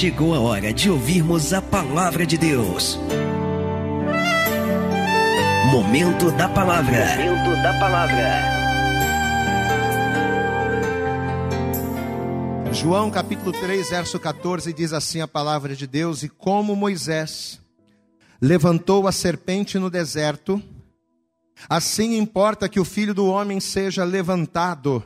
chegou 0.00 0.34
a 0.34 0.40
hora 0.40 0.72
de 0.72 0.88
ouvirmos 0.88 1.52
a 1.52 1.60
palavra 1.60 2.24
de 2.24 2.38
Deus. 2.38 2.98
Momento 5.70 6.30
da 6.30 6.48
palavra. 6.48 7.04
Momento 7.18 7.62
da 7.62 7.78
palavra. 7.78 8.40
João 12.72 13.10
capítulo 13.10 13.52
3, 13.52 13.90
verso 13.90 14.18
14 14.18 14.72
diz 14.72 14.94
assim 14.94 15.20
a 15.20 15.28
palavra 15.28 15.76
de 15.76 15.86
Deus: 15.86 16.22
E 16.22 16.30
como 16.30 16.74
Moisés 16.74 17.60
levantou 18.40 19.06
a 19.06 19.12
serpente 19.12 19.78
no 19.78 19.90
deserto, 19.90 20.62
assim 21.68 22.16
importa 22.16 22.70
que 22.70 22.80
o 22.80 22.86
filho 22.86 23.12
do 23.12 23.26
homem 23.26 23.60
seja 23.60 24.02
levantado 24.02 25.04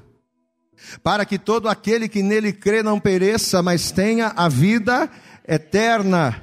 para 1.02 1.24
que 1.24 1.38
todo 1.38 1.68
aquele 1.68 2.08
que 2.08 2.22
nele 2.22 2.52
crê 2.52 2.82
não 2.82 3.00
pereça, 3.00 3.62
mas 3.62 3.90
tenha 3.90 4.32
a 4.36 4.48
vida 4.48 5.10
eterna. 5.46 6.42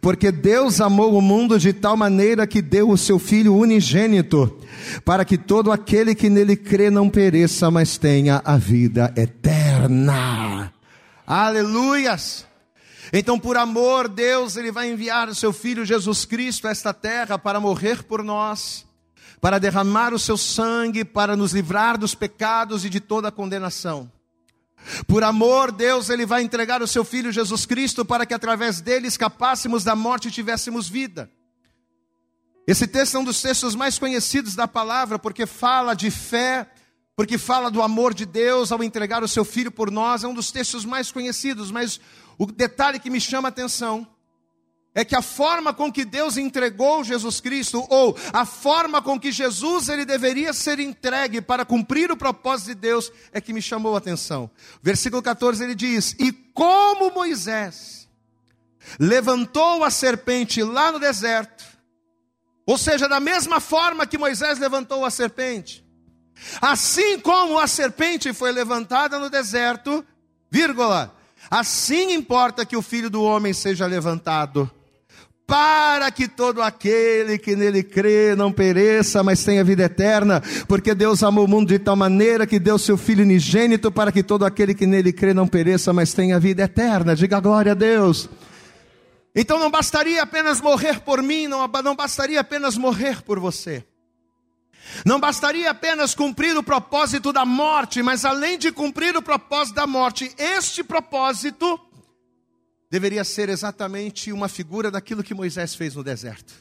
Porque 0.00 0.32
Deus 0.32 0.80
amou 0.80 1.16
o 1.16 1.20
mundo 1.20 1.58
de 1.58 1.72
tal 1.72 1.96
maneira 1.96 2.46
que 2.46 2.62
deu 2.62 2.90
o 2.90 2.96
seu 2.96 3.18
Filho 3.18 3.54
unigênito, 3.54 4.58
para 5.04 5.24
que 5.24 5.36
todo 5.36 5.70
aquele 5.70 6.14
que 6.14 6.30
nele 6.30 6.56
crê 6.56 6.90
não 6.90 7.10
pereça, 7.10 7.70
mas 7.70 7.98
tenha 7.98 8.40
a 8.44 8.56
vida 8.56 9.12
eterna. 9.16 10.72
Aleluias! 11.26 12.46
Então, 13.12 13.38
por 13.38 13.56
amor, 13.56 14.08
Deus 14.08 14.56
ele 14.56 14.72
vai 14.72 14.90
enviar 14.90 15.28
o 15.28 15.34
seu 15.34 15.52
Filho 15.52 15.84
Jesus 15.84 16.24
Cristo 16.24 16.66
a 16.66 16.70
esta 16.70 16.92
terra 16.92 17.38
para 17.38 17.60
morrer 17.60 18.02
por 18.02 18.24
nós 18.24 18.86
para 19.40 19.58
derramar 19.58 20.14
o 20.14 20.18
seu 20.18 20.36
sangue, 20.36 21.04
para 21.04 21.36
nos 21.36 21.52
livrar 21.52 21.98
dos 21.98 22.14
pecados 22.14 22.84
e 22.84 22.90
de 22.90 23.00
toda 23.00 23.28
a 23.28 23.32
condenação. 23.32 24.10
Por 25.06 25.24
amor, 25.24 25.72
Deus, 25.72 26.08
Ele 26.10 26.24
vai 26.24 26.42
entregar 26.42 26.82
o 26.82 26.86
seu 26.86 27.04
Filho 27.04 27.32
Jesus 27.32 27.66
Cristo 27.66 28.04
para 28.04 28.24
que 28.24 28.34
através 28.34 28.80
dele 28.80 29.08
escapássemos 29.08 29.82
da 29.82 29.96
morte 29.96 30.28
e 30.28 30.30
tivéssemos 30.30 30.88
vida. 30.88 31.30
Esse 32.66 32.86
texto 32.86 33.16
é 33.16 33.20
um 33.20 33.24
dos 33.24 33.40
textos 33.40 33.74
mais 33.74 33.98
conhecidos 33.98 34.54
da 34.54 34.66
palavra, 34.66 35.18
porque 35.18 35.46
fala 35.46 35.94
de 35.94 36.10
fé, 36.10 36.68
porque 37.14 37.38
fala 37.38 37.70
do 37.70 37.80
amor 37.80 38.12
de 38.12 38.26
Deus 38.26 38.72
ao 38.72 38.82
entregar 38.82 39.22
o 39.22 39.28
seu 39.28 39.44
Filho 39.44 39.70
por 39.70 39.90
nós, 39.90 40.24
é 40.24 40.28
um 40.28 40.34
dos 40.34 40.50
textos 40.50 40.84
mais 40.84 41.10
conhecidos, 41.10 41.70
mas 41.70 42.00
o 42.38 42.46
detalhe 42.46 42.98
que 42.98 43.10
me 43.10 43.20
chama 43.20 43.48
a 43.48 43.50
atenção 43.50 44.06
é 44.96 45.04
que 45.04 45.14
a 45.14 45.20
forma 45.20 45.74
com 45.74 45.92
que 45.92 46.06
Deus 46.06 46.38
entregou 46.38 47.04
Jesus 47.04 47.38
Cristo, 47.38 47.86
ou 47.90 48.16
a 48.32 48.46
forma 48.46 49.02
com 49.02 49.20
que 49.20 49.30
Jesus 49.30 49.90
ele 49.90 50.06
deveria 50.06 50.54
ser 50.54 50.80
entregue 50.80 51.42
para 51.42 51.66
cumprir 51.66 52.10
o 52.10 52.16
propósito 52.16 52.68
de 52.68 52.76
Deus, 52.76 53.12
é 53.30 53.38
que 53.38 53.52
me 53.52 53.60
chamou 53.60 53.94
a 53.94 53.98
atenção. 53.98 54.50
Versículo 54.82 55.22
14 55.22 55.62
ele 55.62 55.74
diz: 55.74 56.16
E 56.18 56.32
como 56.32 57.10
Moisés 57.10 58.08
levantou 58.98 59.84
a 59.84 59.90
serpente 59.90 60.62
lá 60.62 60.90
no 60.90 60.98
deserto, 60.98 61.62
ou 62.64 62.78
seja, 62.78 63.06
da 63.06 63.20
mesma 63.20 63.60
forma 63.60 64.06
que 64.06 64.16
Moisés 64.16 64.58
levantou 64.58 65.04
a 65.04 65.10
serpente, 65.10 65.84
assim 66.58 67.20
como 67.20 67.58
a 67.58 67.66
serpente 67.66 68.32
foi 68.32 68.50
levantada 68.50 69.18
no 69.18 69.28
deserto, 69.28 70.02
vírgula, 70.50 71.14
assim 71.50 72.14
importa 72.14 72.64
que 72.64 72.78
o 72.78 72.82
filho 72.82 73.10
do 73.10 73.22
homem 73.22 73.52
seja 73.52 73.84
levantado 73.84 74.70
para 75.46 76.10
que 76.10 76.26
todo 76.26 76.60
aquele 76.60 77.38
que 77.38 77.54
nele 77.54 77.82
crê 77.82 78.34
não 78.34 78.50
pereça, 78.50 79.22
mas 79.22 79.44
tenha 79.44 79.62
vida 79.62 79.84
eterna, 79.84 80.42
porque 80.66 80.92
Deus 80.94 81.22
amou 81.22 81.44
o 81.44 81.48
mundo 81.48 81.68
de 81.68 81.78
tal 81.78 81.94
maneira 81.94 82.46
que 82.46 82.58
deu 82.58 82.78
seu 82.78 82.96
Filho 82.96 83.22
unigênito 83.22 83.92
para 83.92 84.10
que 84.10 84.22
todo 84.22 84.44
aquele 84.44 84.74
que 84.74 84.86
nele 84.86 85.12
crê 85.12 85.32
não 85.32 85.46
pereça, 85.46 85.92
mas 85.92 86.12
tenha 86.12 86.40
vida 86.40 86.64
eterna. 86.64 87.14
Diga 87.14 87.38
glória 87.38 87.72
a 87.72 87.74
Deus. 87.74 88.28
Então 89.34 89.58
não 89.58 89.70
bastaria 89.70 90.22
apenas 90.22 90.60
morrer 90.60 91.00
por 91.00 91.22
mim, 91.22 91.46
não, 91.46 91.70
não 91.84 91.94
bastaria 91.94 92.40
apenas 92.40 92.76
morrer 92.76 93.22
por 93.22 93.38
você. 93.38 93.84
Não 95.04 95.20
bastaria 95.20 95.70
apenas 95.70 96.14
cumprir 96.14 96.56
o 96.56 96.62
propósito 96.62 97.32
da 97.32 97.44
morte, 97.44 98.02
mas 98.02 98.24
além 98.24 98.58
de 98.58 98.72
cumprir 98.72 99.16
o 99.16 99.22
propósito 99.22 99.74
da 99.74 99.86
morte, 99.86 100.32
este 100.38 100.82
propósito 100.82 101.78
deveria 102.90 103.24
ser 103.24 103.48
exatamente 103.48 104.32
uma 104.32 104.48
figura 104.48 104.90
daquilo 104.90 105.22
que 105.22 105.34
Moisés 105.34 105.74
fez 105.74 105.94
no 105.94 106.04
deserto. 106.04 106.54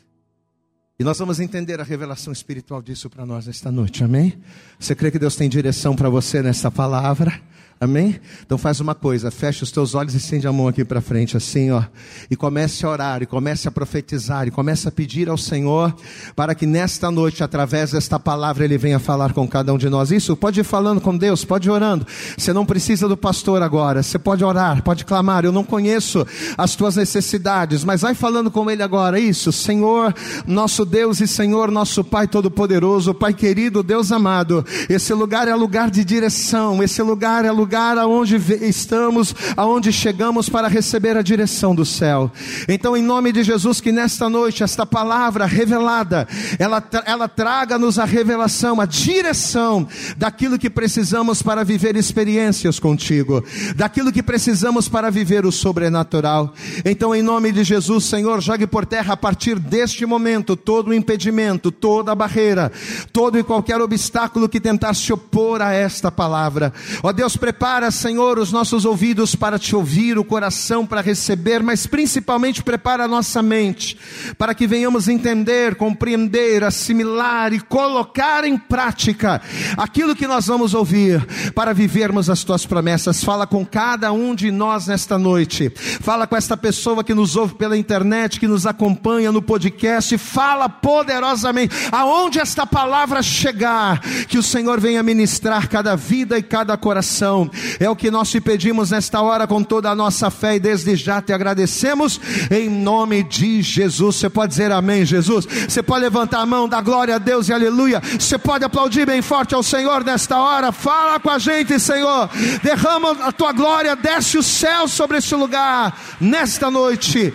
E 0.98 1.04
nós 1.04 1.20
vamos 1.20 1.40
entender 1.40 1.82
a 1.82 1.84
revelação 1.84 2.32
espiritual 2.32 2.82
disso 2.82 3.10
para 3.10 3.26
nós 3.26 3.48
esta 3.48 3.70
noite, 3.70 4.04
amém? 4.04 4.42
Você 4.80 4.96
crê 4.96 5.12
que 5.12 5.20
Deus 5.20 5.36
tem 5.36 5.50
direção 5.50 5.96
para 5.96 6.10
você 6.10 6.42
nesta 6.42 6.72
palavra? 6.72 7.42
Amém? 7.78 8.22
Então 8.46 8.58
faz 8.58 8.80
uma 8.80 8.96
coisa, 8.96 9.30
fecha 9.30 9.66
os 9.66 9.72
teus 9.72 9.96
olhos 9.96 10.14
e 10.14 10.18
estende 10.18 10.48
a 10.48 10.54
mão 10.54 10.70
aqui 10.70 10.86
para 10.86 11.02
frente, 11.02 11.36
assim, 11.36 11.72
ó. 11.72 11.84
E 12.32 12.36
comece 12.36 12.86
a 12.86 12.90
orar, 12.90 13.22
e 13.22 13.26
comece 13.26 13.68
a 13.68 13.72
profetizar, 13.72 14.48
e 14.48 14.52
comece 14.52 14.88
a 14.88 14.92
pedir 14.92 15.28
ao 15.28 15.38
Senhor 15.38 15.94
para 16.38 16.56
que 16.56 16.66
nesta 16.66 17.12
noite, 17.12 17.44
através 17.44 17.92
desta 17.92 18.18
palavra, 18.18 18.64
Ele 18.64 18.78
venha 18.78 18.98
falar 18.98 19.34
com 19.34 19.46
cada 19.46 19.74
um 19.74 19.78
de 19.78 19.90
nós. 19.90 20.10
Isso, 20.10 20.38
pode 20.38 20.62
ir 20.62 20.64
falando 20.64 21.02
com 21.02 21.18
Deus, 21.18 21.44
pode 21.44 21.68
ir 21.68 21.72
orando. 21.72 22.08
Você 22.38 22.54
não 22.54 22.66
precisa 22.66 23.10
do 23.10 23.18
pastor 23.18 23.62
agora, 23.62 24.02
você 24.02 24.18
pode 24.18 24.42
orar, 24.42 24.82
pode 24.82 25.04
clamar. 25.04 25.44
Eu 25.44 25.52
não 25.52 25.64
conheço 25.64 26.26
as 26.58 26.78
tuas 26.78 26.96
necessidades, 26.96 27.84
mas 27.84 28.04
vai 28.04 28.16
falando 28.16 28.50
com 28.50 28.72
Ele 28.72 28.84
agora. 28.84 29.20
Isso, 29.20 29.52
Senhor, 29.52 30.16
nosso 30.48 30.86
Deus 30.86 31.20
e 31.20 31.28
Senhor, 31.28 31.70
nosso 31.70 32.06
Pai 32.06 32.26
Todo-Poderoso, 32.26 33.14
Pai 33.14 33.34
querido, 33.34 33.84
Deus 33.84 34.14
amado. 34.14 34.66
Esse 34.90 35.14
lugar 35.14 35.50
é 35.50 35.56
lugar 35.56 35.92
de 35.92 36.06
direção, 36.06 36.82
esse 36.82 37.02
lugar 37.02 37.44
é 37.44 37.52
lugar 37.52 37.65
lugar 37.66 37.98
aonde 37.98 38.36
estamos, 38.62 39.34
aonde 39.58 39.92
chegamos 39.92 40.48
para 40.48 40.68
receber 40.68 41.18
a 41.18 41.24
direção 41.24 41.74
do 41.74 41.84
céu. 41.84 42.32
Então, 42.70 42.96
em 42.96 43.02
nome 43.02 43.32
de 43.32 43.44
Jesus, 43.44 43.82
que 43.82 43.92
nesta 43.92 44.30
noite, 44.30 44.64
esta 44.64 44.86
palavra 44.86 45.48
revelada, 45.48 46.28
ela, 46.60 46.84
ela 47.06 47.28
traga-nos 47.28 47.98
a 47.98 48.06
revelação, 48.06 48.80
a 48.80 48.86
direção 48.86 49.88
daquilo 50.16 50.60
que 50.60 50.70
precisamos 50.70 51.42
para 51.42 51.64
viver 51.64 51.96
experiências 51.96 52.80
contigo, 52.80 53.44
daquilo 53.76 54.12
que 54.12 54.22
precisamos 54.22 54.88
para 54.88 55.10
viver 55.10 55.44
o 55.44 55.52
sobrenatural. 55.52 56.54
Então, 56.86 57.16
em 57.16 57.24
nome 57.24 57.52
de 57.52 57.64
Jesus, 57.64 58.06
Senhor, 58.06 58.42
jogue 58.42 58.68
por 58.68 58.86
terra 58.86 59.14
a 59.14 59.18
partir 59.18 59.58
deste 59.58 60.06
momento 60.06 60.56
todo 60.56 60.90
o 60.90 60.94
impedimento, 60.94 61.72
toda 61.72 62.12
a 62.12 62.16
barreira, 62.16 62.72
todo 63.12 63.40
e 63.40 63.44
qualquer 63.44 63.82
obstáculo 63.82 64.48
que 64.48 64.62
tentar 64.62 64.94
se 64.94 65.12
opor 65.12 65.64
a 65.64 65.74
esta 65.74 66.12
palavra. 66.12 66.72
Ó 67.02 67.12
Deus, 67.12 67.36
prepara 67.36 67.55
Prepara, 67.56 67.90
Senhor, 67.90 68.38
os 68.38 68.52
nossos 68.52 68.84
ouvidos 68.84 69.34
para 69.34 69.58
te 69.58 69.78
ouvir, 69.78 70.18
o 70.18 70.26
coração 70.26 70.86
para 70.86 71.00
receber, 71.00 71.64
mas 71.64 71.88
principalmente 71.88 72.62
prepara 72.62 73.06
a 73.06 73.08
nossa 73.08 73.42
mente 73.42 73.98
para 74.38 74.54
que 74.54 74.68
venhamos 74.68 75.08
entender, 75.08 75.76
compreender, 75.76 76.66
assimilar 76.66 77.54
e 77.54 77.62
colocar 77.62 78.44
em 78.44 78.58
prática 78.58 79.42
aquilo 79.78 80.18
que 80.18 80.28
nós 80.28 80.48
vamos 80.48 80.74
ouvir 80.74 81.26
para 81.54 81.74
vivermos 81.74 82.30
as 82.30 82.44
tuas 82.44 82.66
promessas. 82.66 83.24
Fala 83.24 83.48
com 83.48 83.66
cada 83.66 84.12
um 84.12 84.36
de 84.36 84.52
nós 84.52 84.88
nesta 84.88 85.18
noite. 85.18 85.72
Fala 86.02 86.28
com 86.28 86.36
esta 86.36 86.58
pessoa 86.58 87.06
que 87.06 87.14
nos 87.14 87.38
ouve 87.38 87.56
pela 87.56 87.78
internet, 87.78 88.38
que 88.38 88.50
nos 88.50 88.68
acompanha 88.68 89.32
no 89.32 89.42
podcast. 89.42 90.18
Fala 90.18 90.68
poderosamente 90.68 91.74
aonde 91.90 92.38
esta 92.38 92.68
palavra 92.68 93.24
chegar, 93.24 94.02
que 94.28 94.38
o 94.38 94.44
Senhor 94.44 94.78
venha 94.82 95.02
ministrar 95.02 95.70
cada 95.70 95.96
vida 95.96 96.38
e 96.38 96.44
cada 96.44 96.76
coração 96.76 97.45
é 97.80 97.90
o 97.90 97.96
que 97.96 98.12
nós 98.12 98.30
te 98.30 98.40
pedimos 98.40 98.92
nesta 98.92 99.22
hora 99.22 99.48
com 99.48 99.64
toda 99.64 99.90
a 99.90 99.96
nossa 99.96 100.30
fé 100.30 100.56
e 100.56 100.60
desde 100.60 100.96
já 100.96 101.22
te 101.22 101.34
agradecemos 101.34 102.20
em 102.52 102.70
nome 102.70 103.24
de 103.24 103.62
Jesus. 103.62 104.16
Você 104.18 104.30
pode 104.30 104.50
dizer 104.52 104.72
amém, 104.72 105.06
Jesus? 105.06 105.46
Você 105.46 105.82
pode 105.82 106.02
levantar 106.02 106.40
a 106.40 106.46
mão, 106.46 106.68
dar 106.68 106.82
glória 106.82 107.16
a 107.16 107.18
Deus 107.20 107.50
e 107.50 107.54
aleluia. 107.54 108.02
Você 108.20 108.38
pode 108.38 108.64
aplaudir 108.64 109.06
bem 109.06 109.22
forte 109.22 109.56
ao 109.56 109.64
Senhor 109.64 110.04
nesta 110.04 110.38
hora. 110.40 110.72
Fala 110.72 111.20
com 111.20 111.30
a 111.30 111.40
gente, 111.40 111.80
Senhor. 111.80 112.30
Derrama 112.64 113.12
a 113.26 113.32
tua 113.32 113.52
glória, 113.52 113.96
desce 113.96 114.38
o 114.38 114.44
céu 114.44 114.88
sobre 114.88 115.18
este 115.18 115.36
lugar 115.36 115.98
nesta 116.20 116.70
noite. 116.72 117.34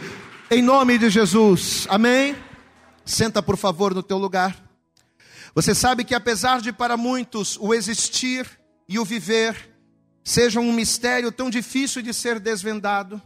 Em 0.50 0.62
nome 0.62 0.98
de 0.98 1.08
Jesus. 1.10 1.86
Amém. 1.88 2.34
Senta, 3.04 3.42
por 3.42 3.56
favor, 3.56 3.94
no 3.94 4.02
teu 4.02 4.18
lugar. 4.18 4.56
Você 5.54 5.74
sabe 5.74 6.04
que 6.04 6.14
apesar 6.14 6.60
de 6.60 6.72
para 6.72 6.96
muitos 6.96 7.56
o 7.60 7.74
existir 7.74 8.46
e 8.88 8.98
o 8.98 9.04
viver 9.04 9.69
seja 10.30 10.60
um 10.60 10.72
mistério 10.72 11.32
tão 11.32 11.50
difícil 11.50 12.00
de 12.02 12.14
ser 12.14 12.38
desvendado, 12.38 13.20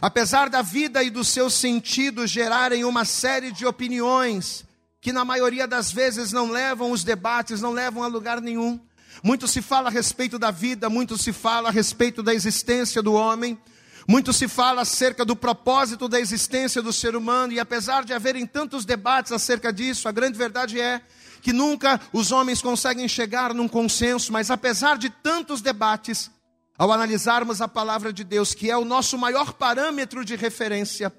apesar 0.00 0.48
da 0.48 0.62
vida 0.62 1.02
e 1.02 1.10
dos 1.10 1.26
seus 1.26 1.54
sentidos 1.54 2.30
gerarem 2.30 2.84
uma 2.84 3.04
série 3.04 3.50
de 3.50 3.66
opiniões 3.66 4.64
que 5.00 5.12
na 5.12 5.24
maioria 5.24 5.66
das 5.66 5.90
vezes 5.90 6.30
não 6.30 6.48
levam 6.52 6.92
os 6.92 7.02
debates, 7.02 7.60
não 7.60 7.72
levam 7.72 8.04
a 8.04 8.06
lugar 8.06 8.40
nenhum. 8.40 8.78
Muito 9.24 9.48
se 9.48 9.60
fala 9.60 9.88
a 9.88 9.90
respeito 9.90 10.38
da 10.38 10.52
vida, 10.52 10.88
muito 10.88 11.18
se 11.18 11.32
fala 11.32 11.68
a 11.68 11.72
respeito 11.72 12.22
da 12.22 12.32
existência 12.32 13.02
do 13.02 13.12
homem, 13.12 13.58
muito 14.06 14.32
se 14.32 14.46
fala 14.46 14.82
acerca 14.82 15.24
do 15.24 15.34
propósito 15.34 16.08
da 16.08 16.20
existência 16.20 16.80
do 16.80 16.92
ser 16.92 17.16
humano, 17.16 17.52
e 17.52 17.58
apesar 17.58 18.04
de 18.04 18.12
haverem 18.12 18.46
tantos 18.46 18.84
debates 18.84 19.32
acerca 19.32 19.72
disso, 19.72 20.08
a 20.08 20.12
grande 20.12 20.38
verdade 20.38 20.80
é 20.80 21.00
que 21.40 21.52
nunca 21.52 22.00
os 22.12 22.32
homens 22.32 22.60
conseguem 22.62 23.08
chegar 23.08 23.54
num 23.54 23.68
consenso, 23.68 24.32
mas 24.32 24.50
apesar 24.50 24.98
de 24.98 25.10
tantos 25.10 25.60
debates, 25.60 26.30
ao 26.78 26.92
analisarmos 26.92 27.60
a 27.60 27.68
palavra 27.68 28.12
de 28.12 28.24
Deus, 28.24 28.54
que 28.54 28.70
é 28.70 28.76
o 28.76 28.84
nosso 28.84 29.18
maior 29.18 29.52
parâmetro 29.52 30.24
de 30.24 30.36
referência, 30.36 31.12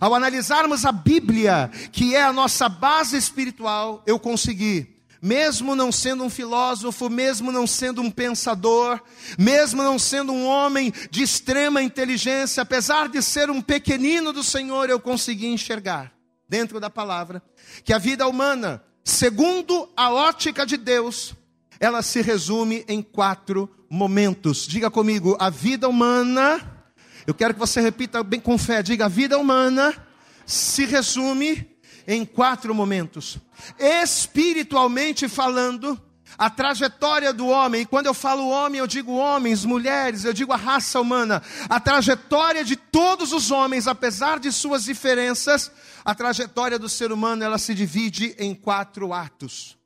ao 0.00 0.14
analisarmos 0.14 0.84
a 0.84 0.92
Bíblia, 0.92 1.70
que 1.90 2.14
é 2.14 2.22
a 2.22 2.32
nossa 2.32 2.68
base 2.68 3.16
espiritual, 3.16 4.02
eu 4.06 4.18
consegui 4.18 4.98
mesmo 5.20 5.74
não 5.74 5.90
sendo 5.90 6.24
um 6.24 6.30
filósofo, 6.30 7.10
mesmo 7.10 7.50
não 7.50 7.66
sendo 7.66 8.00
um 8.00 8.10
pensador, 8.10 9.00
mesmo 9.36 9.82
não 9.82 9.98
sendo 9.98 10.32
um 10.32 10.46
homem 10.46 10.92
de 11.10 11.22
extrema 11.22 11.82
inteligência, 11.82 12.62
apesar 12.62 13.08
de 13.08 13.22
ser 13.22 13.50
um 13.50 13.60
pequenino 13.60 14.32
do 14.32 14.44
Senhor, 14.44 14.88
eu 14.88 15.00
consegui 15.00 15.48
enxergar, 15.48 16.12
dentro 16.48 16.78
da 16.78 16.88
palavra, 16.88 17.42
que 17.84 17.92
a 17.92 17.98
vida 17.98 18.26
humana, 18.26 18.82
segundo 19.08 19.88
a 19.96 20.12
ótica 20.12 20.66
de 20.66 20.76
Deus, 20.76 21.34
ela 21.80 22.02
se 22.02 22.20
resume 22.20 22.84
em 22.86 23.00
quatro 23.00 23.68
momentos. 23.88 24.66
Diga 24.66 24.90
comigo, 24.90 25.34
a 25.40 25.48
vida 25.48 25.88
humana, 25.88 26.84
eu 27.26 27.32
quero 27.32 27.54
que 27.54 27.60
você 27.60 27.80
repita 27.80 28.22
bem 28.22 28.38
com 28.38 28.58
fé, 28.58 28.82
diga, 28.82 29.06
a 29.06 29.08
vida 29.08 29.38
humana 29.38 29.96
se 30.44 30.84
resume 30.84 31.66
em 32.06 32.24
quatro 32.26 32.74
momentos. 32.74 33.38
Espiritualmente 33.78 35.26
falando, 35.26 35.98
a 36.36 36.50
trajetória 36.50 37.32
do 37.32 37.46
homem, 37.48 37.82
e 37.82 37.86
quando 37.86 38.06
eu 38.06 38.14
falo 38.14 38.48
homem, 38.48 38.78
eu 38.78 38.86
digo 38.86 39.12
homens, 39.12 39.64
mulheres, 39.64 40.24
eu 40.24 40.32
digo 40.32 40.52
a 40.52 40.56
raça 40.56 41.00
humana, 41.00 41.42
a 41.68 41.80
trajetória 41.80 42.62
de 42.62 42.76
todos 42.76 43.32
os 43.32 43.50
homens, 43.50 43.88
apesar 43.88 44.38
de 44.38 44.52
suas 44.52 44.84
diferenças, 44.84 45.72
a 46.08 46.14
trajetória 46.14 46.78
do 46.78 46.88
ser 46.88 47.12
humano, 47.12 47.44
ela 47.44 47.58
se 47.58 47.74
divide 47.74 48.34
em 48.38 48.54
quatro 48.54 49.12
atos. 49.12 49.76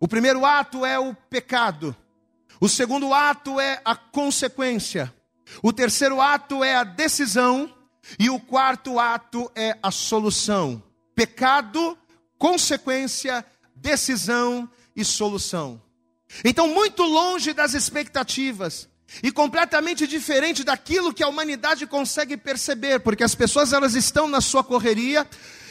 O 0.00 0.08
primeiro 0.08 0.42
ato 0.42 0.86
é 0.86 0.98
o 0.98 1.14
pecado. 1.14 1.94
O 2.58 2.66
segundo 2.66 3.12
ato 3.12 3.60
é 3.60 3.82
a 3.84 3.94
consequência. 3.94 5.12
O 5.62 5.74
terceiro 5.74 6.18
ato 6.18 6.64
é 6.64 6.76
a 6.76 6.82
decisão. 6.82 7.70
E 8.18 8.30
o 8.30 8.40
quarto 8.40 8.98
ato 8.98 9.52
é 9.54 9.76
a 9.82 9.90
solução 9.90 10.82
pecado, 11.14 11.98
consequência, 12.38 13.44
decisão 13.74 14.66
e 14.96 15.04
solução. 15.04 15.82
Então, 16.42 16.68
muito 16.68 17.02
longe 17.02 17.52
das 17.52 17.74
expectativas 17.74 18.88
e 19.22 19.30
completamente 19.30 20.06
diferente 20.06 20.64
daquilo 20.64 21.12
que 21.12 21.22
a 21.22 21.28
humanidade 21.28 21.86
consegue 21.86 22.36
perceber, 22.36 23.00
porque 23.00 23.24
as 23.24 23.34
pessoas 23.34 23.72
elas 23.72 23.94
estão 23.94 24.26
na 24.26 24.40
sua 24.40 24.64
correria, 24.64 25.26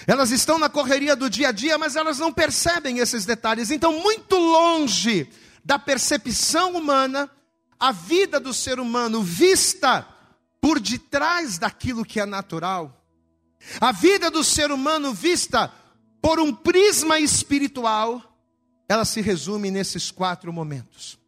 elas 0.07 0.31
estão 0.31 0.59
na 0.59 0.69
correria 0.69 1.15
do 1.15 1.29
dia 1.29 1.49
a 1.49 1.51
dia, 1.51 1.77
mas 1.77 1.95
elas 1.95 2.19
não 2.19 2.31
percebem 2.31 2.99
esses 2.99 3.25
detalhes. 3.25 3.71
Então, 3.71 3.99
muito 3.99 4.37
longe 4.37 5.29
da 5.63 5.79
percepção 5.79 6.75
humana, 6.75 7.29
a 7.79 7.91
vida 7.91 8.39
do 8.39 8.53
ser 8.53 8.79
humano 8.79 9.21
vista 9.21 10.07
por 10.61 10.79
detrás 10.79 11.57
daquilo 11.57 12.05
que 12.05 12.19
é 12.19 12.25
natural, 12.25 13.03
a 13.81 13.91
vida 13.91 14.29
do 14.29 14.43
ser 14.43 14.71
humano 14.71 15.13
vista 15.13 15.71
por 16.21 16.39
um 16.39 16.53
prisma 16.53 17.19
espiritual, 17.19 18.21
ela 18.87 19.05
se 19.05 19.21
resume 19.21 19.71
nesses 19.71 20.11
quatro 20.11 20.53
momentos. 20.53 21.19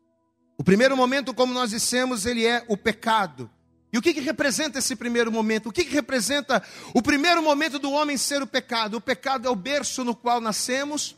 O 0.58 0.64
primeiro 0.64 0.98
momento, 0.98 1.34
como 1.34 1.54
nós 1.54 1.70
dissemos, 1.70 2.26
ele 2.26 2.46
é 2.46 2.66
o 2.68 2.76
pecado. 2.76 3.50
E 3.92 3.98
o 3.98 4.02
que, 4.02 4.14
que 4.14 4.20
representa 4.20 4.80
esse 4.80 4.96
primeiro 4.96 5.32
momento? 5.32 5.70
O 5.70 5.72
que, 5.72 5.86
que 5.86 5.94
representa 5.94 6.62
o 6.94 7.02
primeiro 7.02 7.42
momento 7.42 7.80
do 7.80 7.92
homem 7.92 8.18
ser 8.18 8.42
o 8.42 8.48
pecado? 8.48 8.98
O 8.98 9.02
pecado 9.02 9.48
é 9.48 9.52
o 9.52 9.56
berço 9.56 10.04
no 10.04 10.14
qual 10.14 10.42
nascemos 10.42 11.16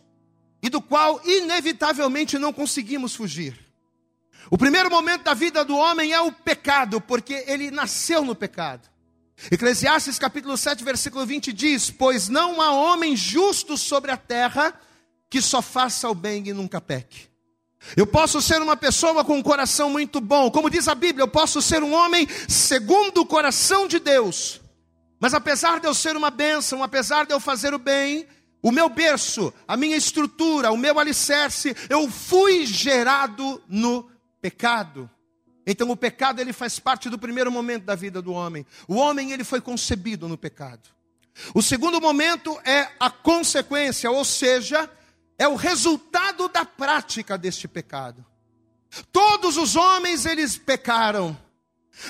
e 0.61 0.69
do 0.69 0.81
qual, 0.81 1.21
inevitavelmente, 1.25 2.37
não 2.37 2.53
conseguimos 2.53 3.15
fugir. 3.15 3.57
O 4.51 4.57
primeiro 4.57 4.89
momento 4.89 5.23
da 5.23 5.33
vida 5.33 5.63
do 5.65 5.75
homem 5.75 6.11
é 6.11 6.21
o 6.21 6.31
pecado, 6.31 7.01
porque 7.01 7.43
ele 7.47 7.71
nasceu 7.71 8.23
no 8.23 8.35
pecado. 8.35 8.87
Eclesiastes 9.51 10.19
capítulo 10.19 10.57
7, 10.57 10.83
versículo 10.83 11.25
20 11.25 11.53
diz: 11.53 11.89
Pois 11.89 12.27
não 12.27 12.61
há 12.61 12.71
homem 12.71 13.15
justo 13.15 13.77
sobre 13.77 14.11
a 14.11 14.17
terra 14.17 14.73
que 15.29 15.41
só 15.41 15.61
faça 15.61 16.09
o 16.09 16.15
bem 16.15 16.47
e 16.47 16.53
nunca 16.53 16.81
peque. 16.81 17.28
Eu 17.95 18.05
posso 18.05 18.41
ser 18.41 18.61
uma 18.61 18.77
pessoa 18.77 19.23
com 19.23 19.37
um 19.37 19.41
coração 19.41 19.89
muito 19.89 20.21
bom, 20.21 20.51
como 20.51 20.69
diz 20.69 20.87
a 20.87 20.95
Bíblia, 20.95 21.23
eu 21.23 21.27
posso 21.27 21.61
ser 21.61 21.83
um 21.83 21.93
homem 21.93 22.27
segundo 22.47 23.21
o 23.21 23.25
coração 23.25 23.87
de 23.87 23.99
Deus. 23.99 24.61
Mas 25.19 25.33
apesar 25.33 25.79
de 25.79 25.87
eu 25.87 25.93
ser 25.93 26.15
uma 26.15 26.29
bênção, 26.29 26.81
apesar 26.81 27.25
de 27.25 27.33
eu 27.33 27.39
fazer 27.39 27.73
o 27.73 27.79
bem, 27.79 28.25
o 28.61 28.71
meu 28.71 28.89
berço, 28.89 29.53
a 29.67 29.75
minha 29.75 29.95
estrutura, 29.95 30.71
o 30.71 30.77
meu 30.77 30.99
alicerce, 30.99 31.75
eu 31.89 32.09
fui 32.09 32.65
gerado 32.65 33.61
no 33.67 34.09
pecado. 34.41 35.09
Então 35.65 35.89
o 35.89 35.95
pecado 35.95 36.39
ele 36.39 36.53
faz 36.53 36.79
parte 36.79 37.09
do 37.09 37.19
primeiro 37.19 37.51
momento 37.51 37.83
da 37.83 37.95
vida 37.95 38.21
do 38.21 38.33
homem. 38.33 38.65
O 38.87 38.95
homem 38.95 39.31
ele 39.31 39.43
foi 39.43 39.61
concebido 39.61 40.27
no 40.27 40.37
pecado. 40.37 40.89
O 41.53 41.61
segundo 41.61 42.01
momento 42.01 42.59
é 42.65 42.89
a 42.99 43.09
consequência, 43.09 44.09
ou 44.11 44.25
seja, 44.25 44.89
é 45.39 45.47
o 45.47 45.55
resultado 45.55 46.49
da 46.49 46.65
prática 46.65 47.37
deste 47.37 47.65
pecado. 47.65 48.25
Todos 49.09 49.55
os 49.55 49.77
homens 49.77 50.25
eles 50.25 50.57
pecaram. 50.57 51.35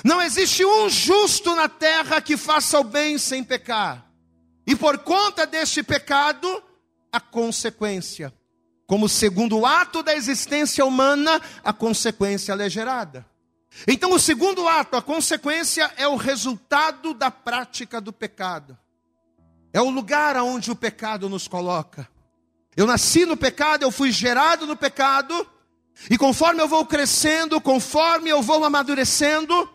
Não 0.04 0.20
existe 0.20 0.64
um 0.64 0.88
justo 0.88 1.54
na 1.54 1.68
terra 1.68 2.20
que 2.20 2.36
faça 2.36 2.80
o 2.80 2.84
bem 2.84 3.16
sem 3.18 3.44
pecar. 3.44 4.04
E 4.66 4.74
por 4.74 4.98
conta 4.98 5.46
deste 5.46 5.82
pecado, 5.82 6.62
a 7.12 7.20
consequência. 7.20 8.34
Como 8.86 9.08
segundo 9.08 9.64
ato 9.64 10.02
da 10.02 10.14
existência 10.14 10.84
humana, 10.84 11.40
a 11.62 11.72
consequência 11.72 12.52
é 12.52 12.68
gerada. 12.68 13.24
Então, 13.86 14.12
o 14.12 14.18
segundo 14.18 14.66
ato, 14.66 14.96
a 14.96 15.02
consequência, 15.02 15.92
é 15.96 16.08
o 16.08 16.16
resultado 16.16 17.14
da 17.14 17.30
prática 17.30 18.00
do 18.00 18.12
pecado. 18.12 18.76
É 19.72 19.80
o 19.80 19.90
lugar 19.90 20.36
aonde 20.36 20.72
o 20.72 20.76
pecado 20.76 21.28
nos 21.28 21.46
coloca. 21.46 22.08
Eu 22.76 22.86
nasci 22.86 23.26
no 23.26 23.36
pecado, 23.36 23.82
eu 23.82 23.90
fui 23.90 24.12
gerado 24.12 24.66
no 24.66 24.76
pecado, 24.76 25.46
e 26.08 26.16
conforme 26.16 26.62
eu 26.62 26.68
vou 26.68 26.86
crescendo, 26.86 27.60
conforme 27.60 28.30
eu 28.30 28.40
vou 28.40 28.64
amadurecendo, 28.64 29.68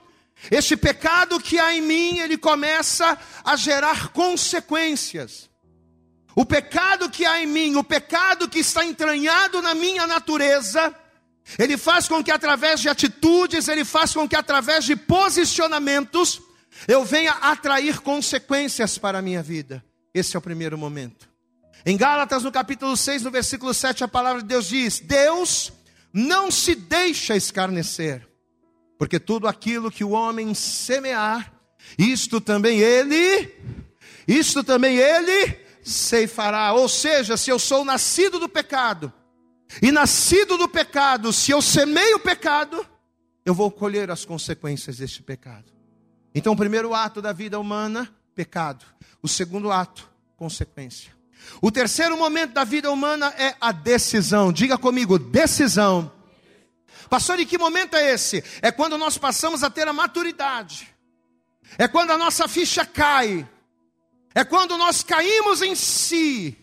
este 0.49 0.75
pecado 0.75 1.39
que 1.39 1.57
há 1.59 1.75
em 1.75 1.81
mim, 1.81 2.19
ele 2.19 2.37
começa 2.37 3.17
a 3.43 3.55
gerar 3.55 4.09
consequências. 4.09 5.49
O 6.35 6.45
pecado 6.45 7.09
que 7.09 7.25
há 7.25 7.41
em 7.41 7.47
mim, 7.47 7.75
o 7.75 7.83
pecado 7.83 8.49
que 8.49 8.59
está 8.59 8.85
entranhado 8.85 9.61
na 9.61 9.73
minha 9.73 10.05
natureza, 10.05 10.93
ele 11.57 11.77
faz 11.77 12.07
com 12.07 12.23
que 12.23 12.31
através 12.31 12.81
de 12.81 12.89
atitudes, 12.89 13.67
ele 13.67 13.85
faz 13.85 14.13
com 14.13 14.27
que 14.27 14.35
através 14.35 14.83
de 14.83 14.95
posicionamentos, 14.95 16.41
eu 16.87 17.05
venha 17.05 17.31
atrair 17.33 18.01
consequências 18.01 18.97
para 18.97 19.19
a 19.19 19.21
minha 19.21 19.41
vida. 19.41 19.83
Esse 20.13 20.35
é 20.35 20.39
o 20.39 20.41
primeiro 20.41 20.77
momento. 20.77 21.34
Em 21.83 21.97
Gálatas, 21.97 22.43
no 22.43 22.51
capítulo 22.51 22.95
6, 22.95 23.23
no 23.23 23.31
versículo 23.31 23.73
7, 23.73 24.03
a 24.03 24.07
palavra 24.07 24.41
de 24.41 24.47
Deus 24.47 24.67
diz: 24.67 24.99
Deus 24.99 25.73
não 26.13 26.51
se 26.51 26.75
deixa 26.75 27.35
escarnecer, 27.35 28.27
porque 28.97 29.19
tudo 29.19 29.47
aquilo 29.47 29.91
que 29.91 30.03
o 30.03 30.11
homem 30.11 30.53
semear, 30.53 31.51
isto 31.97 32.39
também 32.39 32.79
ele, 32.79 33.51
isto 34.27 34.63
também 34.63 34.97
ele 34.97 35.59
ceifará. 35.83 36.73
Ou 36.73 36.87
seja, 36.87 37.37
se 37.37 37.49
eu 37.49 37.59
sou 37.59 37.83
nascido 37.83 38.39
do 38.39 38.49
pecado, 38.49 39.11
e 39.81 39.91
nascido 39.91 40.57
do 40.57 40.69
pecado, 40.69 41.33
se 41.33 41.51
eu 41.51 41.61
semeio 41.61 42.17
o 42.17 42.19
pecado, 42.19 42.85
eu 43.45 43.53
vou 43.53 43.69
colher 43.69 44.09
as 44.09 44.25
consequências 44.25 44.97
deste 44.97 45.21
pecado. 45.21 45.71
Então, 46.33 46.53
o 46.53 46.57
primeiro 46.57 46.93
ato 46.93 47.21
da 47.21 47.31
vida 47.31 47.59
humana, 47.59 48.13
pecado. 48.33 48.85
O 49.21 49.27
segundo 49.27 49.71
ato, 49.71 50.09
consequência. 50.35 51.14
O 51.61 51.71
terceiro 51.71 52.17
momento 52.17 52.53
da 52.53 52.63
vida 52.63 52.91
humana 52.91 53.33
é 53.37 53.55
a 53.59 53.71
decisão. 53.71 54.51
Diga 54.51 54.77
comigo, 54.77 55.17
decisão. 55.17 56.11
Pastor, 57.09 57.39
e 57.39 57.45
que 57.45 57.57
momento 57.57 57.95
é 57.95 58.13
esse? 58.13 58.43
É 58.61 58.71
quando 58.71 58.97
nós 58.97 59.17
passamos 59.17 59.63
a 59.63 59.69
ter 59.69 59.87
a 59.87 59.93
maturidade. 59.93 60.87
É 61.77 61.87
quando 61.87 62.11
a 62.11 62.17
nossa 62.17 62.47
ficha 62.47 62.85
cai. 62.85 63.47
É 64.33 64.43
quando 64.43 64.77
nós 64.77 65.03
caímos 65.03 65.61
em 65.61 65.75
si 65.75 66.57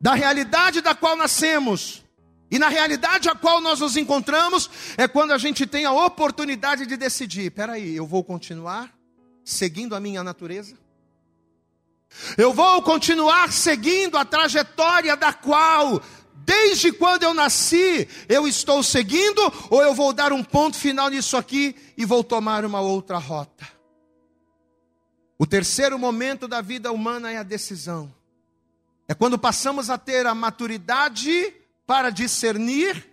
da 0.00 0.14
realidade 0.14 0.80
da 0.80 0.94
qual 0.94 1.16
nascemos 1.16 2.02
e 2.50 2.58
na 2.58 2.68
realidade 2.68 3.28
a 3.28 3.34
qual 3.34 3.60
nós 3.60 3.78
nos 3.78 3.96
encontramos 3.96 4.68
é 4.96 5.06
quando 5.06 5.32
a 5.32 5.38
gente 5.38 5.66
tem 5.66 5.84
a 5.84 5.92
oportunidade 5.92 6.84
de 6.84 6.96
decidir: 6.96 7.52
peraí, 7.52 7.94
eu 7.94 8.06
vou 8.06 8.24
continuar 8.24 8.92
seguindo 9.44 9.94
a 9.94 10.00
minha 10.00 10.24
natureza? 10.24 10.76
Eu 12.36 12.52
vou 12.52 12.82
continuar 12.82 13.52
seguindo 13.52 14.16
a 14.16 14.24
trajetória 14.24 15.16
da 15.16 15.32
qual, 15.32 16.02
desde 16.34 16.92
quando 16.92 17.22
eu 17.22 17.32
nasci, 17.32 18.08
eu 18.28 18.46
estou 18.46 18.82
seguindo, 18.82 19.40
ou 19.70 19.82
eu 19.82 19.94
vou 19.94 20.12
dar 20.12 20.32
um 20.32 20.42
ponto 20.42 20.76
final 20.76 21.08
nisso 21.08 21.36
aqui 21.36 21.74
e 21.96 22.04
vou 22.04 22.24
tomar 22.24 22.64
uma 22.64 22.80
outra 22.80 23.18
rota? 23.18 23.68
O 25.38 25.46
terceiro 25.46 25.98
momento 25.98 26.46
da 26.46 26.60
vida 26.60 26.92
humana 26.92 27.32
é 27.32 27.38
a 27.38 27.42
decisão. 27.42 28.12
É 29.08 29.14
quando 29.14 29.38
passamos 29.38 29.88
a 29.88 29.96
ter 29.96 30.26
a 30.26 30.34
maturidade 30.34 31.54
para 31.86 32.10
discernir, 32.10 33.08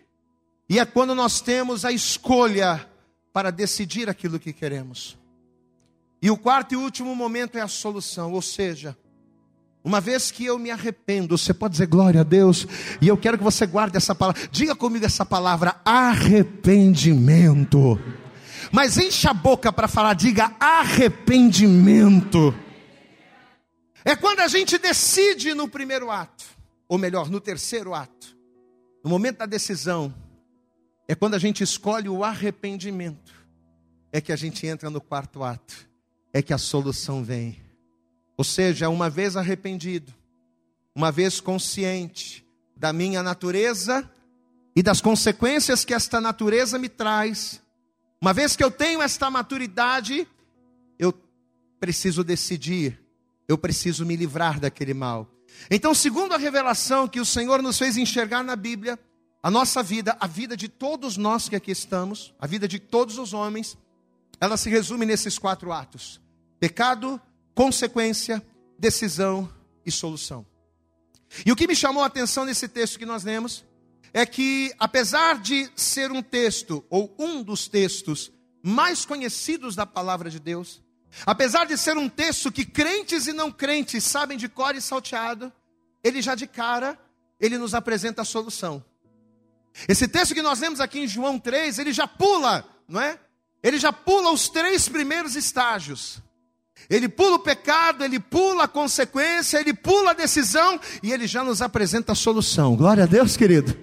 e 0.69 0.79
é 0.79 0.85
quando 0.85 1.15
nós 1.15 1.39
temos 1.39 1.85
a 1.85 1.91
escolha 1.91 2.87
para 3.31 3.51
decidir 3.51 4.09
aquilo 4.09 4.39
que 4.39 4.51
queremos. 4.51 5.17
E 6.21 6.31
o 6.31 6.37
quarto 6.37 6.73
e 6.73 6.75
último 6.75 7.15
momento 7.15 7.57
é 7.57 7.61
a 7.61 7.67
solução, 7.67 8.33
ou 8.33 8.41
seja, 8.41 8.97
uma 9.83 10.01
vez 10.01 10.31
que 10.31 10.45
eu 10.45 10.57
me 10.57 10.71
arrependo, 10.71 11.37
você 11.37 11.53
pode 11.53 11.73
dizer 11.73 11.87
glória 11.87 12.21
a 12.21 12.23
Deus, 12.23 12.65
e 12.99 13.07
eu 13.07 13.15
quero 13.15 13.37
que 13.37 13.43
você 13.43 13.65
guarde 13.65 13.95
essa 13.95 14.15
palavra, 14.15 14.41
diga 14.51 14.75
comigo 14.75 15.05
essa 15.05 15.25
palavra, 15.25 15.79
arrependimento. 15.85 17.99
Mas 18.71 18.97
encha 18.97 19.29
a 19.29 19.33
boca 19.33 19.71
para 19.71 19.87
falar, 19.87 20.15
diga 20.15 20.53
arrependimento. 20.59 22.53
É 24.03 24.15
quando 24.15 24.39
a 24.39 24.47
gente 24.47 24.77
decide 24.77 25.53
no 25.53 25.69
primeiro 25.69 26.09
ato, 26.09 26.43
ou 26.87 26.97
melhor, 26.97 27.29
no 27.29 27.39
terceiro 27.39 27.93
ato, 27.93 28.35
no 29.03 29.09
momento 29.09 29.37
da 29.37 29.45
decisão, 29.45 30.13
é 31.07 31.15
quando 31.15 31.35
a 31.35 31.39
gente 31.39 31.63
escolhe 31.63 32.09
o 32.09 32.23
arrependimento, 32.23 33.33
é 34.11 34.19
que 34.19 34.33
a 34.33 34.35
gente 34.35 34.65
entra 34.65 34.89
no 34.89 34.99
quarto 34.99 35.43
ato 35.43 35.87
é 36.33 36.41
que 36.41 36.53
a 36.53 36.57
solução 36.57 37.23
vem. 37.23 37.61
Ou 38.35 38.43
seja, 38.43 38.89
uma 38.89 39.09
vez 39.09 39.35
arrependido, 39.35 40.13
uma 40.95 41.11
vez 41.11 41.39
consciente 41.39 42.45
da 42.75 42.93
minha 42.93 43.23
natureza 43.23 44.09
e 44.75 44.83
das 44.83 45.01
consequências 45.01 45.83
que 45.83 45.93
esta 45.93 46.21
natureza 46.21 46.77
me 46.77 46.87
traz, 46.89 47.61
uma 48.21 48.33
vez 48.33 48.55
que 48.55 48.63
eu 48.63 48.71
tenho 48.71 49.01
esta 49.01 49.29
maturidade, 49.29 50.27
eu 50.99 51.13
preciso 51.79 52.23
decidir, 52.23 52.99
eu 53.47 53.57
preciso 53.57 54.05
me 54.05 54.15
livrar 54.15 54.59
daquele 54.59 54.93
mal. 54.93 55.27
Então, 55.69 55.93
segundo 55.93 56.33
a 56.33 56.37
revelação 56.37 57.07
que 57.07 57.19
o 57.19 57.25
Senhor 57.25 57.61
nos 57.61 57.77
fez 57.77 57.97
enxergar 57.97 58.43
na 58.43 58.55
Bíblia, 58.55 58.99
a 59.41 59.49
nossa 59.49 59.81
vida, 59.81 60.17
a 60.19 60.27
vida 60.27 60.57
de 60.57 60.67
todos 60.67 61.15
nós 61.17 61.47
que 61.47 61.55
aqui 61.55 61.71
estamos, 61.71 62.33
a 62.39 62.45
vida 62.47 62.67
de 62.67 62.79
todos 62.79 63.17
os 63.17 63.33
homens, 63.33 63.77
ela 64.39 64.57
se 64.57 64.69
resume 64.69 65.05
nesses 65.05 65.37
quatro 65.37 65.71
atos: 65.71 66.21
pecado, 66.59 67.21
consequência, 67.53 68.45
decisão 68.77 69.51
e 69.85 69.91
solução. 69.91 70.45
E 71.45 71.51
o 71.51 71.55
que 71.55 71.67
me 71.67 71.75
chamou 71.75 72.03
a 72.03 72.07
atenção 72.07 72.45
nesse 72.45 72.67
texto 72.67 72.99
que 72.99 73.05
nós 73.05 73.23
lemos 73.23 73.65
é 74.13 74.25
que, 74.25 74.73
apesar 74.79 75.39
de 75.39 75.69
ser 75.75 76.11
um 76.11 76.21
texto, 76.21 76.85
ou 76.89 77.13
um 77.19 77.43
dos 77.43 77.67
textos 77.67 78.31
mais 78.63 79.05
conhecidos 79.05 79.75
da 79.75 79.85
palavra 79.85 80.29
de 80.29 80.39
Deus, 80.39 80.81
apesar 81.25 81.65
de 81.65 81.77
ser 81.77 81.97
um 81.97 82.09
texto 82.09 82.51
que 82.51 82.65
crentes 82.65 83.27
e 83.27 83.33
não 83.33 83.51
crentes 83.51 84.03
sabem 84.03 84.37
de 84.37 84.47
cor 84.47 84.75
e 84.75 84.81
salteado, 84.81 85.51
ele 86.03 86.21
já 86.21 86.35
de 86.35 86.47
cara, 86.47 86.97
ele 87.39 87.57
nos 87.57 87.73
apresenta 87.73 88.21
a 88.21 88.25
solução. 88.25 88.83
Esse 89.87 90.07
texto 90.07 90.33
que 90.33 90.41
nós 90.41 90.59
lemos 90.59 90.79
aqui 90.79 90.99
em 90.99 91.07
João 91.07 91.37
3, 91.37 91.77
ele 91.79 91.93
já 91.93 92.07
pula, 92.07 92.65
não 92.87 92.99
é? 92.99 93.19
Ele 93.67 93.77
já 93.77 93.91
pula 93.91 94.31
os 94.31 94.47
três 94.47 94.87
primeiros 94.87 95.35
estágios. 95.35 96.21
Ele 96.89 97.09
pula 97.09 97.35
o 97.35 97.39
pecado, 97.39 98.01
ele 98.01 98.17
pula 98.17 98.63
a 98.63 98.67
consequência, 98.67 99.59
ele 99.59 99.73
pula 99.73 100.11
a 100.11 100.13
decisão 100.13 100.79
e 101.03 101.11
ele 101.11 101.27
já 101.27 101.43
nos 101.43 101.61
apresenta 101.61 102.13
a 102.13 102.15
solução. 102.15 102.77
Glória 102.77 103.03
a 103.03 103.07
Deus, 103.07 103.35
querido. 103.35 103.77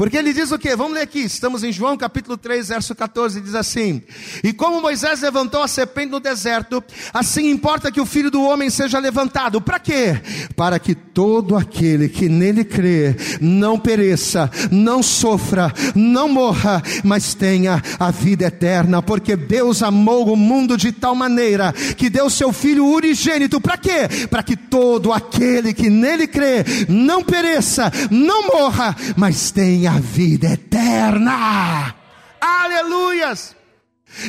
Porque 0.00 0.16
ele 0.16 0.32
diz 0.32 0.50
o 0.50 0.58
que? 0.58 0.74
Vamos 0.74 0.94
ler 0.94 1.02
aqui. 1.02 1.18
Estamos 1.18 1.62
em 1.62 1.70
João 1.70 1.94
capítulo 1.94 2.38
3, 2.38 2.68
verso 2.68 2.94
14, 2.94 3.38
diz 3.38 3.54
assim: 3.54 4.00
E 4.42 4.50
como 4.50 4.80
Moisés 4.80 5.20
levantou 5.20 5.62
a 5.62 5.68
serpente 5.68 6.10
no 6.10 6.18
deserto, 6.18 6.82
assim 7.12 7.50
importa 7.50 7.92
que 7.92 8.00
o 8.00 8.06
filho 8.06 8.30
do 8.30 8.42
homem 8.42 8.70
seja 8.70 8.98
levantado. 8.98 9.60
Para 9.60 9.78
quê? 9.78 10.18
Para 10.56 10.78
que 10.78 10.94
todo 10.94 11.54
aquele 11.54 12.08
que 12.08 12.30
nele 12.30 12.64
crê 12.64 13.14
não 13.42 13.78
pereça, 13.78 14.50
não 14.70 15.02
sofra, 15.02 15.70
não 15.94 16.30
morra, 16.30 16.82
mas 17.04 17.34
tenha 17.34 17.82
a 17.98 18.10
vida 18.10 18.46
eterna. 18.46 19.02
Porque 19.02 19.36
Deus 19.36 19.82
amou 19.82 20.32
o 20.32 20.36
mundo 20.36 20.78
de 20.78 20.92
tal 20.92 21.14
maneira 21.14 21.74
que 21.74 22.08
deu 22.08 22.30
seu 22.30 22.54
filho 22.54 22.86
unigênito. 22.86 23.60
Para 23.60 23.76
quê? 23.76 24.08
Para 24.30 24.42
que 24.42 24.56
todo 24.56 25.12
aquele 25.12 25.74
que 25.74 25.90
nele 25.90 26.26
crê 26.26 26.64
não 26.88 27.22
pereça, 27.22 27.92
não 28.10 28.46
morra, 28.46 28.96
mas 29.14 29.50
tenha 29.50 29.89
a 29.90 29.98
vida 29.98 30.52
eterna. 30.52 31.94
Aleluias! 32.40 33.56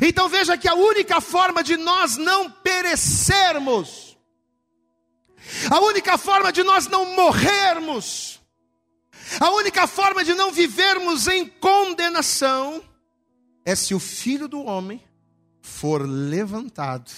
Então 0.01 0.27
veja 0.27 0.57
que 0.57 0.67
a 0.67 0.73
única 0.73 1.21
forma 1.21 1.63
de 1.63 1.77
nós 1.77 2.17
não 2.17 2.49
perecermos, 2.49 4.17
a 5.69 5.79
única 5.81 6.17
forma 6.17 6.51
de 6.51 6.63
nós 6.63 6.87
não 6.87 7.15
morrermos, 7.15 8.41
a 9.39 9.51
única 9.51 9.85
forma 9.85 10.23
de 10.23 10.33
não 10.33 10.51
vivermos 10.51 11.27
em 11.27 11.47
condenação, 11.47 12.83
é 13.63 13.75
se 13.75 13.93
o 13.93 13.99
Filho 13.99 14.47
do 14.47 14.63
Homem 14.63 15.03
for 15.61 16.07
levantado 16.07 17.11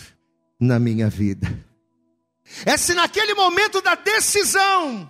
na 0.59 0.79
minha 0.79 1.09
vida. 1.09 1.47
É 2.65 2.75
se 2.75 2.93
naquele 2.93 3.33
momento 3.33 3.81
da 3.81 3.95
decisão, 3.95 5.09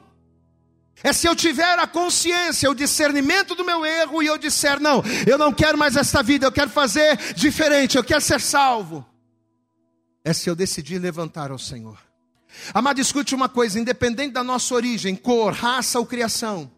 é 1.01 1.11
se 1.11 1.27
eu 1.27 1.35
tiver 1.35 1.79
a 1.79 1.87
consciência, 1.87 2.69
o 2.69 2.75
discernimento 2.75 3.55
do 3.55 3.65
meu 3.65 3.85
erro 3.85 4.21
e 4.21 4.27
eu 4.27 4.37
disser: 4.37 4.79
não, 4.79 5.03
eu 5.25 5.37
não 5.37 5.51
quero 5.53 5.77
mais 5.77 5.95
esta 5.95 6.21
vida, 6.21 6.45
eu 6.45 6.51
quero 6.51 6.69
fazer 6.69 7.17
diferente, 7.33 7.97
eu 7.97 8.03
quero 8.03 8.21
ser 8.21 8.39
salvo. 8.39 9.05
É 10.23 10.31
se 10.33 10.49
eu 10.49 10.55
decidir 10.55 10.99
levantar 10.99 11.51
ao 11.51 11.59
Senhor. 11.59 11.97
Amado, 12.73 12.99
escute 12.99 13.33
uma 13.33 13.49
coisa: 13.49 13.79
independente 13.79 14.33
da 14.33 14.43
nossa 14.43 14.73
origem, 14.75 15.15
cor, 15.15 15.53
raça 15.53 15.99
ou 15.99 16.05
criação, 16.05 16.71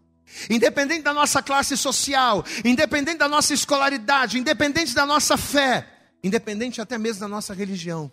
independente 0.49 1.03
da 1.03 1.13
nossa 1.13 1.41
classe 1.43 1.77
social, 1.77 2.43
independente 2.63 3.17
da 3.17 3.27
nossa 3.27 3.53
escolaridade, 3.53 4.39
independente 4.39 4.95
da 4.95 5.05
nossa 5.05 5.37
fé, 5.37 5.87
independente 6.23 6.81
até 6.81 6.97
mesmo 6.97 7.19
da 7.19 7.27
nossa 7.27 7.53
religião, 7.53 8.11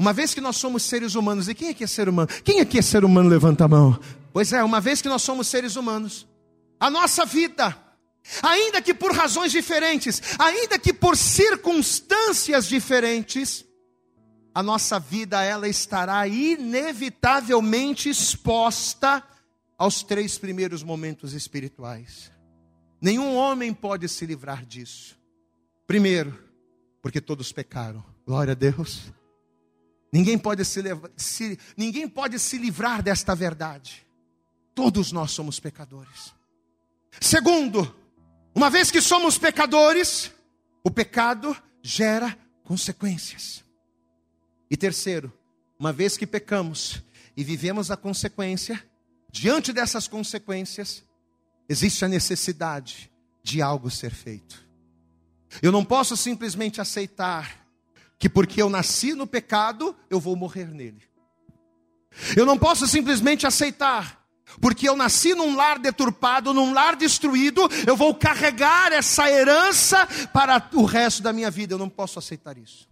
uma 0.00 0.14
vez 0.14 0.32
que 0.32 0.40
nós 0.40 0.56
somos 0.56 0.82
seres 0.82 1.14
humanos, 1.14 1.46
e 1.46 1.54
quem 1.54 1.68
aqui 1.68 1.84
é 1.84 1.86
ser 1.86 2.08
humano? 2.08 2.26
Quem 2.42 2.58
aqui 2.58 2.78
é 2.78 2.82
ser 2.82 3.04
humano? 3.04 3.28
Levanta 3.28 3.66
a 3.66 3.68
mão. 3.68 4.00
Pois 4.32 4.50
é, 4.50 4.64
uma 4.64 4.80
vez 4.80 5.02
que 5.02 5.10
nós 5.10 5.20
somos 5.20 5.46
seres 5.46 5.76
humanos, 5.76 6.26
a 6.80 6.88
nossa 6.88 7.26
vida, 7.26 7.76
ainda 8.42 8.80
que 8.80 8.94
por 8.94 9.12
razões 9.12 9.52
diferentes, 9.52 10.22
ainda 10.38 10.78
que 10.78 10.94
por 10.94 11.18
circunstâncias 11.18 12.66
diferentes, 12.66 13.62
a 14.54 14.62
nossa 14.62 14.98
vida 14.98 15.44
ela 15.44 15.68
estará 15.68 16.26
inevitavelmente 16.26 18.08
exposta 18.08 19.22
aos 19.76 20.02
três 20.02 20.38
primeiros 20.38 20.82
momentos 20.82 21.34
espirituais. 21.34 22.32
Nenhum 23.02 23.36
homem 23.36 23.74
pode 23.74 24.08
se 24.08 24.24
livrar 24.24 24.64
disso. 24.64 25.14
Primeiro, 25.86 26.42
porque 27.02 27.20
todos 27.20 27.52
pecaram. 27.52 28.02
Glória 28.26 28.52
a 28.52 28.54
Deus. 28.54 29.12
Ninguém 30.12 30.36
pode 30.36 30.64
se, 30.64 30.82
se, 31.16 31.58
ninguém 31.76 32.08
pode 32.08 32.38
se 32.38 32.58
livrar 32.58 33.02
desta 33.02 33.34
verdade. 33.34 34.06
Todos 34.74 35.12
nós 35.12 35.30
somos 35.30 35.60
pecadores. 35.60 36.34
Segundo, 37.20 37.94
uma 38.54 38.68
vez 38.70 38.90
que 38.90 39.00
somos 39.00 39.38
pecadores, 39.38 40.32
o 40.82 40.90
pecado 40.90 41.56
gera 41.82 42.36
consequências. 42.64 43.64
E 44.70 44.76
terceiro, 44.76 45.32
uma 45.78 45.92
vez 45.92 46.16
que 46.16 46.26
pecamos 46.26 47.02
e 47.36 47.44
vivemos 47.44 47.90
a 47.90 47.96
consequência, 47.96 48.82
diante 49.30 49.72
dessas 49.72 50.08
consequências, 50.08 51.04
existe 51.68 52.04
a 52.04 52.08
necessidade 52.08 53.10
de 53.42 53.62
algo 53.62 53.90
ser 53.90 54.12
feito. 54.12 54.68
Eu 55.62 55.72
não 55.72 55.84
posso 55.84 56.16
simplesmente 56.16 56.80
aceitar 56.80 57.59
que 58.20 58.28
porque 58.28 58.60
eu 58.60 58.68
nasci 58.68 59.14
no 59.14 59.26
pecado, 59.26 59.96
eu 60.10 60.20
vou 60.20 60.36
morrer 60.36 60.66
nele. 60.66 61.02
Eu 62.36 62.44
não 62.44 62.58
posso 62.58 62.86
simplesmente 62.86 63.46
aceitar, 63.46 64.22
porque 64.60 64.86
eu 64.86 64.94
nasci 64.94 65.34
num 65.34 65.56
lar 65.56 65.78
deturpado, 65.78 66.52
num 66.52 66.74
lar 66.74 66.96
destruído, 66.96 67.66
eu 67.86 67.96
vou 67.96 68.14
carregar 68.14 68.92
essa 68.92 69.28
herança 69.30 70.06
para 70.34 70.62
o 70.74 70.84
resto 70.84 71.22
da 71.22 71.32
minha 71.32 71.50
vida. 71.50 71.72
Eu 71.72 71.78
não 71.78 71.88
posso 71.88 72.18
aceitar 72.18 72.58
isso. 72.58 72.90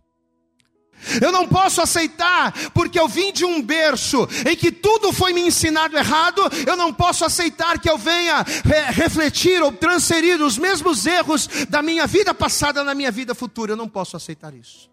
Eu 1.21 1.31
não 1.31 1.47
posso 1.47 1.83
aceitar, 1.83 2.53
porque 2.71 2.99
eu 2.99 3.07
vim 3.07 3.31
de 3.31 3.45
um 3.45 3.63
berço 3.63 4.27
em 4.51 4.57
que 4.57 4.73
tudo 4.73 5.13
foi 5.13 5.35
me 5.35 5.43
ensinado 5.43 5.97
errado. 5.97 6.41
Eu 6.67 6.75
não 6.75 6.93
posso 6.93 7.25
aceitar 7.25 7.79
que 7.79 7.89
eu 7.89 7.99
venha 7.99 8.43
re 8.65 8.93
refletir 8.93 9.63
ou 9.63 9.73
transferir 9.73 10.43
os 10.43 10.57
mesmos 10.57 11.05
erros 11.05 11.49
da 11.69 11.83
minha 11.83 12.07
vida 12.07 12.33
passada 12.33 12.83
na 12.83 12.95
minha 12.95 13.13
vida 13.13 13.35
futura. 13.35 13.73
Eu 13.73 13.77
não 13.77 13.89
posso 13.89 14.17
aceitar 14.17 14.55
isso. 14.55 14.91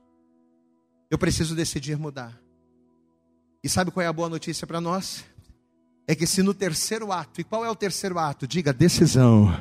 Eu 1.10 1.18
preciso 1.18 1.56
decidir 1.56 1.98
mudar. 1.98 2.40
E 3.64 3.70
sabe 3.70 3.92
qual 3.92 4.04
é 4.04 4.08
a 4.08 4.14
boa 4.14 4.30
notícia 4.30 4.68
para 4.68 4.80
nós? 4.82 5.26
É 6.08 6.14
que 6.14 6.28
se 6.28 6.44
no 6.44 6.54
terceiro 6.54 7.12
ato, 7.12 7.42
e 7.42 7.44
qual 7.44 7.66
é 7.66 7.70
o 7.70 7.76
terceiro 7.76 8.20
ato? 8.20 8.48
Diga 8.48 8.72
decisão. 8.72 9.52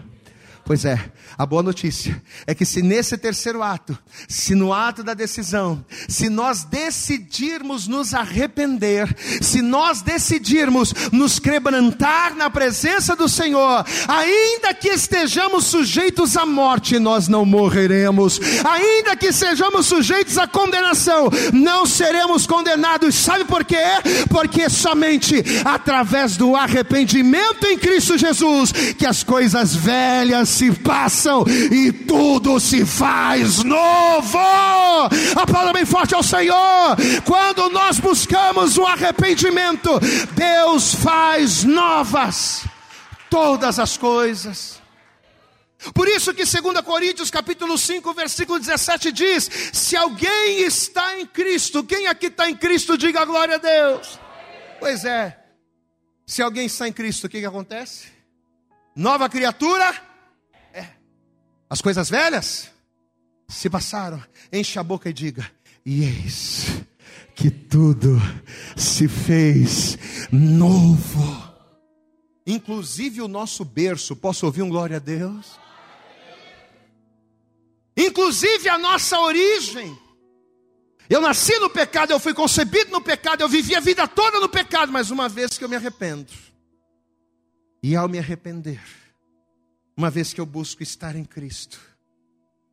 Pois 0.64 0.86
é, 0.86 0.98
a 1.36 1.44
boa 1.44 1.62
notícia 1.62 2.22
é 2.46 2.54
que 2.54 2.64
se 2.64 2.80
nesse 2.80 3.18
terceiro 3.18 3.62
ato, 3.62 3.98
se 4.26 4.54
no 4.54 4.72
ato 4.72 5.02
da 5.02 5.12
decisão, 5.12 5.84
se 6.08 6.30
nós 6.30 6.64
decidirmos 6.64 7.86
nos 7.86 8.14
arrepender, 8.14 9.14
se 9.42 9.60
nós 9.60 10.00
decidirmos 10.00 10.94
nos 11.12 11.38
quebrantar 11.38 12.34
na 12.34 12.48
presença 12.48 13.14
do 13.14 13.28
Senhor, 13.28 13.84
ainda 14.08 14.72
que 14.72 14.88
estejamos 14.88 15.66
sujeitos 15.66 16.34
à 16.34 16.46
morte, 16.46 16.98
nós 16.98 17.28
não 17.28 17.44
morreremos, 17.44 18.40
ainda 18.64 19.14
que 19.16 19.32
sejamos 19.32 19.84
sujeitos 19.84 20.38
à 20.38 20.46
condenação, 20.46 21.28
não 21.52 21.84
seremos 21.84 22.46
condenados. 22.46 23.14
Sabe 23.16 23.44
por 23.44 23.66
quê? 23.66 23.84
Porque 24.30 24.70
somente 24.70 25.44
através 25.62 26.38
do 26.38 26.56
arrependimento 26.56 27.66
em 27.66 27.76
Cristo 27.76 28.16
Jesus 28.16 28.72
que 28.96 29.04
as 29.04 29.22
coisas 29.22 29.74
velhas 29.74 30.53
se 30.54 30.72
passam 30.72 31.44
e 31.48 31.92
tudo 31.92 32.60
se 32.60 32.86
faz 32.86 33.64
novo. 33.64 34.38
A 34.38 35.46
palavra 35.46 35.72
bem 35.72 35.84
forte 35.84 36.14
ao 36.14 36.22
Senhor. 36.22 36.96
Quando 37.24 37.68
nós 37.70 37.98
buscamos 37.98 38.78
o 38.78 38.86
arrependimento, 38.86 39.90
Deus 40.34 40.94
faz 40.94 41.64
novas 41.64 42.64
todas 43.28 43.78
as 43.78 43.96
coisas. 43.96 44.80
Por 45.92 46.08
isso 46.08 46.32
que 46.32 46.44
2 46.44 46.80
Coríntios 46.82 47.30
capítulo 47.30 47.76
5, 47.76 48.14
versículo 48.14 48.58
17 48.58 49.12
diz: 49.12 49.50
se 49.72 49.96
alguém 49.96 50.62
está 50.62 51.18
em 51.18 51.26
Cristo, 51.26 51.84
quem 51.84 52.06
aqui 52.06 52.26
está 52.26 52.48
em 52.48 52.56
Cristo, 52.56 52.96
diga 52.96 53.24
glória 53.24 53.56
a 53.56 53.58
Deus. 53.58 54.18
Pois 54.78 55.04
é, 55.04 55.36
se 56.26 56.40
alguém 56.40 56.66
está 56.66 56.88
em 56.88 56.92
Cristo, 56.92 57.24
o 57.24 57.28
que, 57.28 57.40
que 57.40 57.46
acontece? 57.46 58.06
Nova 58.96 59.28
criatura 59.28 60.13
as 61.68 61.80
coisas 61.80 62.08
velhas 62.08 62.70
se 63.48 63.68
passaram. 63.68 64.22
Enche 64.52 64.78
a 64.78 64.82
boca 64.82 65.08
e 65.08 65.12
diga: 65.12 65.50
E 65.84 66.04
eis 66.04 66.84
que 67.34 67.50
tudo 67.50 68.20
se 68.76 69.08
fez 69.08 69.98
novo. 70.30 71.54
Inclusive 72.46 73.22
o 73.22 73.28
nosso 73.28 73.64
berço. 73.64 74.14
Posso 74.14 74.46
ouvir 74.46 74.62
um 74.62 74.68
glória 74.68 74.96
a 74.96 75.00
Deus? 75.00 75.58
Inclusive 77.96 78.68
a 78.68 78.78
nossa 78.78 79.18
origem. 79.20 79.96
Eu 81.08 81.20
nasci 81.20 81.58
no 81.58 81.68
pecado, 81.68 82.12
eu 82.12 82.18
fui 82.18 82.32
concebido 82.32 82.90
no 82.90 83.00
pecado, 83.00 83.42
eu 83.42 83.48
vivi 83.48 83.74
a 83.74 83.80
vida 83.80 84.08
toda 84.08 84.40
no 84.40 84.48
pecado, 84.48 84.90
mas 84.90 85.10
uma 85.10 85.28
vez 85.28 85.58
que 85.58 85.64
eu 85.64 85.68
me 85.68 85.76
arrependo, 85.76 86.32
e 87.82 87.94
ao 87.94 88.08
me 88.08 88.18
arrepender, 88.18 88.80
uma 89.96 90.10
vez 90.10 90.32
que 90.32 90.40
eu 90.40 90.46
busco 90.46 90.82
estar 90.82 91.14
em 91.16 91.24
Cristo, 91.24 91.80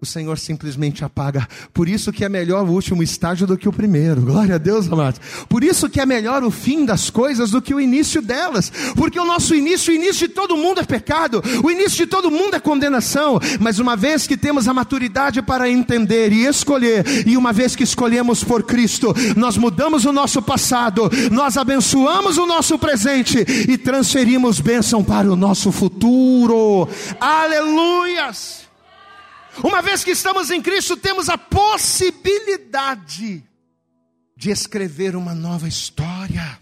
o 0.02 0.06
Senhor 0.06 0.40
simplesmente 0.40 1.06
apaga. 1.06 1.48
Por 1.72 1.88
isso 1.88 2.12
que 2.12 2.26
é 2.26 2.30
melhor 2.30 2.68
o 2.68 2.72
último 2.72 3.04
estágio 3.04 3.46
do 3.46 3.56
que 3.56 3.70
o 3.70 3.72
primeiro. 3.72 4.22
Glória 4.22 4.56
a 4.56 4.58
Deus, 4.58 4.92
amados. 4.92 5.22
Por 5.48 5.64
isso 5.64 5.88
que 5.88 6.00
é 6.00 6.06
melhor 6.08 6.44
o 6.44 6.50
fim 6.50 6.86
das 6.86 7.12
coisas 7.12 7.52
do 7.52 7.62
que 7.62 7.72
o 7.72 7.80
início 7.80 8.20
delas. 8.20 8.72
Porque 8.96 9.20
o 9.20 9.26
nosso 9.26 9.54
início, 9.54 9.94
o 9.94 9.96
início 9.96 10.28
de 10.28 10.34
todo 10.34 10.58
mundo 10.58 10.80
é 10.80 10.84
pecado. 10.84 11.40
O 11.64 11.70
início 11.70 11.98
de 11.98 12.08
todo 12.08 12.32
mundo 12.32 12.56
é 12.56 12.60
condenação. 12.60 13.40
Mas 13.60 13.78
uma 13.78 13.96
vez 13.96 14.26
que 14.26 14.36
temos 14.36 14.68
a 14.68 14.74
maturidade 14.74 15.40
para 15.40 15.70
entender 15.70 16.34
e 16.34 16.48
escolher, 16.48 17.28
e 17.28 17.38
uma 17.38 17.54
vez 17.54 17.76
que 17.76 17.84
escolhemos 17.84 18.44
por 18.44 18.64
Cristo, 18.64 19.14
nós 19.38 19.56
mudamos 19.56 20.06
o 20.06 20.12
nosso 20.12 20.42
passado, 20.42 21.12
nós 21.32 21.58
abençoamos 21.58 22.40
o 22.40 22.48
nosso 22.48 22.80
presente 22.80 23.46
e 23.70 23.78
transferimos 23.78 24.60
bênção 24.60 25.04
para 25.04 25.32
o 25.32 25.36
nosso 25.36 25.72
futuro. 25.72 26.90
Aleluias! 27.20 28.61
Uma 29.64 29.82
vez 29.82 30.04
que 30.04 30.12
estamos 30.12 30.50
em 30.50 30.62
Cristo, 30.62 30.96
temos 30.96 31.30
a 31.30 31.38
possibilidade 31.38 33.44
de 34.36 34.50
escrever 34.50 35.16
uma 35.16 35.36
nova 35.36 35.68
história. 35.68 36.60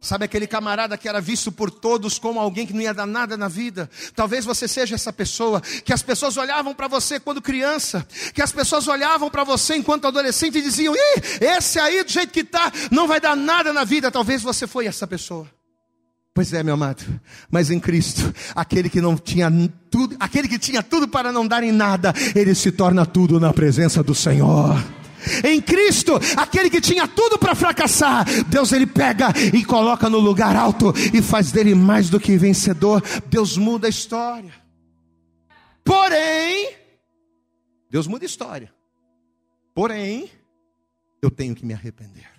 Sabe 0.00 0.24
aquele 0.24 0.46
camarada 0.46 0.96
que 0.96 1.06
era 1.06 1.20
visto 1.20 1.52
por 1.52 1.70
todos 1.70 2.18
como 2.18 2.40
alguém 2.40 2.66
que 2.66 2.72
não 2.72 2.80
ia 2.80 2.94
dar 2.94 3.04
nada 3.04 3.36
na 3.36 3.48
vida? 3.48 3.90
Talvez 4.14 4.46
você 4.46 4.66
seja 4.66 4.94
essa 4.94 5.12
pessoa 5.12 5.60
que 5.60 5.92
as 5.92 6.02
pessoas 6.02 6.38
olhavam 6.38 6.74
para 6.74 6.88
você 6.88 7.20
quando 7.20 7.42
criança, 7.42 8.06
que 8.34 8.40
as 8.40 8.50
pessoas 8.50 8.88
olhavam 8.88 9.28
para 9.28 9.44
você 9.44 9.76
enquanto 9.76 10.06
adolescente 10.06 10.56
e 10.56 10.62
diziam: 10.62 10.96
"Ih, 10.96 11.44
esse 11.44 11.78
aí 11.78 12.02
do 12.02 12.10
jeito 12.10 12.32
que 12.32 12.42
tá, 12.42 12.72
não 12.90 13.06
vai 13.06 13.20
dar 13.20 13.36
nada 13.36 13.74
na 13.74 13.84
vida". 13.84 14.10
Talvez 14.10 14.42
você 14.42 14.66
foi 14.66 14.86
essa 14.86 15.06
pessoa. 15.06 15.46
Pois 16.32 16.52
é, 16.52 16.62
meu 16.62 16.74
amado, 16.74 17.02
mas 17.50 17.70
em 17.70 17.80
Cristo, 17.80 18.32
aquele 18.54 18.88
que 18.88 19.00
não 19.00 19.16
tinha 19.16 19.50
tudo, 19.90 20.16
aquele 20.20 20.46
que 20.46 20.60
tinha 20.60 20.80
tudo 20.80 21.08
para 21.08 21.32
não 21.32 21.46
dar 21.46 21.64
em 21.64 21.72
nada, 21.72 22.14
ele 22.36 22.54
se 22.54 22.70
torna 22.70 23.04
tudo 23.04 23.40
na 23.40 23.52
presença 23.52 24.00
do 24.00 24.14
Senhor. 24.14 24.76
Em 25.44 25.60
Cristo, 25.60 26.12
aquele 26.36 26.70
que 26.70 26.80
tinha 26.80 27.06
tudo 27.08 27.36
para 27.36 27.54
fracassar, 27.54 28.24
Deus 28.46 28.72
ele 28.72 28.86
pega 28.86 29.28
e 29.52 29.64
coloca 29.64 30.08
no 30.08 30.18
lugar 30.18 30.54
alto 30.54 30.94
e 31.12 31.20
faz 31.20 31.50
dele 31.50 31.74
mais 31.74 32.08
do 32.08 32.20
que 32.20 32.36
vencedor. 32.36 33.02
Deus 33.26 33.56
muda 33.56 33.88
a 33.88 33.90
história. 33.90 34.54
Porém, 35.84 36.74
Deus 37.90 38.06
muda 38.06 38.24
a 38.24 38.26
história. 38.26 38.72
Porém, 39.74 40.30
eu 41.20 41.30
tenho 41.30 41.56
que 41.56 41.66
me 41.66 41.74
arrepender. 41.74 42.29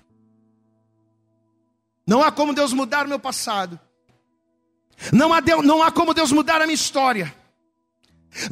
Não 2.12 2.22
há 2.22 2.30
como 2.30 2.54
Deus 2.54 2.74
mudar 2.74 3.06
o 3.06 3.08
meu 3.08 3.18
passado. 3.18 3.80
Não 5.14 5.34
há, 5.34 5.40
Deus, 5.40 5.66
não 5.66 5.82
há 5.82 5.90
como 5.90 6.14
Deus 6.14 6.30
mudar 6.30 6.62
a 6.62 6.66
minha 6.66 6.76
história. 6.76 7.34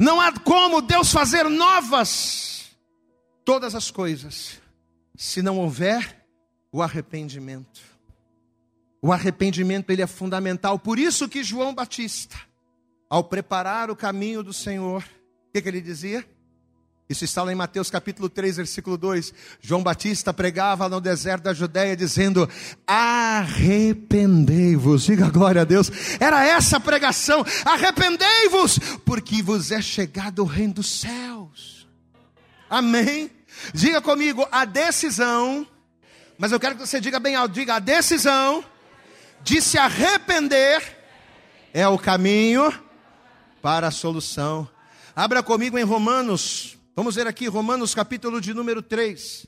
Não 0.00 0.18
há 0.18 0.32
como 0.32 0.80
Deus 0.80 1.12
fazer 1.12 1.44
novas 1.44 2.70
todas 3.44 3.74
as 3.74 3.90
coisas, 3.90 4.58
se 5.14 5.42
não 5.42 5.58
houver 5.58 6.24
o 6.72 6.80
arrependimento. 6.80 7.82
O 9.02 9.12
arrependimento 9.12 9.90
ele 9.90 10.00
é 10.00 10.06
fundamental. 10.06 10.78
Por 10.78 10.98
isso 10.98 11.28
que 11.28 11.44
João 11.44 11.74
Batista, 11.74 12.40
ao 13.10 13.22
preparar 13.22 13.90
o 13.90 13.96
caminho 13.96 14.42
do 14.42 14.54
Senhor, 14.54 15.02
o 15.02 15.52
que, 15.52 15.60
que 15.60 15.68
ele 15.68 15.82
dizia? 15.82 16.26
Isso 17.10 17.24
está 17.24 17.42
lá 17.42 17.50
em 17.50 17.56
Mateus 17.56 17.90
capítulo 17.90 18.28
3, 18.28 18.58
versículo 18.58 18.96
2. 18.96 19.34
João 19.60 19.82
Batista 19.82 20.32
pregava 20.32 20.88
no 20.88 21.00
deserto 21.00 21.42
da 21.42 21.52
Judéia 21.52 21.96
dizendo: 21.96 22.48
Arrependei-vos. 22.86 25.02
Diga 25.02 25.28
glória 25.28 25.62
a 25.62 25.64
Deus. 25.64 25.90
Era 26.20 26.46
essa 26.46 26.76
a 26.76 26.80
pregação: 26.80 27.44
Arrependei-vos, 27.64 28.78
porque 29.04 29.42
vos 29.42 29.72
é 29.72 29.82
chegado 29.82 30.42
o 30.42 30.46
reino 30.46 30.74
dos 30.74 31.00
céus. 31.00 31.88
Amém. 32.70 33.28
Diga 33.74 34.00
comigo 34.00 34.46
a 34.52 34.64
decisão, 34.64 35.66
mas 36.38 36.52
eu 36.52 36.60
quero 36.60 36.76
que 36.76 36.86
você 36.86 37.00
diga 37.00 37.18
bem 37.18 37.34
alto: 37.34 37.54
diga 37.54 37.74
a 37.74 37.80
decisão 37.80 38.64
de 39.42 39.60
se 39.60 39.76
arrepender 39.76 40.80
é 41.74 41.88
o 41.88 41.98
caminho 41.98 42.72
para 43.60 43.88
a 43.88 43.90
solução. 43.90 44.68
Abra 45.16 45.42
comigo 45.42 45.76
em 45.76 45.82
Romanos 45.82 46.78
Vamos 46.94 47.14
ver 47.14 47.26
aqui 47.26 47.46
Romanos 47.46 47.94
capítulo 47.94 48.40
de 48.40 48.52
número 48.52 48.82
3. 48.82 49.46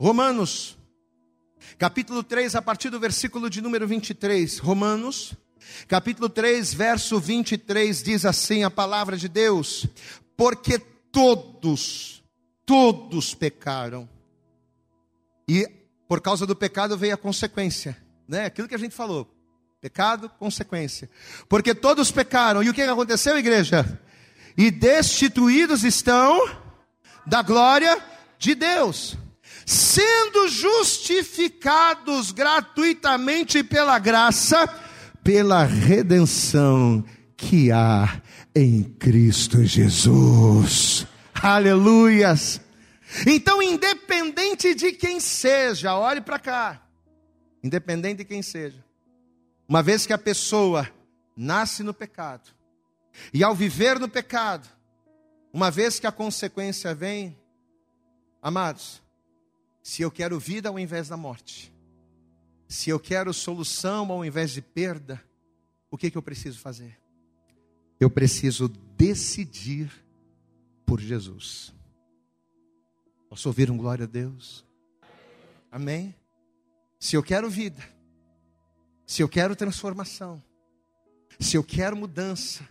Romanos, 0.00 0.78
capítulo 1.76 2.22
3, 2.22 2.54
a 2.54 2.62
partir 2.62 2.88
do 2.88 2.98
versículo 2.98 3.50
de 3.50 3.60
número 3.60 3.86
23. 3.86 4.58
Romanos, 4.58 5.34
capítulo 5.86 6.30
3, 6.30 6.72
verso 6.72 7.20
23, 7.20 8.02
diz 8.02 8.24
assim 8.24 8.64
a 8.64 8.70
palavra 8.70 9.18
de 9.18 9.28
Deus: 9.28 9.86
Porque 10.34 10.78
todos, 10.78 12.24
todos 12.64 13.34
pecaram. 13.34 14.08
E 15.46 15.68
por 16.08 16.22
causa 16.22 16.46
do 16.46 16.56
pecado 16.56 16.96
veio 16.96 17.14
a 17.14 17.18
consequência, 17.18 17.96
né? 18.26 18.46
Aquilo 18.46 18.66
que 18.66 18.74
a 18.74 18.78
gente 18.78 18.94
falou. 18.94 19.30
Pecado, 19.78 20.30
consequência. 20.38 21.08
Porque 21.48 21.74
todos 21.74 22.10
pecaram. 22.10 22.62
E 22.62 22.70
o 22.70 22.74
que 22.74 22.82
aconteceu, 22.82 23.38
igreja? 23.38 24.00
E 24.56 24.70
destituídos 24.70 25.84
estão 25.84 26.66
da 27.28 27.42
glória 27.42 28.02
de 28.38 28.54
Deus, 28.54 29.16
sendo 29.66 30.48
justificados 30.48 32.32
gratuitamente 32.32 33.62
pela 33.62 33.98
graça, 33.98 34.66
pela 35.22 35.62
redenção 35.64 37.04
que 37.36 37.70
há 37.70 38.22
em 38.54 38.82
Cristo 38.82 39.62
Jesus. 39.62 41.06
Aleluias! 41.34 42.62
Então, 43.26 43.62
independente 43.62 44.74
de 44.74 44.92
quem 44.92 45.20
seja, 45.20 45.96
olhe 45.96 46.22
para 46.22 46.38
cá, 46.38 46.82
independente 47.62 48.18
de 48.18 48.24
quem 48.24 48.42
seja, 48.42 48.82
uma 49.68 49.82
vez 49.82 50.06
que 50.06 50.12
a 50.14 50.18
pessoa 50.18 50.88
nasce 51.36 51.82
no 51.82 51.92
pecado, 51.92 52.50
e 53.32 53.44
ao 53.44 53.54
viver 53.54 53.98
no 53.98 54.08
pecado, 54.08 54.66
uma 55.52 55.70
vez 55.70 55.98
que 55.98 56.06
a 56.06 56.12
consequência 56.12 56.94
vem, 56.94 57.36
amados, 58.42 59.02
se 59.82 60.02
eu 60.02 60.10
quero 60.10 60.38
vida 60.38 60.68
ao 60.68 60.78
invés 60.78 61.08
da 61.08 61.16
morte, 61.16 61.72
se 62.68 62.90
eu 62.90 63.00
quero 63.00 63.32
solução 63.32 64.12
ao 64.12 64.24
invés 64.24 64.50
de 64.50 64.60
perda, 64.60 65.22
o 65.90 65.96
que, 65.96 66.10
que 66.10 66.18
eu 66.18 66.22
preciso 66.22 66.58
fazer? 66.58 66.98
Eu 67.98 68.10
preciso 68.10 68.68
decidir 68.68 69.90
por 70.84 71.00
Jesus. 71.00 71.74
Posso 73.28 73.48
ouvir 73.48 73.70
um 73.70 73.76
glória 73.76 74.04
a 74.04 74.08
Deus? 74.08 74.64
Amém? 75.70 76.14
Se 76.98 77.16
eu 77.16 77.22
quero 77.22 77.48
vida, 77.48 77.82
se 79.06 79.22
eu 79.22 79.28
quero 79.28 79.56
transformação, 79.56 80.42
se 81.40 81.56
eu 81.56 81.64
quero 81.64 81.96
mudança 81.96 82.68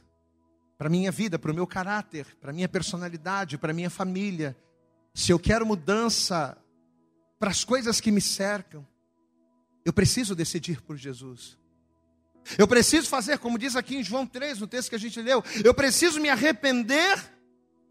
para 0.77 0.89
minha 0.89 1.11
vida, 1.11 1.39
para 1.39 1.51
o 1.51 1.55
meu 1.55 1.65
caráter, 1.65 2.25
para 2.39 2.53
minha 2.53 2.69
personalidade, 2.69 3.57
para 3.57 3.73
minha 3.73 3.89
família, 3.89 4.55
se 5.13 5.31
eu 5.31 5.39
quero 5.39 5.65
mudança 5.65 6.57
para 7.39 7.49
as 7.49 7.63
coisas 7.63 7.99
que 7.99 8.11
me 8.11 8.21
cercam, 8.21 8.85
eu 9.83 9.91
preciso 9.91 10.35
decidir 10.35 10.81
por 10.81 10.95
Jesus. 10.95 11.57
Eu 12.57 12.67
preciso 12.67 13.09
fazer, 13.09 13.39
como 13.39 13.57
diz 13.57 13.75
aqui 13.75 13.95
em 13.97 14.03
João 14.03 14.25
3, 14.25 14.59
no 14.59 14.67
texto 14.67 14.89
que 14.89 14.95
a 14.95 14.99
gente 14.99 15.21
leu, 15.21 15.43
eu 15.63 15.73
preciso 15.73 16.19
me 16.19 16.29
arrepender 16.29 17.17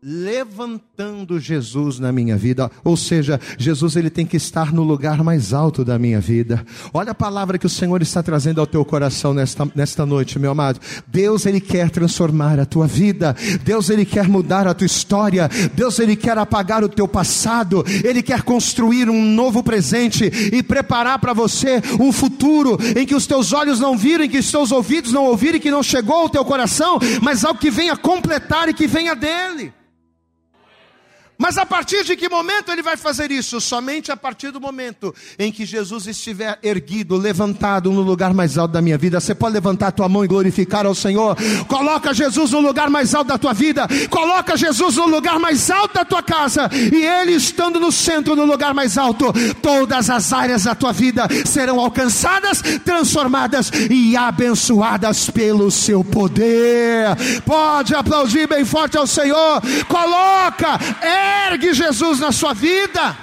levantando 0.08 1.40
Jesus 1.40 1.98
na 1.98 2.12
minha 2.12 2.36
vida, 2.36 2.70
ou 2.84 2.96
seja, 2.96 3.40
Jesus 3.58 3.96
ele 3.96 4.08
tem 4.08 4.24
que 4.24 4.36
estar 4.36 4.72
no 4.72 4.84
lugar 4.84 5.24
mais 5.24 5.52
alto 5.52 5.84
da 5.84 5.98
minha 5.98 6.20
vida. 6.20 6.64
Olha 6.94 7.10
a 7.10 7.14
palavra 7.14 7.58
que 7.58 7.66
o 7.66 7.70
Senhor 7.70 8.00
está 8.00 8.22
trazendo 8.22 8.60
ao 8.60 8.68
teu 8.68 8.84
coração 8.84 9.34
nesta, 9.34 9.68
nesta 9.74 10.06
noite, 10.06 10.38
meu 10.38 10.52
amado. 10.52 10.78
Deus 11.08 11.44
ele 11.44 11.60
quer 11.60 11.90
transformar 11.90 12.60
a 12.60 12.64
tua 12.64 12.86
vida. 12.86 13.34
Deus 13.64 13.90
ele 13.90 14.04
quer 14.04 14.28
mudar 14.28 14.68
a 14.68 14.74
tua 14.74 14.86
história. 14.86 15.50
Deus 15.74 15.98
ele 15.98 16.14
quer 16.14 16.38
apagar 16.38 16.84
o 16.84 16.88
teu 16.88 17.08
passado. 17.08 17.84
Ele 18.04 18.22
quer 18.22 18.42
construir 18.42 19.10
um 19.10 19.24
novo 19.24 19.60
presente 19.60 20.24
e 20.52 20.62
preparar 20.62 21.18
para 21.18 21.32
você 21.32 21.82
um 21.98 22.12
futuro 22.12 22.78
em 22.96 23.04
que 23.04 23.14
os 23.14 23.26
teus 23.26 23.52
olhos 23.52 23.80
não 23.80 23.98
viram, 23.98 24.24
em 24.24 24.30
que 24.30 24.38
os 24.38 24.52
teus 24.52 24.70
ouvidos 24.70 25.12
não 25.12 25.24
ouviram, 25.24 25.58
que 25.58 25.70
não 25.70 25.82
chegou 25.82 26.16
ao 26.16 26.28
teu 26.28 26.44
coração, 26.44 27.00
mas 27.20 27.44
algo 27.44 27.58
que 27.58 27.72
venha 27.72 27.96
completar 27.96 28.68
e 28.68 28.74
que 28.74 28.86
venha 28.86 29.16
dele. 29.16 29.74
Mas 31.38 31.58
a 31.58 31.66
partir 31.66 32.02
de 32.04 32.16
que 32.16 32.28
momento 32.28 32.72
ele 32.72 32.82
vai 32.82 32.96
fazer 32.96 33.30
isso? 33.30 33.60
Somente 33.60 34.10
a 34.10 34.16
partir 34.16 34.50
do 34.50 34.60
momento 34.60 35.14
em 35.38 35.52
que 35.52 35.66
Jesus 35.66 36.06
estiver 36.06 36.58
erguido, 36.62 37.16
levantado 37.16 37.92
no 37.92 38.00
lugar 38.00 38.32
mais 38.32 38.56
alto 38.56 38.72
da 38.72 38.80
minha 38.80 38.96
vida. 38.96 39.20
Você 39.20 39.34
pode 39.34 39.54
levantar 39.54 39.88
a 39.88 39.92
tua 39.92 40.08
mão 40.08 40.24
e 40.24 40.28
glorificar 40.28 40.86
ao 40.86 40.94
Senhor. 40.94 41.36
Coloca 41.68 42.14
Jesus 42.14 42.52
no 42.52 42.60
lugar 42.60 42.88
mais 42.88 43.14
alto 43.14 43.28
da 43.28 43.38
tua 43.38 43.52
vida. 43.52 43.86
Coloca 44.08 44.56
Jesus 44.56 44.96
no 44.96 45.06
lugar 45.06 45.38
mais 45.38 45.70
alto 45.70 45.94
da 45.94 46.04
tua 46.04 46.22
casa. 46.22 46.70
E 46.72 47.04
ele 47.04 47.32
estando 47.32 47.78
no 47.78 47.92
centro, 47.92 48.34
no 48.34 48.44
lugar 48.44 48.72
mais 48.72 48.96
alto, 48.96 49.32
todas 49.60 50.08
as 50.08 50.32
áreas 50.32 50.64
da 50.64 50.74
tua 50.74 50.92
vida 50.92 51.28
serão 51.44 51.78
alcançadas, 51.78 52.62
transformadas 52.84 53.70
e 53.90 54.16
abençoadas 54.16 55.28
pelo 55.28 55.70
seu 55.70 56.02
poder. 56.02 57.14
Pode 57.44 57.94
aplaudir 57.94 58.48
bem 58.48 58.64
forte 58.64 58.96
ao 58.96 59.06
Senhor. 59.06 59.60
Coloca, 59.86 60.78
é 61.02 61.25
Ergue 61.50 61.74
Jesus 61.74 62.20
na 62.20 62.32
sua 62.32 62.52
vida. 62.52 63.16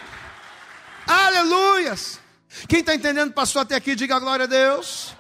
Aleluias. 1.08 2.20
Quem 2.68 2.80
está 2.80 2.94
entendendo, 2.96 3.34
pastor, 3.34 3.64
até 3.64 3.76
aqui, 3.76 3.96
diga 3.96 4.20
glória 4.20 4.44
a 4.44 4.48
Deus. 4.48 5.16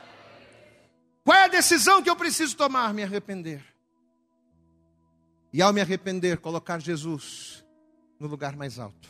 Qual 1.23 1.37
é 1.37 1.45
a 1.45 1.47
decisão 1.47 2.01
que 2.01 2.09
eu 2.09 2.15
preciso 2.15 2.55
tomar? 2.55 2.93
Me 2.93 3.03
arrepender. 3.03 3.63
E 5.51 5.61
ao 5.61 5.71
me 5.71 5.81
arrepender, 5.81 6.37
colocar 6.37 6.79
Jesus 6.79 7.63
no 8.19 8.27
lugar 8.27 8.55
mais 8.55 8.79
alto. 8.79 9.09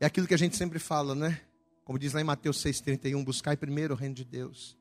É 0.00 0.06
aquilo 0.06 0.26
que 0.26 0.34
a 0.34 0.38
gente 0.38 0.56
sempre 0.56 0.78
fala, 0.78 1.14
né? 1.14 1.40
Como 1.84 1.98
diz 1.98 2.12
lá 2.12 2.20
em 2.20 2.24
Mateus 2.24 2.62
6,31, 2.62 3.24
buscai 3.24 3.56
primeiro 3.56 3.94
o 3.94 3.96
reino 3.96 4.14
de 4.14 4.24
Deus 4.24 4.76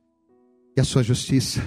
e 0.76 0.80
a 0.80 0.84
sua 0.84 1.04
justiça, 1.04 1.62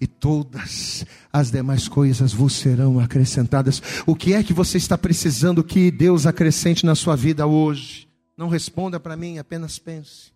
e 0.00 0.06
todas 0.06 1.04
as 1.32 1.50
demais 1.50 1.88
coisas 1.88 2.32
vos 2.32 2.52
serão 2.52 3.00
acrescentadas. 3.00 3.82
O 4.06 4.14
que 4.14 4.32
é 4.32 4.42
que 4.42 4.52
você 4.52 4.78
está 4.78 4.96
precisando 4.96 5.64
que 5.64 5.90
Deus 5.90 6.24
acrescente 6.24 6.86
na 6.86 6.94
sua 6.94 7.16
vida 7.16 7.46
hoje? 7.46 8.08
Não 8.36 8.48
responda 8.48 9.00
para 9.00 9.16
mim, 9.16 9.38
apenas 9.38 9.78
pense. 9.78 10.32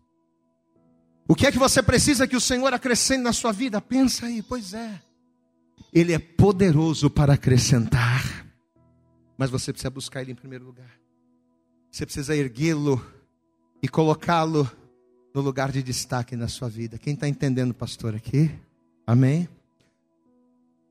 O 1.29 1.35
que 1.35 1.47
é 1.47 1.53
que 1.53 1.59
você 1.59 1.83
precisa 1.83 2.27
que 2.27 2.37
o 2.37 2.41
Senhor 2.41 2.73
acrescente 2.73 3.23
na 3.23 3.33
sua 3.33 3.53
vida? 3.53 3.81
Pensa 3.81 4.27
aí, 4.27 4.43
pois 4.43 4.75
é. 4.75 5.01
Ele 5.93 6.13
é 6.13 6.19
poderoso 6.19 7.09
para 7.09 7.35
acrescentar, 7.35 8.47
mas 9.37 9.51
você 9.51 9.73
precisa 9.73 9.91
buscar 9.91 10.23
Ele 10.23 10.33
em 10.33 10.35
primeiro 10.35 10.65
lugar. 10.65 10.91
Você 11.91 12.05
precisa 12.05 12.37
erguê-lo 12.37 13.05
e 13.83 13.89
colocá-lo 13.89 14.71
no 15.35 15.41
lugar 15.41 15.71
de 15.71 15.83
destaque 15.83 16.37
na 16.37 16.49
sua 16.49 16.69
vida. 16.69 16.99
Quem 16.99 17.15
está 17.15 17.29
entendendo, 17.29 17.75
pastor, 17.75 18.15
aqui? 18.15 18.51
Amém? 19.07 19.49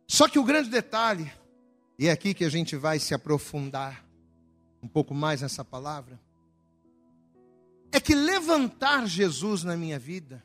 Só 0.08 0.28
que 0.28 0.40
o 0.40 0.44
grande 0.44 0.70
detalhe, 0.70 1.32
e 2.00 2.08
é 2.08 2.12
aqui 2.12 2.34
que 2.34 2.46
a 2.46 2.50
gente 2.50 2.76
vai 2.76 3.00
se 3.00 3.14
aprofundar 3.14 4.06
um 4.82 4.88
pouco 4.88 5.14
mais 5.14 5.42
nessa 5.42 5.66
palavra, 5.66 6.20
é 7.92 8.00
que 8.00 8.16
levantar 8.16 9.06
Jesus 9.08 9.64
na 9.64 9.76
minha 9.76 10.00
vida, 10.00 10.44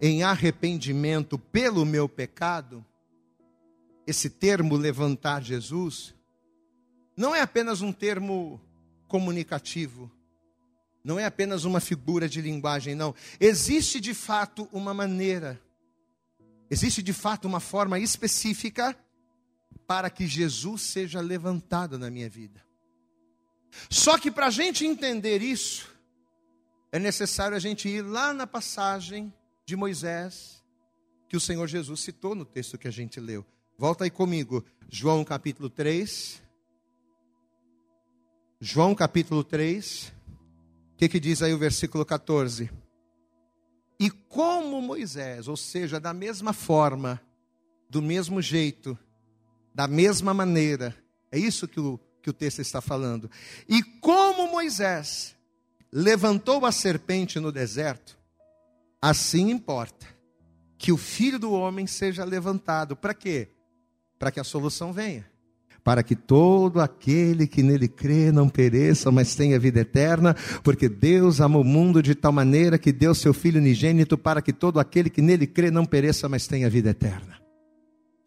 em 0.00 0.22
arrependimento 0.22 1.38
pelo 1.38 1.84
meu 1.84 2.08
pecado, 2.08 2.84
esse 4.06 4.28
termo 4.28 4.76
levantar 4.76 5.42
Jesus, 5.42 6.14
não 7.16 7.34
é 7.34 7.40
apenas 7.40 7.82
um 7.82 7.92
termo 7.92 8.60
comunicativo, 9.06 10.10
não 11.04 11.18
é 11.18 11.24
apenas 11.24 11.64
uma 11.64 11.80
figura 11.80 12.28
de 12.28 12.40
linguagem, 12.40 12.94
não. 12.94 13.14
Existe 13.40 14.00
de 14.00 14.14
fato 14.14 14.68
uma 14.72 14.94
maneira, 14.94 15.60
existe 16.70 17.02
de 17.02 17.12
fato 17.12 17.46
uma 17.46 17.60
forma 17.60 17.98
específica 17.98 18.96
para 19.86 20.08
que 20.08 20.26
Jesus 20.26 20.82
seja 20.82 21.20
levantado 21.20 21.98
na 21.98 22.10
minha 22.10 22.28
vida. 22.28 22.64
Só 23.90 24.18
que 24.18 24.30
para 24.30 24.46
a 24.46 24.50
gente 24.50 24.86
entender 24.86 25.42
isso, 25.42 25.90
é 26.92 26.98
necessário 26.98 27.56
a 27.56 27.60
gente 27.60 27.88
ir 27.88 28.02
lá 28.02 28.32
na 28.32 28.46
passagem 28.46 29.32
de 29.64 29.74
Moisés, 29.74 30.62
que 31.28 31.36
o 31.36 31.40
Senhor 31.40 31.66
Jesus 31.66 32.00
citou 32.00 32.34
no 32.34 32.44
texto 32.44 32.78
que 32.78 32.86
a 32.86 32.90
gente 32.90 33.18
leu. 33.18 33.44
Volta 33.78 34.04
aí 34.04 34.10
comigo, 34.10 34.64
João 34.88 35.24
capítulo 35.24 35.70
3. 35.70 36.42
João 38.60 38.94
capítulo 38.94 39.42
3 39.42 40.12
que, 41.02 41.08
que 41.08 41.18
diz 41.18 41.42
aí 41.42 41.52
o 41.52 41.58
versículo 41.58 42.04
14? 42.04 42.70
E 43.98 44.08
como 44.08 44.80
Moisés, 44.80 45.48
ou 45.48 45.56
seja, 45.56 45.98
da 45.98 46.14
mesma 46.14 46.52
forma, 46.52 47.20
do 47.90 48.00
mesmo 48.00 48.40
jeito, 48.40 48.96
da 49.74 49.88
mesma 49.88 50.32
maneira, 50.32 50.96
é 51.32 51.38
isso 51.38 51.66
que 51.66 51.80
o, 51.80 51.98
que 52.22 52.30
o 52.30 52.32
texto 52.32 52.60
está 52.60 52.80
falando. 52.80 53.28
E 53.68 53.82
como 53.82 54.48
Moisés 54.48 55.34
levantou 55.90 56.64
a 56.64 56.70
serpente 56.70 57.40
no 57.40 57.50
deserto, 57.50 58.16
assim 59.00 59.50
importa 59.50 60.06
que 60.78 60.92
o 60.92 60.96
filho 60.96 61.38
do 61.38 61.50
homem 61.50 61.84
seja 61.84 62.22
levantado. 62.24 62.94
Para 62.94 63.12
quê? 63.12 63.48
Para 64.20 64.30
que 64.30 64.38
a 64.38 64.44
solução 64.44 64.92
venha 64.92 65.31
para 65.84 66.02
que 66.02 66.14
todo 66.14 66.80
aquele 66.80 67.46
que 67.46 67.62
nele 67.62 67.88
crê 67.88 68.30
não 68.30 68.48
pereça, 68.48 69.10
mas 69.10 69.34
tenha 69.34 69.58
vida 69.58 69.80
eterna, 69.80 70.34
porque 70.62 70.88
Deus 70.88 71.40
amou 71.40 71.62
o 71.62 71.64
mundo 71.64 72.02
de 72.02 72.14
tal 72.14 72.32
maneira 72.32 72.78
que 72.78 72.92
deu 72.92 73.14
seu 73.14 73.34
Filho 73.34 73.60
unigênito 73.60 74.16
para 74.16 74.40
que 74.40 74.52
todo 74.52 74.78
aquele 74.78 75.10
que 75.10 75.20
nele 75.20 75.46
crê 75.46 75.70
não 75.70 75.84
pereça, 75.84 76.28
mas 76.28 76.46
tenha 76.46 76.70
vida 76.70 76.90
eterna. 76.90 77.40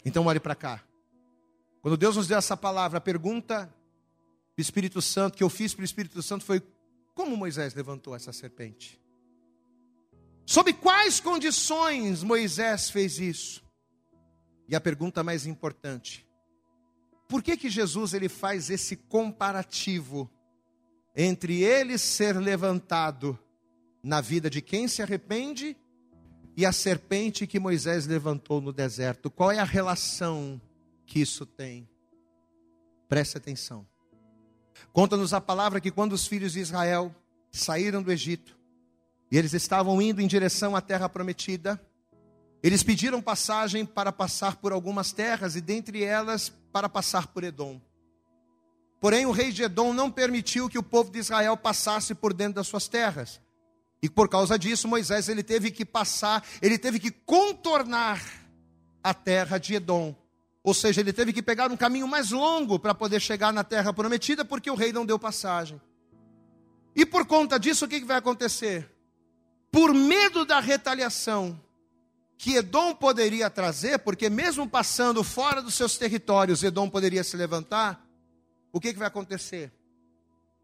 Então 0.03 0.25
olhe 0.25 0.39
para 0.39 0.55
cá. 0.55 0.83
Quando 1.81 1.97
Deus 1.97 2.15
nos 2.15 2.27
deu 2.27 2.37
essa 2.37 2.57
palavra, 2.57 2.97
a 2.97 3.01
pergunta 3.01 3.73
do 4.57 4.61
Espírito 4.61 5.01
Santo 5.01 5.37
que 5.37 5.43
eu 5.43 5.49
fiz 5.49 5.73
para 5.73 5.81
o 5.81 5.85
Espírito 5.85 6.21
Santo 6.21 6.43
foi: 6.43 6.61
como 7.13 7.37
Moisés 7.37 7.73
levantou 7.73 8.15
essa 8.15 8.33
serpente? 8.33 8.99
Sob 10.45 10.71
quais 10.73 11.19
condições 11.19 12.21
Moisés 12.21 12.89
fez 12.89 13.19
isso? 13.19 13.63
E 14.67 14.75
a 14.75 14.81
pergunta 14.81 15.23
mais 15.23 15.45
importante: 15.45 16.27
por 17.35 17.43
que, 17.43 17.57
que 17.57 17.69
Jesus 17.69 18.13
ele 18.13 18.29
faz 18.29 18.69
esse 18.69 18.95
comparativo 18.95 20.31
entre 21.13 21.63
ele 21.63 21.97
ser 21.97 22.37
levantado 22.37 23.37
na 24.01 24.21
vida 24.21 24.49
de 24.49 24.61
quem 24.61 24.87
se 24.87 25.01
arrepende 25.01 25.75
e 26.55 26.65
a 26.65 26.71
serpente 26.71 27.45
que 27.45 27.59
Moisés 27.59 28.07
levantou 28.07 28.61
no 28.61 28.71
deserto? 28.71 29.29
Qual 29.29 29.51
é 29.51 29.59
a 29.59 29.65
relação 29.65 30.61
que 31.05 31.19
isso 31.19 31.45
tem? 31.45 31.89
Preste 33.09 33.37
atenção. 33.37 33.85
Conta-nos 34.93 35.33
a 35.33 35.41
palavra 35.41 35.81
que 35.81 35.91
quando 35.91 36.13
os 36.13 36.25
filhos 36.25 36.53
de 36.53 36.61
Israel 36.61 37.13
saíram 37.51 38.01
do 38.01 38.13
Egito 38.13 38.57
e 39.29 39.37
eles 39.37 39.53
estavam 39.53 40.01
indo 40.01 40.21
em 40.21 40.27
direção 40.27 40.73
à 40.73 40.79
terra 40.79 41.09
prometida, 41.09 41.85
eles 42.65 42.81
pediram 42.81 43.21
passagem 43.21 43.85
para 43.85 44.11
passar 44.11 44.55
por 44.55 44.71
algumas 44.71 45.11
terras 45.11 45.55
e 45.55 45.61
dentre 45.61 46.03
elas 46.03 46.51
para 46.73 46.89
passar 46.89 47.27
por 47.27 47.43
Edom. 47.43 47.79
Porém, 48.99 49.27
o 49.27 49.31
rei 49.31 49.51
de 49.51 49.61
Edom 49.61 49.93
não 49.93 50.09
permitiu 50.09 50.67
que 50.67 50.79
o 50.79 50.81
povo 50.81 51.11
de 51.11 51.19
Israel 51.19 51.55
passasse 51.55 52.15
por 52.15 52.33
dentro 52.33 52.55
das 52.55 52.65
suas 52.65 52.87
terras. 52.87 53.39
E 54.01 54.09
por 54.09 54.27
causa 54.27 54.57
disso, 54.57 54.87
Moisés 54.87 55.29
ele 55.29 55.43
teve 55.43 55.69
que 55.69 55.85
passar, 55.85 56.43
ele 56.59 56.79
teve 56.79 56.99
que 56.99 57.11
contornar 57.11 58.19
a 59.03 59.13
terra 59.13 59.59
de 59.59 59.75
Edom 59.75 60.15
Ou 60.63 60.73
seja, 60.73 61.01
ele 61.01 61.13
teve 61.13 61.31
que 61.31 61.43
pegar 61.43 61.71
um 61.71 61.77
caminho 61.77 62.07
mais 62.07 62.31
longo 62.31 62.79
para 62.79 62.95
poder 62.95 63.19
chegar 63.19 63.53
na 63.53 63.63
terra 63.63 63.93
prometida, 63.93 64.43
porque 64.43 64.71
o 64.71 64.75
rei 64.75 64.91
não 64.91 65.05
deu 65.05 65.19
passagem. 65.19 65.79
E 66.95 67.05
por 67.05 67.27
conta 67.27 67.59
disso, 67.59 67.85
o 67.85 67.87
que 67.87 68.03
vai 68.03 68.17
acontecer? 68.17 68.91
Por 69.71 69.93
medo 69.93 70.43
da 70.45 70.59
retaliação 70.59 71.63
que 72.37 72.55
Edom 72.55 72.93
poderia 72.93 73.49
trazer, 73.49 73.99
porque 73.99 74.29
mesmo 74.29 74.67
passando 74.67 75.23
fora 75.23 75.61
dos 75.61 75.75
seus 75.75 75.97
territórios, 75.97 76.63
Edom 76.63 76.89
poderia 76.89 77.23
se 77.23 77.37
levantar, 77.37 78.05
o 78.71 78.79
que 78.79 78.93
vai 78.93 79.07
acontecer? 79.07 79.71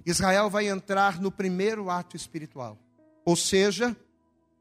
Israel 0.05 0.49
vai 0.49 0.67
entrar 0.67 1.21
no 1.21 1.31
primeiro 1.31 1.89
ato 1.89 2.15
espiritual. 2.15 2.77
Ou 3.23 3.35
seja, 3.35 3.95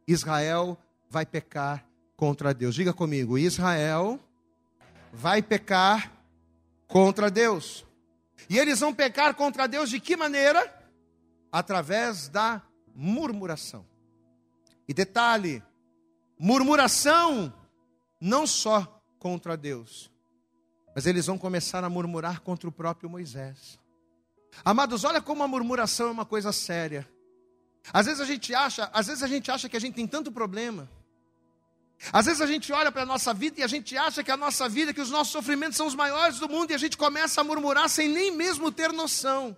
Israel 0.07 0.79
vai 1.09 1.25
pecar 1.25 1.85
contra 2.17 2.53
Deus. 2.55 2.75
Diga 2.75 2.93
comigo, 2.93 3.39
Israel 3.39 4.21
vai 5.13 5.43
pecar 5.43 6.13
contra 6.87 7.31
Deus. 7.31 7.85
E 8.49 8.59
eles 8.59 8.81
vão 8.81 8.95
pecar 8.95 9.35
contra 9.35 9.67
Deus 9.67 9.91
de 9.91 9.99
que 10.01 10.17
maneira? 10.17 10.73
Através 11.51 12.29
da 12.29 12.63
murmuração. 12.95 13.87
E 14.87 14.95
detalhe: 14.95 15.63
murmuração 16.41 17.53
não 18.21 18.47
só 18.47 19.03
contra 19.19 19.57
Deus, 19.57 20.11
mas 20.95 21.07
eles 21.07 21.27
vão 21.27 21.39
começar 21.39 21.85
a 21.85 21.91
murmurar 21.91 22.41
contra 22.41 22.69
o 22.69 22.73
próprio 22.73 23.09
Moisés. 23.09 23.79
Amados, 24.65 25.05
olha 25.05 25.21
como 25.21 25.43
a 25.43 25.49
murmuração 25.49 26.09
é 26.09 26.11
uma 26.11 26.25
coisa 26.25 26.51
séria. 26.51 27.09
Às 27.93 28.07
vezes 28.07 28.21
a 28.21 28.25
gente 28.25 28.55
acha, 28.55 28.91
às 28.93 29.07
vezes 29.07 29.23
a 29.23 29.29
gente 29.29 29.51
acha 29.51 29.69
que 29.69 29.77
a 29.77 29.81
gente 29.81 29.95
tem 29.95 30.07
tanto 30.07 30.33
problema 30.33 30.89
às 32.13 32.25
vezes 32.25 32.41
a 32.41 32.47
gente 32.47 32.73
olha 32.73 32.91
para 32.91 33.03
a 33.03 33.07
nossa 33.07 33.35
vida 33.35 33.61
e 33.61 33.63
a 33.63 33.67
gente 33.67 33.97
acha 33.97 34.25
que 34.25 34.31
a 34.31 34.37
nossa 34.37 34.69
vida, 34.69 34.95
que 34.95 35.01
os 35.01 35.11
nossos 35.11 35.33
sofrimentos 35.33 35.77
são 35.77 35.87
os 35.87 35.95
maiores 35.95 36.39
do 36.39 36.49
mundo 36.49 36.71
e 36.71 36.75
a 36.75 36.79
gente 36.79 36.97
começa 36.97 37.43
a 37.43 37.45
murmurar 37.45 37.89
sem 37.91 38.09
nem 38.09 38.35
mesmo 38.35 38.73
ter 38.73 38.91
noção 38.91 39.57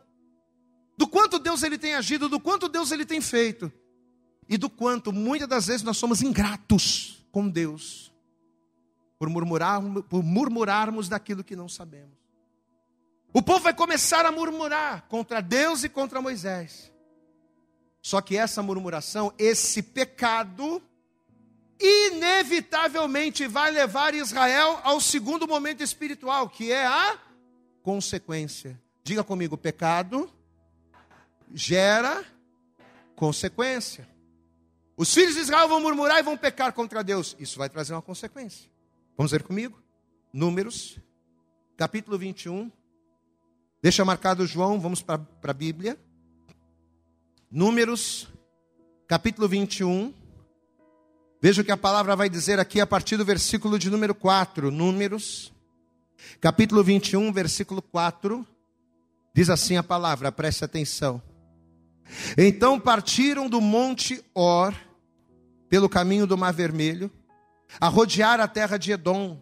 do 0.97 1.07
quanto 1.07 1.39
Deus 1.39 1.63
ele 1.63 1.79
tem 1.79 1.95
agido, 1.95 2.29
do 2.29 2.41
quanto 2.41 2.69
Deus 2.69 2.91
ele 2.91 3.07
tem 3.07 3.21
feito 3.21 3.73
e 4.53 4.59
do 4.59 4.69
quanto 4.69 5.15
muitas 5.15 5.49
das 5.49 5.67
vezes 5.67 5.83
nós 5.83 5.97
somos 5.97 6.21
ingratos 6.21 7.25
com 7.33 7.49
Deus 7.49 8.13
por, 9.19 9.31
murmurar, 9.31 9.81
por 10.11 10.23
murmurarmos 10.23 11.09
daquilo 11.09 11.43
que 11.43 11.57
não 11.57 11.71
sabemos. 11.71 12.19
O 13.33 13.41
povo 13.41 13.61
vai 13.61 13.73
começar 13.73 14.27
a 14.27 14.31
murmurar 14.31 15.07
contra 15.09 15.41
Deus 15.41 15.85
e 15.85 15.89
contra 15.89 16.21
Moisés. 16.21 16.93
Só 18.03 18.21
que 18.21 18.37
essa 18.37 18.63
murmuração, 18.63 19.33
esse 19.39 19.83
pecado, 19.83 20.83
inevitavelmente 21.81 23.47
vai 23.47 23.71
levar 23.71 24.15
Israel 24.15 24.81
ao 24.83 25.01
segundo 25.01 25.49
momento 25.49 25.83
espiritual, 25.83 26.51
que 26.51 26.71
é 26.71 26.85
a 26.85 27.19
consequência. 27.83 28.79
Diga 29.03 29.25
comigo: 29.25 29.57
pecado 29.57 30.31
gera 31.55 32.23
consequência. 33.17 34.12
Os 34.97 35.13
filhos 35.13 35.35
de 35.35 35.41
Israel 35.41 35.69
vão 35.69 35.81
murmurar 35.81 36.19
e 36.19 36.23
vão 36.23 36.37
pecar 36.37 36.73
contra 36.73 37.03
Deus. 37.03 37.37
Isso 37.39 37.59
vai 37.59 37.69
trazer 37.69 37.95
uma 37.95 38.03
consequência. 38.03 38.71
Vamos 39.17 39.33
ver 39.33 39.43
comigo? 39.43 39.81
Números, 40.33 40.99
capítulo 41.77 42.19
21. 42.19 42.71
Deixa 43.83 44.05
marcado 44.05 44.47
João, 44.47 44.79
vamos 44.79 45.03
para 45.03 45.21
a 45.43 45.53
Bíblia. 45.53 45.99
Números, 47.51 48.29
capítulo 49.09 49.49
21. 49.49 50.15
Veja 51.41 51.61
o 51.61 51.65
que 51.65 51.73
a 51.73 51.77
palavra 51.77 52.15
vai 52.15 52.31
dizer 52.31 52.61
aqui 52.61 52.81
a 52.81 52.87
partir 52.87 53.17
do 53.17 53.25
versículo 53.25 53.79
de 53.79 53.91
número 53.91 54.15
4, 54.15 54.71
Números, 54.71 55.53
capítulo 56.41 56.85
21, 56.85 57.33
versículo 57.33 57.83
4. 57.83 58.47
Diz 59.35 59.51
assim 59.51 59.77
a 59.77 59.83
palavra, 59.83 60.31
preste 60.31 60.65
atenção. 60.65 61.21
Então 62.37 62.79
partiram 62.79 63.49
do 63.49 63.61
monte 63.61 64.23
Or, 64.35 64.75
pelo 65.69 65.89
caminho 65.89 66.27
do 66.27 66.37
Mar 66.37 66.53
Vermelho, 66.53 67.11
a 67.81 67.89
rodear 67.89 68.41
a 68.41 68.49
terra 68.49 68.77
de 68.77 68.93
Edom. 68.93 69.41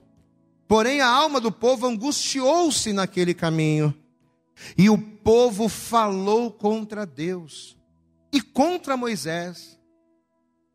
Porém, 0.68 1.00
a 1.00 1.08
alma 1.08 1.40
do 1.40 1.50
povo 1.50 1.86
angustiou-se 1.86 2.92
naquele 2.92 3.34
caminho, 3.34 3.94
e 4.76 4.88
o 4.88 4.98
povo 4.98 5.68
falou 5.68 6.52
contra 6.52 7.06
Deus 7.06 7.76
e 8.32 8.40
contra 8.40 8.96
Moisés 8.96 9.80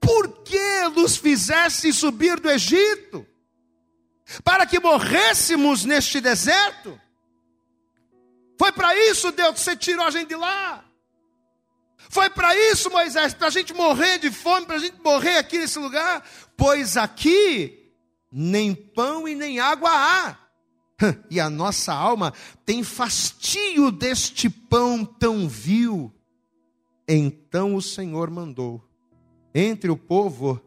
por 0.05 0.43
que 0.43 0.89
nos 0.89 1.17
fizesse 1.17 1.91
subir 1.91 2.39
do 2.39 2.49
Egito? 2.49 3.25
Para 4.43 4.65
que 4.67 4.79
morrêssemos 4.79 5.83
neste 5.83 6.21
deserto? 6.21 6.99
Foi 8.57 8.71
para 8.71 8.95
isso, 9.09 9.31
Deus, 9.31 9.55
que 9.55 9.59
você 9.59 9.75
tirou 9.75 10.05
a 10.05 10.11
gente 10.11 10.29
de 10.29 10.35
lá. 10.35 10.84
Foi 12.09 12.29
para 12.29 12.55
isso, 12.71 12.89
Moisés, 12.89 13.33
para 13.33 13.47
a 13.47 13.51
gente 13.51 13.73
morrer 13.73 14.19
de 14.19 14.31
fome, 14.31 14.65
para 14.65 14.75
a 14.75 14.79
gente 14.79 14.97
morrer 15.03 15.37
aqui 15.37 15.57
nesse 15.57 15.79
lugar. 15.79 16.27
Pois 16.55 16.97
aqui 16.97 17.91
nem 18.31 18.73
pão 18.73 19.27
e 19.27 19.35
nem 19.35 19.59
água 19.59 19.89
há. 19.91 20.37
E 21.29 21.39
a 21.39 21.49
nossa 21.49 21.93
alma 21.93 22.33
tem 22.65 22.83
fastio 22.83 23.91
deste 23.91 24.49
pão 24.49 25.05
tão 25.05 25.47
vil. 25.47 26.13
Então 27.07 27.75
o 27.75 27.81
Senhor 27.81 28.29
mandou 28.29 28.83
entre 29.53 29.89
o 29.89 29.97
povo 29.97 30.59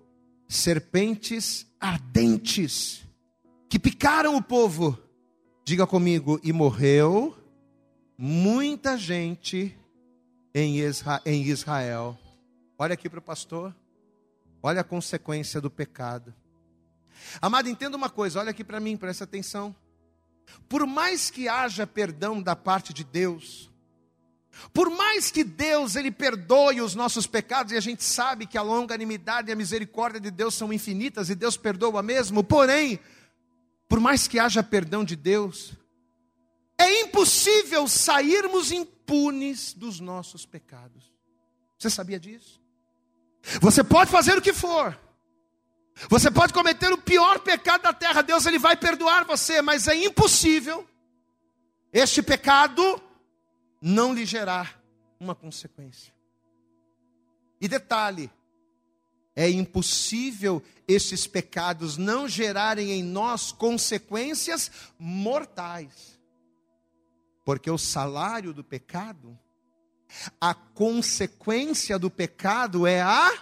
serpentes 0.48 1.66
ardentes 1.80 3.02
que 3.68 3.78
picaram 3.78 4.36
o 4.36 4.42
povo. 4.42 4.98
Diga 5.64 5.86
comigo, 5.86 6.40
e 6.42 6.52
morreu 6.52 7.36
muita 8.16 8.96
gente 8.96 9.77
em 10.54 10.78
Israel. 11.46 12.18
Olha 12.78 12.94
aqui 12.94 13.08
para 13.08 13.18
o 13.18 13.22
pastor. 13.22 13.74
Olha 14.62 14.80
a 14.80 14.84
consequência 14.84 15.60
do 15.60 15.70
pecado. 15.70 16.34
Amado, 17.40 17.68
entenda 17.68 17.96
uma 17.96 18.10
coisa, 18.10 18.40
olha 18.40 18.50
aqui 18.50 18.64
para 18.64 18.80
mim, 18.80 18.96
presta 18.96 19.24
atenção. 19.24 19.74
Por 20.68 20.86
mais 20.86 21.30
que 21.30 21.48
haja 21.48 21.86
perdão 21.86 22.42
da 22.42 22.56
parte 22.56 22.92
de 22.92 23.04
Deus, 23.04 23.70
por 24.72 24.90
mais 24.90 25.30
que 25.30 25.44
Deus 25.44 25.94
ele 25.94 26.10
perdoe 26.10 26.80
os 26.80 26.94
nossos 26.94 27.26
pecados, 27.26 27.72
e 27.72 27.76
a 27.76 27.80
gente 27.80 28.02
sabe 28.02 28.46
que 28.46 28.58
a 28.58 28.62
longanimidade 28.62 29.50
e 29.50 29.52
a 29.52 29.56
misericórdia 29.56 30.20
de 30.20 30.30
Deus 30.30 30.54
são 30.54 30.72
infinitas 30.72 31.30
e 31.30 31.34
Deus 31.34 31.56
perdoa 31.56 32.02
mesmo, 32.02 32.42
porém, 32.42 32.98
por 33.88 34.00
mais 34.00 34.26
que 34.26 34.38
haja 34.38 34.62
perdão 34.62 35.04
de 35.04 35.14
Deus, 35.14 35.72
é 36.76 37.02
impossível 37.02 37.86
sairmos 37.86 38.72
impunes 39.08 39.72
dos 39.72 39.98
nossos 40.00 40.44
pecados. 40.44 41.10
Você 41.78 41.88
sabia 41.88 42.20
disso? 42.20 42.60
Você 43.60 43.82
pode 43.82 44.10
fazer 44.10 44.36
o 44.36 44.42
que 44.42 44.52
for. 44.52 44.98
Você 46.10 46.30
pode 46.30 46.52
cometer 46.52 46.92
o 46.92 46.98
pior 46.98 47.40
pecado 47.40 47.82
da 47.82 47.92
terra, 47.92 48.22
Deus 48.22 48.46
ele 48.46 48.58
vai 48.58 48.76
perdoar 48.76 49.24
você, 49.24 49.62
mas 49.62 49.88
é 49.88 49.96
impossível 49.96 50.86
este 51.92 52.22
pecado 52.22 53.02
não 53.80 54.12
lhe 54.12 54.24
gerar 54.24 54.80
uma 55.18 55.34
consequência. 55.34 56.14
E 57.60 57.66
detalhe, 57.66 58.30
é 59.34 59.48
impossível 59.48 60.62
esses 60.86 61.26
pecados 61.26 61.96
não 61.96 62.28
gerarem 62.28 62.92
em 62.92 63.02
nós 63.02 63.50
consequências 63.50 64.70
mortais. 64.98 66.17
Porque 67.48 67.70
o 67.70 67.78
salário 67.78 68.52
do 68.52 68.62
pecado, 68.62 69.34
a 70.38 70.52
consequência 70.52 71.98
do 71.98 72.10
pecado 72.10 72.86
é 72.86 73.00
a 73.00 73.32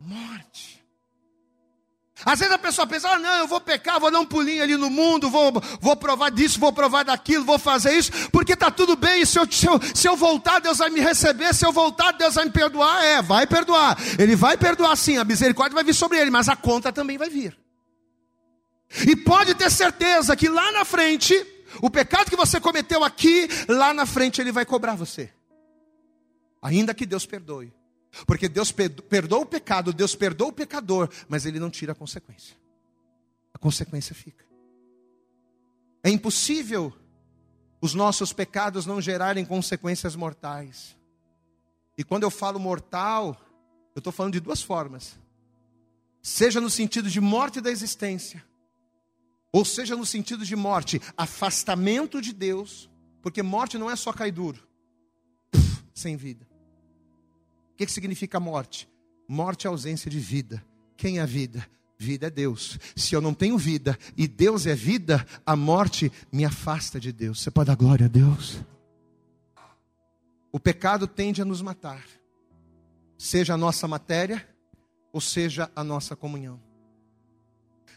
morte. 0.00 0.84
Às 2.24 2.40
vezes 2.40 2.52
a 2.52 2.58
pessoa 2.58 2.84
pensa, 2.84 3.10
ah, 3.10 3.18
não, 3.20 3.32
eu 3.38 3.46
vou 3.46 3.60
pecar, 3.60 4.00
vou 4.00 4.10
dar 4.10 4.18
um 4.18 4.26
pulinho 4.26 4.60
ali 4.60 4.76
no 4.76 4.90
mundo, 4.90 5.30
vou, 5.30 5.52
vou 5.80 5.94
provar 5.94 6.30
disso, 6.30 6.58
vou 6.58 6.72
provar 6.72 7.04
daquilo, 7.04 7.44
vou 7.44 7.56
fazer 7.56 7.96
isso, 7.96 8.10
porque 8.32 8.54
está 8.54 8.72
tudo 8.72 8.96
bem, 8.96 9.24
se 9.24 9.38
eu, 9.38 9.46
se, 9.48 9.66
eu, 9.66 9.80
se 9.94 10.08
eu 10.08 10.16
voltar, 10.16 10.58
Deus 10.58 10.78
vai 10.78 10.90
me 10.90 10.98
receber, 10.98 11.54
se 11.54 11.64
eu 11.64 11.70
voltar, 11.70 12.10
Deus 12.10 12.34
vai 12.34 12.46
me 12.46 12.50
perdoar, 12.50 13.04
é, 13.04 13.22
vai 13.22 13.46
perdoar, 13.46 13.96
Ele 14.18 14.34
vai 14.34 14.56
perdoar 14.56 14.96
sim, 14.96 15.16
a 15.16 15.22
misericórdia 15.22 15.76
vai 15.76 15.84
vir 15.84 15.94
sobre 15.94 16.18
Ele, 16.18 16.32
mas 16.32 16.48
a 16.48 16.56
conta 16.56 16.92
também 16.92 17.16
vai 17.16 17.30
vir. 17.30 17.56
E 19.06 19.14
pode 19.14 19.54
ter 19.54 19.70
certeza 19.70 20.34
que 20.34 20.48
lá 20.48 20.72
na 20.72 20.84
frente, 20.84 21.53
o 21.80 21.90
pecado 21.90 22.30
que 22.30 22.36
você 22.36 22.60
cometeu 22.60 23.04
aqui, 23.04 23.48
lá 23.68 23.92
na 23.92 24.06
frente 24.06 24.40
Ele 24.40 24.52
vai 24.52 24.64
cobrar 24.64 24.94
você. 24.94 25.32
Ainda 26.62 26.94
que 26.94 27.06
Deus 27.06 27.26
perdoe. 27.26 27.72
Porque 28.26 28.48
Deus 28.48 28.72
perdoa 28.72 29.40
o 29.40 29.46
pecado, 29.46 29.92
Deus 29.92 30.14
perdoa 30.14 30.48
o 30.48 30.52
pecador, 30.52 31.08
mas 31.28 31.44
Ele 31.44 31.58
não 31.58 31.70
tira 31.70 31.92
a 31.92 31.94
consequência. 31.94 32.56
A 33.52 33.58
consequência 33.58 34.14
fica. 34.14 34.44
É 36.02 36.10
impossível 36.10 36.92
os 37.80 37.92
nossos 37.92 38.32
pecados 38.32 38.86
não 38.86 39.00
gerarem 39.00 39.44
consequências 39.44 40.14
mortais. 40.14 40.96
E 41.98 42.04
quando 42.04 42.22
eu 42.22 42.30
falo 42.30 42.58
mortal, 42.58 43.36
eu 43.94 44.00
estou 44.00 44.12
falando 44.12 44.34
de 44.34 44.40
duas 44.40 44.62
formas: 44.62 45.18
seja 46.22 46.60
no 46.60 46.70
sentido 46.70 47.10
de 47.10 47.20
morte 47.20 47.60
da 47.60 47.70
existência, 47.70 48.44
ou 49.54 49.64
seja, 49.64 49.94
no 49.94 50.04
sentido 50.04 50.44
de 50.44 50.56
morte, 50.56 51.00
afastamento 51.16 52.20
de 52.20 52.32
Deus, 52.32 52.90
porque 53.22 53.40
morte 53.40 53.78
não 53.78 53.88
é 53.88 53.94
só 53.94 54.12
cair 54.12 54.32
duro, 54.32 54.66
sem 55.94 56.16
vida. 56.16 56.44
O 57.70 57.76
que, 57.76 57.86
que 57.86 57.92
significa 57.92 58.40
morte? 58.40 58.88
Morte 59.28 59.68
é 59.68 59.70
ausência 59.70 60.10
de 60.10 60.18
vida. 60.18 60.64
Quem 60.96 61.18
é 61.18 61.20
a 61.20 61.26
vida? 61.26 61.64
Vida 61.96 62.26
é 62.26 62.30
Deus. 62.30 62.80
Se 62.96 63.14
eu 63.14 63.20
não 63.20 63.32
tenho 63.32 63.56
vida 63.56 63.96
e 64.16 64.26
Deus 64.26 64.66
é 64.66 64.74
vida, 64.74 65.24
a 65.46 65.54
morte 65.54 66.10
me 66.32 66.44
afasta 66.44 66.98
de 66.98 67.12
Deus. 67.12 67.40
Você 67.40 67.48
pode 67.48 67.68
dar 67.68 67.76
glória 67.76 68.06
a 68.06 68.08
Deus? 68.08 68.58
O 70.50 70.58
pecado 70.58 71.06
tende 71.06 71.40
a 71.40 71.44
nos 71.44 71.62
matar, 71.62 72.04
seja 73.16 73.54
a 73.54 73.56
nossa 73.56 73.86
matéria, 73.86 74.48
ou 75.12 75.20
seja 75.20 75.70
a 75.76 75.84
nossa 75.84 76.16
comunhão, 76.16 76.60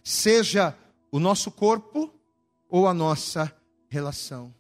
seja 0.04 0.78
o 1.12 1.20
nosso 1.20 1.52
corpo 1.52 2.14
ou 2.70 2.88
a 2.88 2.94
nossa 2.94 3.56
relação. 3.90 4.54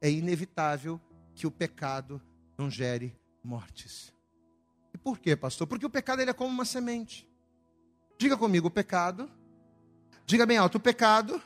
É 0.00 0.10
inevitável 0.10 1.00
que 1.34 1.46
o 1.46 1.50
pecado 1.50 2.20
não 2.56 2.70
gere 2.70 3.16
mortes. 3.42 4.12
E 4.92 4.98
por 4.98 5.18
quê, 5.18 5.34
pastor? 5.34 5.66
Porque 5.66 5.86
o 5.86 5.90
pecado 5.90 6.20
ele 6.20 6.30
é 6.30 6.34
como 6.34 6.50
uma 6.50 6.64
semente. 6.64 7.28
Diga 8.18 8.36
comigo, 8.36 8.68
o 8.68 8.70
pecado. 8.70 9.30
Diga 10.26 10.46
bem 10.46 10.56
alto, 10.56 10.78
o 10.78 10.80
pecado, 10.80 11.42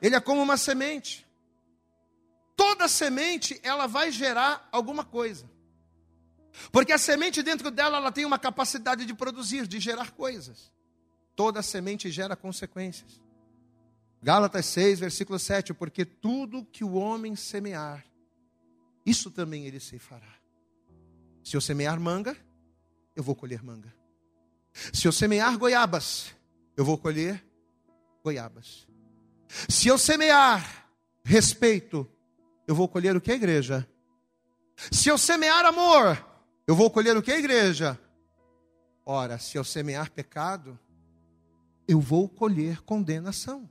ele 0.00 0.16
é 0.16 0.20
como 0.20 0.42
uma 0.42 0.56
semente. 0.56 1.24
Toda 2.56 2.88
semente, 2.88 3.60
ela 3.62 3.86
vai 3.86 4.10
gerar 4.10 4.68
alguma 4.72 5.04
coisa. 5.04 5.48
Porque 6.70 6.92
a 6.92 6.98
semente 6.98 7.42
dentro 7.42 7.70
dela, 7.70 7.98
ela 7.98 8.12
tem 8.12 8.24
uma 8.24 8.38
capacidade 8.38 9.06
de 9.06 9.14
produzir, 9.14 9.66
de 9.66 9.78
gerar 9.78 10.10
coisas. 10.10 10.72
Toda 11.36 11.62
semente 11.62 12.10
gera 12.10 12.34
consequências. 12.34 13.20
Gálatas 14.22 14.66
6, 14.66 15.00
versículo 15.00 15.38
7, 15.38 15.74
porque 15.74 16.04
tudo 16.04 16.64
que 16.64 16.84
o 16.84 16.92
homem 16.92 17.34
semear, 17.34 18.06
isso 19.04 19.30
também 19.30 19.66
ele 19.66 19.80
se 19.80 19.98
fará. 19.98 20.32
Se 21.42 21.56
eu 21.56 21.60
semear 21.60 21.98
manga, 21.98 22.36
eu 23.16 23.22
vou 23.22 23.34
colher 23.34 23.64
manga. 23.64 23.92
Se 24.92 25.08
eu 25.08 25.12
semear 25.12 25.58
goiabas, 25.58 26.34
eu 26.76 26.84
vou 26.84 26.96
colher 26.96 27.44
goiabas. 28.22 28.86
Se 29.68 29.88
eu 29.88 29.98
semear 29.98 30.86
respeito, 31.24 32.08
eu 32.66 32.76
vou 32.76 32.86
colher 32.88 33.16
o 33.16 33.20
que, 33.20 33.32
igreja? 33.32 33.86
Se 34.76 35.08
eu 35.08 35.18
semear 35.18 35.66
amor, 35.66 36.24
eu 36.64 36.76
vou 36.76 36.90
colher 36.90 37.16
o 37.16 37.22
que, 37.22 37.32
igreja? 37.32 37.98
Ora, 39.04 39.36
se 39.38 39.58
eu 39.58 39.64
semear 39.64 40.12
pecado, 40.12 40.78
eu 41.88 42.00
vou 42.00 42.28
colher 42.28 42.80
condenação. 42.82 43.68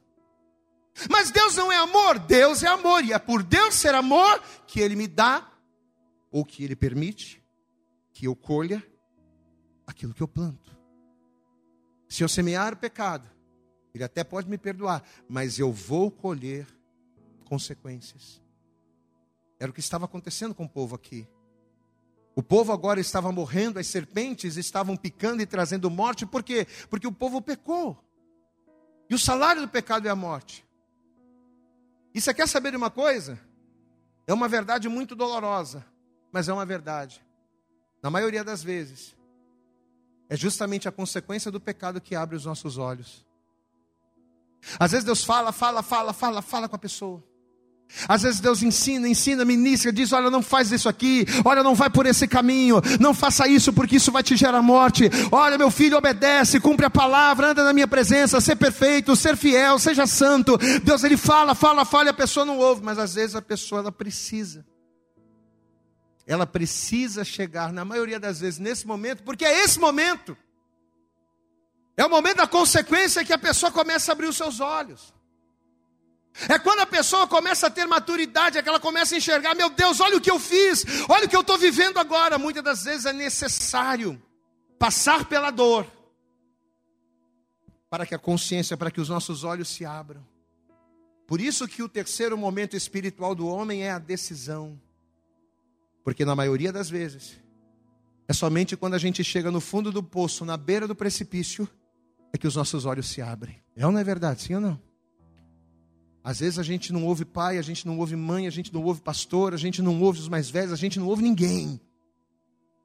Mas 1.10 1.32
Deus 1.32 1.56
não 1.56 1.72
é 1.72 1.78
amor, 1.78 2.20
Deus 2.20 2.64
é 2.64 2.68
amor, 2.68 3.04
e 3.04 3.14
é 3.14 3.20
por 3.20 3.44
Deus 3.44 3.76
ser 3.76 3.96
amor 3.96 4.42
que 4.68 4.80
Ele 4.80 4.96
me 4.96 5.08
dá, 5.08 5.50
ou 6.32 6.46
que 6.46 6.64
Ele 6.64 6.76
permite, 6.76 7.44
que 8.14 8.28
eu 8.28 8.36
colha 8.36 8.86
aquilo 9.88 10.14
que 10.14 10.22
eu 10.22 10.28
planto. 10.28 10.78
Se 12.08 12.24
eu 12.24 12.30
semear 12.30 12.74
o 12.74 12.78
pecado, 12.78 13.30
Ele 13.94 14.04
até 14.04 14.24
pode 14.24 14.50
me 14.50 14.58
perdoar, 14.58 15.04
mas 15.28 15.60
eu 15.60 15.72
vou 15.72 16.12
colher 16.12 16.68
consequências. 17.46 18.42
Era 19.60 19.70
o 19.70 19.74
que 19.74 19.80
estava 19.80 20.06
acontecendo 20.06 20.56
com 20.56 20.66
o 20.66 20.70
povo 20.70 20.96
aqui. 20.96 21.28
O 22.36 22.42
povo 22.42 22.72
agora 22.72 23.00
estava 23.00 23.32
morrendo, 23.32 23.78
as 23.78 23.88
serpentes 23.88 24.56
estavam 24.56 24.96
picando 24.96 25.42
e 25.42 25.46
trazendo 25.46 25.90
morte, 25.90 26.26
por 26.26 26.44
quê? 26.44 26.66
Porque 26.90 27.06
o 27.06 27.12
povo 27.12 27.42
pecou. 27.42 28.04
E 29.10 29.14
o 29.14 29.20
salário 29.20 29.62
do 29.62 29.68
pecado 29.68 30.08
é 30.08 30.10
a 30.10 30.16
morte. 30.16 30.66
E 32.14 32.20
você 32.22 32.34
quer 32.34 32.48
saber 32.48 32.72
de 32.72 32.78
uma 32.78 32.90
coisa? 32.90 33.40
É 34.28 34.34
uma 34.34 34.48
verdade 34.48 34.88
muito 34.90 35.16
dolorosa, 35.16 35.86
mas 36.32 36.50
é 36.50 36.54
uma 36.54 36.66
verdade. 36.66 37.26
Na 38.02 38.10
maioria 38.10 38.44
das 38.44 38.64
vezes, 38.64 39.16
é 40.30 40.36
justamente 40.36 40.88
a 40.88 40.92
consequência 40.92 41.52
do 41.52 41.60
pecado 41.60 42.02
que 42.02 42.16
abre 42.16 42.36
os 42.36 42.46
nossos 42.46 42.78
olhos. 42.78 43.26
Às 44.80 44.92
vezes 44.92 45.06
Deus 45.06 45.24
fala, 45.24 45.52
fala, 45.52 45.82
fala, 45.84 46.14
fala, 46.14 46.42
fala 46.42 46.70
com 46.70 46.76
a 46.76 46.80
pessoa. 46.80 47.24
Às 48.08 48.24
vezes 48.24 48.40
Deus 48.40 48.64
ensina, 48.64 49.08
ensina, 49.08 49.46
ministra, 49.46 49.92
diz: 49.92 50.12
Olha, 50.12 50.30
não 50.30 50.42
faz 50.42 50.72
isso 50.72 50.88
aqui, 50.88 51.26
olha, 51.44 51.64
não 51.64 51.76
vai 51.76 51.90
por 51.90 52.06
esse 52.06 52.28
caminho, 52.28 52.82
não 53.00 53.14
faça 53.14 53.48
isso 53.48 53.74
porque 53.74 53.98
isso 53.98 54.12
vai 54.12 54.24
te 54.24 54.36
gerar 54.36 54.62
morte. 54.62 55.10
Olha, 55.32 55.58
meu 55.58 55.70
filho, 55.70 55.98
obedece, 55.98 56.60
cumpre 56.60 56.86
a 56.86 56.90
palavra, 56.90 57.52
anda 57.52 57.64
na 57.64 57.74
minha 57.74 57.88
presença, 57.88 58.42
ser 58.42 58.56
perfeito, 58.56 59.16
ser 59.16 59.36
fiel, 59.36 59.78
seja 59.78 60.08
santo. 60.08 60.58
Deus, 60.84 61.04
ele 61.04 61.18
fala, 61.18 61.54
fala, 61.54 61.86
fala 61.86 62.06
e 62.06 62.10
a 62.10 62.14
pessoa 62.14 62.46
não 62.46 62.58
ouve, 62.58 62.82
mas 62.84 62.98
às 62.98 63.16
vezes 63.16 63.36
a 63.36 63.42
pessoa 63.42 63.82
ela 63.82 63.92
precisa 63.92 64.66
ela 66.26 66.48
precisa 66.48 67.26
chegar, 67.26 67.74
na 67.74 67.84
maioria 67.84 68.20
das 68.20 68.40
vezes, 68.40 68.58
nesse 68.58 68.88
momento, 68.88 69.24
porque 69.24 69.44
é 69.44 69.64
esse 69.64 69.80
momento. 69.80 70.38
É 71.98 72.06
o 72.06 72.10
momento 72.10 72.38
da 72.38 72.48
consequência 72.48 73.26
que 73.26 73.34
a 73.34 73.38
pessoa 73.38 73.72
começa 73.72 74.12
a 74.12 74.14
abrir 74.14 74.28
os 74.28 74.38
seus 74.38 74.60
olhos. 74.60 75.14
É 76.48 76.58
quando 76.58 76.80
a 76.80 76.86
pessoa 76.86 77.28
começa 77.28 77.68
a 77.68 77.70
ter 77.70 77.86
maturidade, 77.86 78.58
é 78.58 78.64
que 78.64 78.70
ela 78.70 78.80
começa 78.80 79.16
a 79.16 79.18
enxergar: 79.18 79.54
meu 79.54 79.70
Deus, 79.70 80.00
olha 80.00 80.18
o 80.18 80.22
que 80.22 80.32
eu 80.32 80.40
fiz, 80.40 80.86
olha 81.10 81.26
o 81.26 81.30
que 81.30 81.36
eu 81.36 81.42
estou 81.42 81.58
vivendo 81.58 81.98
agora. 81.98 82.38
Muitas 82.38 82.64
das 82.64 82.84
vezes 82.84 83.06
é 83.06 83.14
necessário 83.14 84.22
passar 84.80 85.26
pela 85.26 85.52
dor, 85.52 85.86
para 87.90 88.06
que 88.06 88.16
a 88.16 88.20
consciência, 88.20 88.78
para 88.78 88.90
que 88.90 89.02
os 89.02 89.10
nossos 89.10 89.44
olhos 89.44 89.68
se 89.70 89.86
abram. 89.86 90.26
Por 91.28 91.40
isso 91.40 91.68
que 91.68 91.84
o 91.84 91.90
terceiro 91.90 92.38
momento 92.38 92.76
espiritual 92.76 93.36
do 93.36 93.48
homem 93.48 93.84
é 93.84 93.92
a 93.92 94.00
decisão. 94.00 94.80
Porque 96.04 96.26
na 96.26 96.36
maioria 96.36 96.74
das 96.74 96.90
vezes, 96.90 97.40
é 98.28 98.34
somente 98.34 98.76
quando 98.76 98.96
a 98.96 98.98
gente 98.98 99.24
chega 99.24 99.52
no 99.52 99.62
fundo 99.62 99.92
do 99.92 100.02
poço, 100.02 100.44
na 100.44 100.58
beira 100.58 100.88
do 100.88 100.96
precipício, 100.96 101.70
é 102.34 102.38
que 102.38 102.48
os 102.48 102.56
nossos 102.56 102.86
olhos 102.86 103.08
se 103.08 103.22
abrem. 103.22 103.62
É 103.76 103.86
ou 103.86 103.92
não 103.92 104.00
é 104.00 104.04
verdade? 104.04 104.42
Sim 104.42 104.56
ou 104.56 104.62
não? 104.62 104.91
Às 106.24 106.40
vezes 106.40 106.60
a 106.60 106.64
gente 106.64 106.94
não 106.94 107.06
ouve 107.06 107.26
pai, 107.26 107.58
a 107.58 107.62
gente 107.62 107.88
não 107.88 107.98
ouve 107.98 108.16
mãe, 108.16 108.46
a 108.48 108.52
gente 108.52 108.74
não 108.74 108.84
ouve 108.84 109.02
pastor, 109.02 109.54
a 109.54 109.58
gente 109.58 109.82
não 109.82 110.00
ouve 110.02 110.20
os 110.20 110.28
mais 110.28 110.50
velhos, 110.50 110.72
a 110.72 110.76
gente 110.76 111.00
não 111.00 111.08
ouve 111.08 111.24
ninguém. 111.24 111.82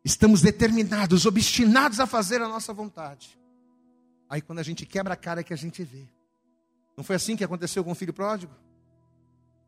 Estamos 0.04 0.40
determinados, 0.40 1.26
obstinados 1.26 2.00
a 2.00 2.06
fazer 2.06 2.40
a 2.40 2.48
nossa 2.48 2.72
vontade. 2.72 3.38
Aí 4.28 4.40
quando 4.40 4.60
a 4.60 4.62
gente 4.62 4.86
quebra 4.86 5.14
a 5.14 5.16
cara 5.16 5.40
é 5.40 5.44
que 5.44 5.52
a 5.52 5.56
gente 5.56 5.82
vê. 5.84 6.04
Não 6.96 7.04
foi 7.04 7.16
assim 7.16 7.36
que 7.36 7.44
aconteceu 7.44 7.84
com 7.84 7.92
o 7.92 7.94
filho 7.94 8.12
pródigo? 8.12 8.54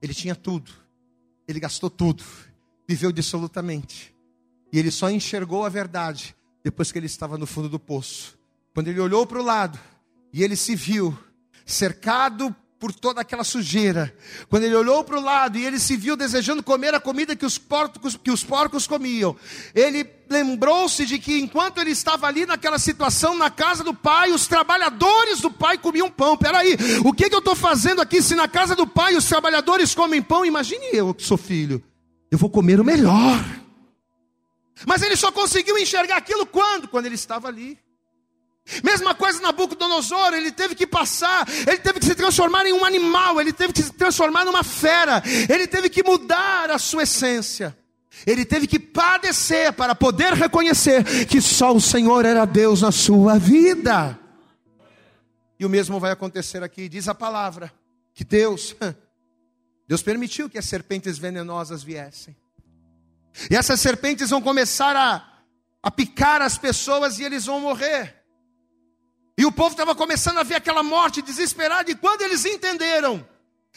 Ele 0.01 0.15
tinha 0.15 0.35
tudo, 0.35 0.71
ele 1.47 1.61
gastou 1.61 1.91
tudo, 1.91 2.25
viveu 2.89 3.13
dissolutamente. 3.13 4.15
E 4.73 4.79
ele 4.79 4.91
só 4.91 5.11
enxergou 5.11 5.65
a 5.65 5.69
verdade 5.69 6.35
depois 6.65 6.91
que 6.91 6.99
ele 6.99 7.07
estava 7.07 7.37
no 7.37 7.47
fundo 7.47 7.69
do 7.69 7.79
poço. 7.79 8.39
Quando 8.73 8.89
ele 8.89 9.01
olhou 9.01 9.27
para 9.27 9.39
o 9.39 9.45
lado 9.45 9.79
e 10.33 10.43
ele 10.43 10.57
se 10.57 10.75
viu 10.75 11.17
cercado 11.67 12.55
por 12.79 12.93
toda 12.93 13.21
aquela 13.21 13.43
sujeira. 13.43 14.15
Quando 14.49 14.63
ele 14.63 14.75
olhou 14.75 15.03
para 15.03 15.19
o 15.19 15.23
lado 15.23 15.59
e 15.59 15.65
ele 15.65 15.79
se 15.81 15.97
viu 15.97 16.17
desejando 16.17 16.63
comer 16.63 16.95
a 16.95 17.01
comida 17.01 17.35
que 17.35 17.45
os 17.45 17.59
porcos, 17.59 18.17
que 18.17 18.31
os 18.31 18.45
porcos 18.45 18.87
comiam, 18.87 19.37
ele 19.75 20.09
lembrou-se 20.31 21.05
de 21.05 21.19
que 21.19 21.39
enquanto 21.39 21.79
ele 21.79 21.91
estava 21.91 22.27
ali 22.27 22.47
naquela 22.47 22.79
situação, 22.79 23.37
na 23.37 23.51
casa 23.51 23.83
do 23.83 23.93
pai, 23.93 24.31
os 24.31 24.47
trabalhadores 24.47 25.41
do 25.41 25.51
pai 25.51 25.77
comiam 25.77 26.11
pão. 26.11 26.37
Peraí, 26.37 26.77
o 27.05 27.13
que, 27.13 27.29
que 27.29 27.35
eu 27.35 27.41
estou 27.41 27.57
fazendo 27.57 28.01
aqui 28.01 28.23
se 28.23 28.35
na 28.35 28.47
casa 28.47 28.77
do 28.77 28.87
pai 28.87 29.17
os 29.17 29.25
trabalhadores 29.25 29.95
comem 29.95 30.23
pão? 30.23 30.45
Imagine 30.45 30.87
eu 30.93 31.13
que 31.13 31.25
sou 31.25 31.37
filho. 31.37 31.83
Eu 32.31 32.39
vou 32.39 32.51
comer 32.51 32.79
o 32.79 32.85
melhor. 32.85 33.45
Mas 34.87 35.03
ele 35.03 35.17
só 35.17 35.33
conseguiu 35.33 35.77
enxergar 35.79 36.17
aquilo 36.17 36.47
quando? 36.47 36.87
Quando 36.87 37.07
ele 37.07 37.17
estava 37.17 37.49
ali. 37.49 37.79
Mesma 38.85 39.15
coisa 39.15 39.41
Nabucodonosor, 39.41 40.35
ele 40.35 40.53
teve 40.53 40.75
que 40.75 40.87
passar, 40.87 41.47
ele 41.67 41.79
teve 41.79 42.01
que 42.01 42.07
se 42.07 42.15
transformar 42.15 42.67
em 42.67 42.73
um 42.73 42.85
animal, 42.85 43.41
ele 43.41 43.53
teve 43.53 43.73
que 43.73 43.83
se 43.83 43.93
transformar 43.93 44.45
numa 44.45 44.63
fera, 44.63 45.23
ele 45.49 45.67
teve 45.67 45.89
que 45.89 46.03
mudar 46.03 46.71
a 46.71 46.79
sua 46.79 47.03
essência. 47.03 47.77
Ele 48.27 48.45
teve 48.45 48.67
que 48.67 48.81
padecer 48.81 49.73
para 49.73 49.95
poder 49.95 50.33
reconhecer 50.33 51.27
que 51.27 51.41
só 51.41 51.73
o 51.73 51.81
Senhor 51.81 52.25
era 52.25 52.45
Deus 52.45 52.83
na 52.83 52.91
sua 52.91 53.39
vida. 53.39 54.19
E 55.59 55.65
o 55.65 55.69
mesmo 55.69 56.01
vai 56.01 56.11
acontecer 56.11 56.63
aqui, 56.63 56.89
diz 56.89 57.09
a 57.09 57.15
palavra, 57.15 57.73
que 58.13 58.25
Deus 58.25 58.75
Deus 59.89 60.03
permitiu 60.03 60.51
que 60.51 60.59
as 60.59 60.67
serpentes 60.67 61.17
venenosas 61.17 61.83
viessem. 61.83 62.37
E 63.51 63.57
essas 63.57 63.81
serpentes 63.81 64.29
vão 64.29 64.43
começar 64.43 64.95
a, 64.95 65.27
a 65.83 65.91
picar 65.91 66.43
as 66.43 66.59
pessoas 66.59 67.19
e 67.19 67.25
eles 67.25 67.47
vão 67.47 67.59
morrer. 67.59 68.18
E 69.39 69.47
o 69.47 69.53
povo 69.53 69.71
estava 69.71 69.95
começando 69.95 70.39
a 70.39 70.43
ver 70.43 70.57
aquela 70.57 70.83
morte 70.83 71.23
desesperada, 71.23 71.89
e 71.89 71.95
quando 71.95 72.23
eles 72.23 72.45
entenderam 72.45 73.25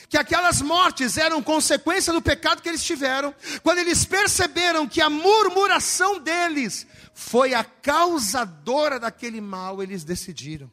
que 0.09 0.17
aquelas 0.17 0.59
mortes 0.59 1.17
eram 1.17 1.43
consequência 1.43 2.11
do 2.11 2.19
pecado 2.19 2.63
que 2.63 2.67
eles 2.67 2.83
tiveram, 2.83 3.31
quando 3.61 3.77
eles 3.77 4.03
perceberam 4.03 4.87
que 4.87 4.99
a 4.99 5.07
murmuração 5.07 6.19
deles 6.19 6.87
foi 7.13 7.53
a 7.53 7.63
causadora 7.63 8.99
daquele 8.99 9.39
mal, 9.39 9.83
eles 9.83 10.03
decidiram: 10.03 10.67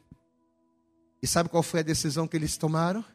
E 1.21 1.27
sabe 1.27 1.49
qual 1.49 1.61
foi 1.61 1.81
a 1.81 1.83
decisão 1.83 2.27
que 2.27 2.35
eles 2.35 2.57
tomaram? 2.57 3.05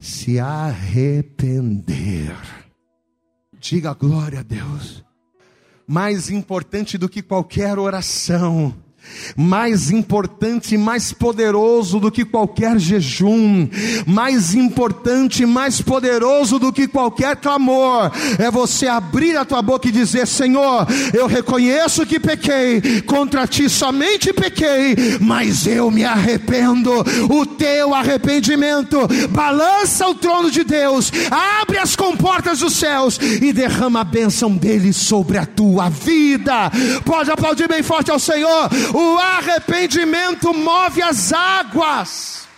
Se 0.00 0.40
arrepender. 0.40 2.36
Diga 3.60 3.94
glória 3.94 4.40
a 4.40 4.42
Deus. 4.42 5.04
Mais 5.86 6.30
importante 6.30 6.98
do 6.98 7.08
que 7.08 7.22
qualquer 7.22 7.78
oração 7.78 8.76
mais 9.36 9.90
importante 9.90 10.74
e 10.74 10.78
mais 10.78 11.12
poderoso 11.12 11.98
do 11.98 12.10
que 12.10 12.24
qualquer 12.24 12.78
jejum, 12.78 13.68
mais 14.06 14.54
importante 14.54 15.42
e 15.42 15.46
mais 15.46 15.80
poderoso 15.80 16.58
do 16.58 16.72
que 16.72 16.86
qualquer 16.86 17.36
clamor, 17.36 18.10
é 18.38 18.50
você 18.50 18.86
abrir 18.86 19.36
a 19.36 19.44
tua 19.44 19.62
boca 19.62 19.88
e 19.88 19.92
dizer: 19.92 20.26
Senhor, 20.26 20.86
eu 21.12 21.26
reconheço 21.26 22.06
que 22.06 22.20
pequei, 22.20 23.02
contra 23.02 23.46
ti 23.46 23.68
somente 23.68 24.32
pequei, 24.32 24.96
mas 25.20 25.66
eu 25.66 25.90
me 25.90 26.04
arrependo. 26.04 26.92
O 27.30 27.46
teu 27.46 27.94
arrependimento 27.94 28.98
balança 29.30 30.08
o 30.08 30.14
trono 30.14 30.50
de 30.50 30.64
Deus, 30.64 31.12
abre 31.60 31.78
as 31.78 31.96
comportas 31.96 32.60
dos 32.60 32.74
céus 32.74 33.18
e 33.18 33.52
derrama 33.52 34.00
a 34.00 34.04
bênção 34.04 34.56
dele 34.56 34.92
sobre 34.92 35.38
a 35.38 35.46
tua 35.46 35.88
vida. 35.88 36.70
Pode 37.04 37.30
aplaudir 37.30 37.68
bem 37.68 37.82
forte 37.82 38.10
ao 38.10 38.18
Senhor. 38.18 38.68
O 38.98 39.18
arrependimento 39.18 40.54
move 40.54 41.02
as 41.02 41.30
águas. 41.30 42.48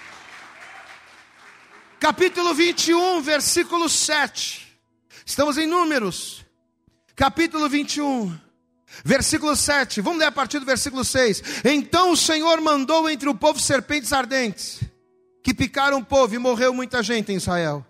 Capítulo 1.98 2.54
21, 2.54 3.20
versículo 3.22 3.88
7. 3.88 4.78
Estamos 5.26 5.58
em 5.58 5.66
Números. 5.66 6.46
Capítulo 7.16 7.68
21, 7.68 8.38
versículo 9.04 9.56
7. 9.56 10.00
Vamos 10.00 10.20
ler 10.20 10.26
a 10.26 10.30
partir 10.30 10.60
do 10.60 10.64
versículo 10.64 11.04
6. 11.04 11.64
Então 11.64 12.12
o 12.12 12.16
Senhor 12.16 12.60
mandou 12.60 13.10
entre 13.10 13.28
o 13.28 13.34
povo 13.34 13.58
serpentes 13.58 14.12
ardentes, 14.12 14.78
que 15.42 15.52
picaram 15.52 15.98
o 15.98 16.04
povo 16.04 16.36
e 16.36 16.38
morreu 16.38 16.72
muita 16.72 17.02
gente 17.02 17.32
em 17.32 17.36
Israel. 17.36 17.84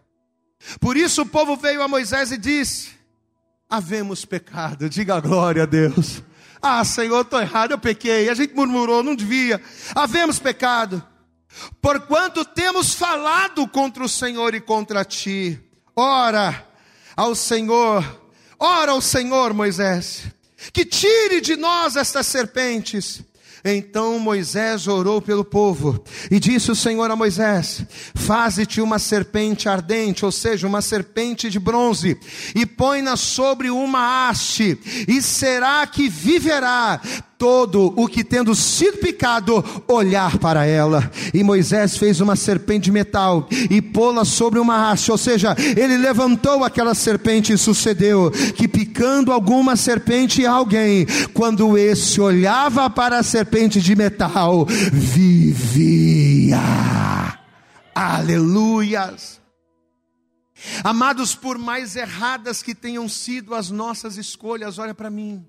Por 0.80 0.96
isso 0.96 1.20
o 1.20 1.26
povo 1.26 1.55
veio 1.55 1.82
a 1.82 1.86
Moisés 1.86 2.32
e 2.32 2.38
disse: 2.38 2.92
Havemos 3.68 4.24
pecado, 4.24 4.88
diga 4.88 5.20
glória 5.20 5.64
a 5.64 5.66
Deus. 5.66 6.22
Ah, 6.61 6.84
Senhor, 6.84 7.22
estou 7.22 7.40
errado, 7.40 7.72
eu 7.72 7.78
pequei. 7.78 8.28
A 8.28 8.34
gente 8.34 8.54
murmurou, 8.54 9.02
não 9.02 9.14
devia. 9.14 9.61
Havemos 9.94 10.38
pecado. 10.38 11.02
Porquanto 11.80 12.44
temos 12.44 12.94
falado 12.94 13.66
contra 13.68 14.04
o 14.04 14.09
Senhor 14.09 14.54
e 14.54 14.61
contra 14.61 15.04
ti. 15.04 15.61
Ora 15.94 16.66
ao 17.16 17.34
Senhor, 17.34 18.04
ora 18.59 18.92
ao 18.92 19.00
Senhor, 19.00 19.52
Moisés, 19.52 20.22
que 20.72 20.84
tire 20.84 21.40
de 21.40 21.56
nós 21.56 21.96
estas 21.96 22.28
serpentes. 22.28 23.22
Então 23.64 24.18
Moisés 24.18 24.86
orou 24.86 25.20
pelo 25.20 25.44
povo 25.44 26.02
e 26.30 26.38
disse 26.38 26.70
o 26.70 26.76
Senhor 26.76 27.11
a 27.11 27.16
Moisés: 27.16 27.84
Faze-te 28.14 28.80
uma 28.80 28.98
serpente 28.98 29.68
ardente, 29.68 30.24
ou 30.24 30.32
seja, 30.32 30.66
uma 30.66 30.82
serpente 30.82 31.50
de 31.50 31.59
bronze, 31.59 32.18
e 32.54 32.64
põe-na 32.64 33.16
sobre 33.16 33.70
uma 33.70 34.28
haste, 34.28 34.78
e 35.06 35.20
será 35.20 35.86
que 35.86 36.09
viverá 36.09 37.00
todo 37.39 37.95
o 37.97 38.09
que 38.09 38.24
tendo 38.24 38.55
sido 38.55 38.99
picado 38.99 39.64
olhar 39.86 40.39
para 40.39 40.66
ela. 40.66 41.09
E 41.32 41.45
Moisés 41.45 41.97
fez 41.97 42.20
uma 42.20 42.34
serpente 42.34 42.86
de 42.86 42.93
metal 42.93 43.49
e 43.70 43.80
pô-la 43.80 44.24
sobre 44.24 44.59
uma 44.59 44.91
haste, 44.91 45.12
ou 45.12 45.16
seja, 45.16 45.55
ele 45.76 45.97
levantou 45.97 46.64
aquela 46.64 46.95
serpente 46.95 47.53
e 47.53 47.59
sucedeu 47.59 48.30
que 48.57 48.66
picando 48.66 49.30
alguma 49.30 49.76
serpente 49.76 50.45
a 50.45 50.53
alguém, 50.53 51.07
quando 51.32 51.78
esse 51.78 52.20
olhava 52.20 52.91
para 52.91 53.18
a 53.18 53.22
serpente 53.22 53.80
de 53.80 53.95
metal, 53.95 54.66
vivia. 54.93 56.59
Aleluias. 57.95 59.39
Amados, 60.82 61.36
por 61.36 61.57
mais 61.57 61.95
erradas 61.95 62.64
que 62.64 62.74
tenham 62.74 63.09
sido 63.09 63.55
as 63.55 63.70
nossas 63.70 64.16
escolhas, 64.16 64.78
olha 64.78 64.93
para 64.93 65.09
mim 65.09 65.47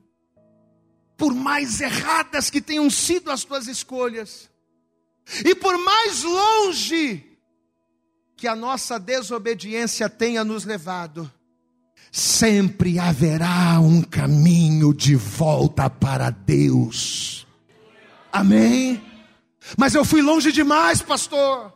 por 1.20 1.36
mais 1.36 1.82
erradas 1.82 2.50
que 2.50 2.62
tenham 2.62 2.90
sido 2.90 3.30
as 3.30 3.44
tuas 3.44 3.68
escolhas, 3.68 4.50
e 5.46 5.54
por 5.54 5.78
mais 5.78 6.24
longe 6.24 7.24
que 8.38 8.48
a 8.48 8.56
nossa 8.56 8.98
desobediência 8.98 10.10
tenha 10.10 10.46
nos 10.46 10.64
levado, 10.64 11.30
sempre 12.10 12.98
haverá 12.98 13.80
um 13.82 14.02
caminho 14.02 14.94
de 14.94 15.14
volta 15.16 15.90
para 15.90 16.30
Deus. 16.30 17.46
Amém? 18.32 19.04
Mas 19.78 19.94
eu 19.94 20.06
fui 20.06 20.22
longe 20.22 20.54
demais, 20.54 21.02
pastor. 21.02 21.74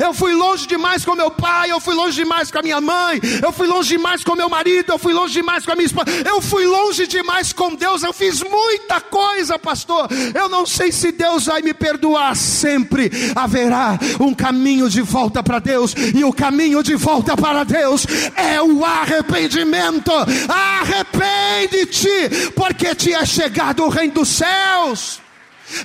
Eu 0.00 0.14
fui 0.14 0.32
longe 0.32 0.66
demais 0.66 1.04
com 1.04 1.14
meu 1.14 1.30
pai, 1.30 1.70
eu 1.70 1.78
fui 1.78 1.94
longe 1.94 2.16
demais 2.16 2.50
com 2.50 2.58
a 2.58 2.62
minha 2.62 2.80
mãe, 2.80 3.20
eu 3.42 3.52
fui 3.52 3.66
longe 3.66 3.90
demais 3.90 4.24
com 4.24 4.34
meu 4.34 4.48
marido, 4.48 4.92
eu 4.92 4.98
fui 4.98 5.12
longe 5.12 5.34
demais 5.34 5.64
com 5.64 5.72
a 5.72 5.74
minha 5.74 5.86
esposa, 5.86 6.10
eu 6.26 6.40
fui 6.40 6.66
longe 6.66 7.06
demais 7.06 7.52
com 7.52 7.74
Deus, 7.74 8.02
eu 8.02 8.12
fiz 8.12 8.42
muita 8.42 9.00
coisa, 9.00 9.58
pastor. 9.58 10.08
Eu 10.34 10.48
não 10.48 10.64
sei 10.64 10.90
se 10.90 11.12
Deus 11.12 11.46
vai 11.46 11.62
me 11.62 11.74
perdoar, 11.74 12.34
sempre 12.34 13.10
haverá 13.34 13.98
um 14.18 14.34
caminho 14.34 14.88
de 14.88 15.02
volta 15.02 15.42
para 15.42 15.58
Deus, 15.58 15.94
e 16.14 16.24
o 16.24 16.32
caminho 16.32 16.82
de 16.82 16.94
volta 16.94 17.36
para 17.36 17.62
Deus 17.62 18.06
é 18.36 18.60
o 18.62 18.84
arrependimento. 18.84 20.12
Arrepende-te, 20.48 22.50
porque 22.56 22.94
te 22.94 23.12
é 23.12 23.24
chegado 23.24 23.84
o 23.84 23.88
reino 23.88 24.14
dos 24.14 24.28
céus. 24.28 25.20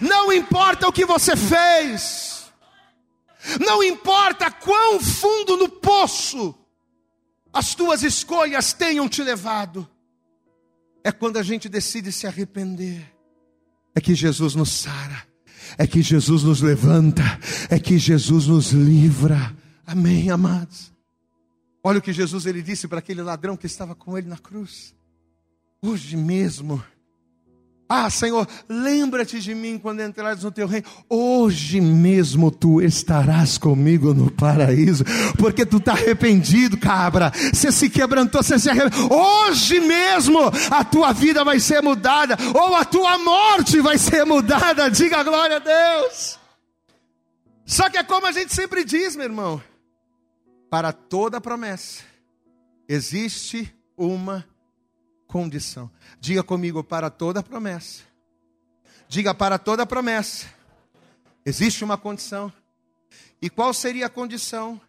Não 0.02 0.32
importa 0.32 0.88
o 0.88 0.92
que 0.92 1.06
você 1.06 1.36
fez. 1.36 2.29
Não 3.60 3.84
importa 3.84 4.52
quão 4.52 5.00
fundo 5.00 5.58
no 5.58 5.70
poço 5.70 6.56
as 7.52 7.74
tuas 7.74 8.04
escolhas 8.04 8.74
tenham 8.74 9.10
te 9.10 9.24
levado, 9.24 9.90
é 11.04 11.12
quando 11.12 11.38
a 11.38 11.44
gente 11.44 11.68
decide 11.68 12.12
se 12.12 12.28
arrepender, 12.28 13.12
é 13.96 14.02
que 14.02 14.14
Jesus 14.14 14.56
nos 14.56 14.70
sara, 14.70 15.28
é 15.78 15.88
que 15.88 16.02
Jesus 16.02 16.44
nos 16.44 16.62
levanta, 16.62 17.24
é 17.70 17.80
que 17.80 17.98
Jesus 17.98 18.48
nos 18.48 18.72
livra. 18.72 19.56
Amém, 19.86 20.30
amados. 20.30 20.94
Olha 21.84 22.00
o 22.00 22.02
que 22.02 22.14
Jesus 22.14 22.46
ele 22.46 22.62
disse 22.62 22.88
para 22.88 23.00
aquele 23.00 23.22
ladrão 23.22 23.58
que 23.58 23.66
estava 23.66 23.96
com 23.96 24.18
ele 24.18 24.28
na 24.28 24.38
cruz. 24.38 24.94
Hoje 25.82 26.16
mesmo 26.18 26.84
ah, 27.92 28.08
Senhor, 28.08 28.48
lembra-te 28.70 29.40
de 29.40 29.56
mim 29.56 29.80
quando 29.80 30.02
entrares 30.02 30.44
no 30.44 30.52
teu 30.52 30.68
reino. 30.68 30.86
Hoje 31.10 31.82
mesmo 31.82 32.52
tu 32.52 32.80
estarás 32.80 33.58
comigo 33.58 34.14
no 34.14 34.30
paraíso, 34.30 35.04
porque 35.40 35.66
tu 35.66 35.78
está 35.78 35.94
arrependido, 35.94 36.78
cabra. 36.78 37.32
Você 37.52 37.72
se 37.72 37.90
quebrantou, 37.90 38.44
você 38.44 38.60
se 38.60 38.70
arrependeu. 38.70 39.10
Hoje 39.12 39.80
mesmo 39.80 40.40
a 40.70 40.84
tua 40.84 41.12
vida 41.14 41.44
vai 41.44 41.60
ser 41.60 41.82
mudada, 41.82 42.38
ou 42.54 42.76
a 42.76 42.86
tua 42.86 43.18
morte 43.18 43.82
vai 43.82 43.98
ser 43.98 44.24
mudada. 44.24 44.92
Diga 44.92 45.24
glória 45.24 45.56
a 45.56 45.60
Deus. 45.60 46.38
Só 47.66 47.90
que 47.90 47.98
é 47.98 48.04
como 48.04 48.28
a 48.28 48.32
gente 48.32 48.54
sempre 48.54 48.86
diz, 48.86 49.16
meu 49.16 49.26
irmão: 49.26 49.60
para 50.70 50.94
toda 50.94 51.42
promessa 51.42 52.04
existe 52.88 53.74
uma 53.98 54.46
condição. 55.30 55.90
Diga 56.20 56.44
comigo, 56.44 56.84
para 56.84 57.10
toda 57.10 57.44
promessa. 57.44 58.04
Diga 59.08 59.34
para 59.34 59.58
toda 59.58 59.86
promessa. 59.86 60.48
Existe 61.46 61.84
uma 61.84 61.98
condição. 61.98 62.52
E 63.42 63.50
qual 63.50 63.74
seria 63.74 64.08
a 64.08 64.10
condição 64.10 64.82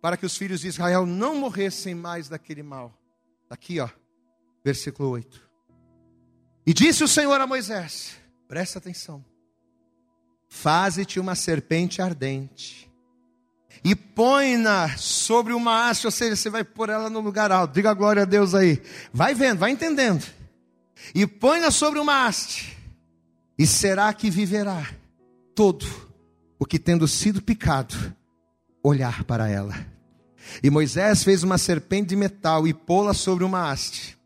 para 0.00 0.16
que 0.16 0.26
os 0.26 0.36
filhos 0.36 0.60
de 0.62 0.68
Israel 0.68 1.06
não 1.06 1.36
morressem 1.36 1.94
mais 1.94 2.28
daquele 2.28 2.62
mal? 2.62 2.92
Aqui, 3.48 3.78
ó, 3.78 3.88
versículo 4.64 5.10
8. 5.10 5.40
E 6.66 6.72
disse 6.72 7.04
o 7.04 7.08
Senhor 7.08 7.40
a 7.40 7.46
Moisés: 7.46 8.16
presta 8.48 8.78
atenção, 8.78 9.24
faze-te 10.48 11.20
uma 11.20 11.34
serpente 11.34 12.00
ardente 12.00 12.91
e 13.84 13.96
põe-na 13.96 14.96
sobre 14.96 15.52
uma 15.52 15.88
haste, 15.88 16.06
ou 16.06 16.10
seja, 16.10 16.36
você 16.36 16.48
vai 16.48 16.62
pôr 16.62 16.88
ela 16.88 17.10
no 17.10 17.20
lugar 17.20 17.50
alto. 17.50 17.74
Diga 17.74 17.92
glória 17.92 18.22
a 18.22 18.26
Deus 18.26 18.54
aí. 18.54 18.80
Vai 19.12 19.34
vendo, 19.34 19.58
vai 19.58 19.72
entendendo. 19.72 20.24
E 21.14 21.26
põe-na 21.26 21.70
sobre 21.70 21.98
uma 21.98 22.26
haste, 22.26 22.78
e 23.58 23.66
será 23.66 24.12
que 24.12 24.30
viverá 24.30 24.88
todo 25.54 25.84
o 26.58 26.64
que 26.64 26.78
tendo 26.78 27.08
sido 27.08 27.42
picado 27.42 27.94
olhar 28.84 29.24
para 29.24 29.48
ela. 29.48 29.74
E 30.62 30.70
Moisés 30.70 31.24
fez 31.24 31.42
uma 31.42 31.58
serpente 31.58 32.10
de 32.10 32.16
metal 32.16 32.68
e 32.68 32.72
pô-la 32.72 33.14
sobre 33.14 33.42
uma 33.42 33.70
haste. 33.70 34.16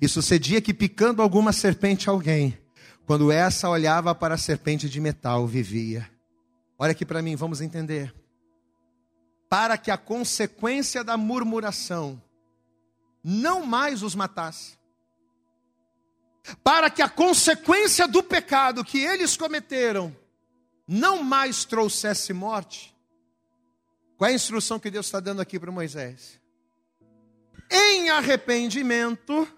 E 0.00 0.08
sucedia 0.08 0.60
que 0.60 0.74
picando 0.74 1.22
alguma 1.22 1.52
serpente 1.52 2.08
alguém, 2.08 2.58
quando 3.06 3.30
essa 3.30 3.68
olhava 3.68 4.14
para 4.14 4.34
a 4.34 4.38
serpente 4.38 4.88
de 4.88 5.00
metal, 5.00 5.46
vivia. 5.46 6.08
Olha 6.76 6.92
aqui 6.92 7.04
para 7.04 7.22
mim, 7.22 7.36
vamos 7.36 7.60
entender 7.60 8.12
para 9.48 9.78
que 9.78 9.90
a 9.90 9.96
consequência 9.96 11.04
da 11.04 11.16
murmuração 11.16 12.22
não 13.22 13.64
mais 13.64 14.02
os 14.02 14.14
matasse, 14.14 14.78
para 16.62 16.90
que 16.90 17.00
a 17.00 17.08
consequência 17.08 18.06
do 18.06 18.22
pecado 18.22 18.84
que 18.84 18.98
eles 18.98 19.36
cometeram 19.36 20.14
não 20.86 21.22
mais 21.22 21.64
trouxesse 21.64 22.32
morte, 22.32 22.94
qual 24.16 24.28
é 24.28 24.32
a 24.32 24.36
instrução 24.36 24.78
que 24.78 24.90
Deus 24.90 25.06
está 25.06 25.20
dando 25.20 25.40
aqui 25.40 25.58
para 25.58 25.72
Moisés? 25.72 26.40
Em 27.70 28.10
arrependimento, 28.10 29.48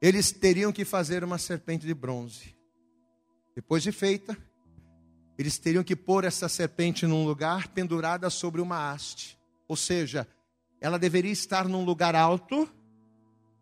eles 0.00 0.32
teriam 0.32 0.72
que 0.72 0.84
fazer 0.84 1.22
uma 1.22 1.38
serpente 1.38 1.86
de 1.86 1.94
bronze. 1.94 2.56
Depois 3.54 3.82
de 3.82 3.92
feita, 3.92 4.36
eles 5.38 5.56
teriam 5.56 5.84
que 5.84 5.94
pôr 5.94 6.24
essa 6.24 6.48
serpente 6.48 7.06
num 7.06 7.24
lugar 7.24 7.68
pendurada 7.68 8.28
sobre 8.28 8.60
uma 8.60 8.90
haste. 8.90 9.38
Ou 9.68 9.76
seja, 9.76 10.26
ela 10.80 10.98
deveria 10.98 11.30
estar 11.30 11.68
num 11.68 11.84
lugar 11.84 12.16
alto, 12.16 12.68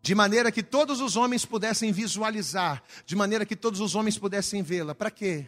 de 0.01 0.15
maneira 0.15 0.51
que 0.51 0.63
todos 0.63 0.99
os 1.01 1.15
homens 1.15 1.45
pudessem 1.45 1.91
visualizar, 1.91 2.83
de 3.05 3.15
maneira 3.15 3.45
que 3.45 3.55
todos 3.55 3.79
os 3.79 3.93
homens 3.93 4.17
pudessem 4.17 4.63
vê-la. 4.63 4.95
Para 4.95 5.11
quê? 5.11 5.47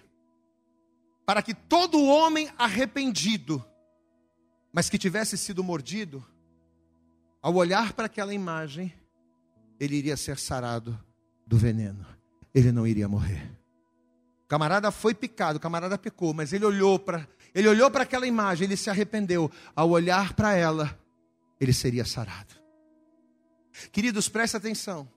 Para 1.25 1.41
que 1.41 1.53
todo 1.53 2.03
homem 2.03 2.49
arrependido, 2.57 3.65
mas 4.71 4.87
que 4.87 4.99
tivesse 4.99 5.35
sido 5.35 5.63
mordido, 5.63 6.23
ao 7.41 7.55
olhar 7.55 7.93
para 7.93 8.05
aquela 8.05 8.33
imagem, 8.33 8.93
ele 9.79 9.95
iria 9.95 10.17
ser 10.17 10.37
sarado 10.37 10.99
do 11.47 11.57
veneno. 11.57 12.05
Ele 12.53 12.71
não 12.71 12.85
iria 12.85 13.07
morrer. 13.07 13.58
Camarada 14.49 14.91
foi 14.91 15.13
picado, 15.13 15.57
o 15.57 15.61
camarada 15.61 15.97
pecou, 15.97 16.33
mas 16.33 16.51
ele 16.51 16.65
olhou 16.65 16.99
para 16.99 17.25
ele 17.53 17.67
olhou 17.67 17.89
para 17.89 18.03
aquela 18.03 18.27
imagem, 18.27 18.65
ele 18.65 18.77
se 18.77 18.89
arrependeu. 18.89 19.51
Ao 19.75 19.89
olhar 19.89 20.33
para 20.33 20.55
ela, 20.55 20.99
ele 21.59 21.73
seria 21.73 22.05
sarado. 22.05 22.53
Queridos, 23.91 24.29
preste 24.29 24.57
atenção. 24.57 25.09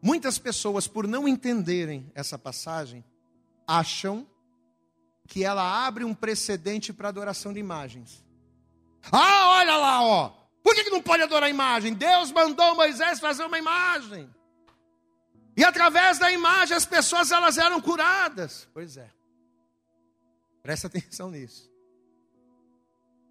Muitas 0.00 0.38
pessoas, 0.38 0.86
por 0.86 1.06
não 1.06 1.28
entenderem 1.28 2.10
essa 2.14 2.38
passagem, 2.38 3.04
acham 3.66 4.26
que 5.26 5.44
ela 5.44 5.86
abre 5.86 6.04
um 6.04 6.14
precedente 6.14 6.92
para 6.92 7.08
adoração 7.08 7.52
de 7.52 7.60
imagens. 7.60 8.24
Ah, 9.12 9.58
olha 9.58 9.76
lá, 9.76 10.02
ó. 10.02 10.28
Por 10.62 10.74
que, 10.74 10.84
que 10.84 10.90
não 10.90 11.02
pode 11.02 11.22
adorar 11.22 11.50
imagem? 11.50 11.92
Deus 11.92 12.32
mandou 12.32 12.74
Moisés 12.74 13.20
fazer 13.20 13.44
uma 13.44 13.58
imagem. 13.58 14.30
E 15.58 15.64
através 15.64 16.20
da 16.20 16.30
imagem 16.30 16.76
as 16.76 16.86
pessoas 16.86 17.32
elas 17.32 17.58
eram 17.58 17.80
curadas. 17.80 18.68
Pois 18.72 18.96
é. 18.96 19.10
Presta 20.62 20.86
atenção 20.86 21.32
nisso. 21.32 21.68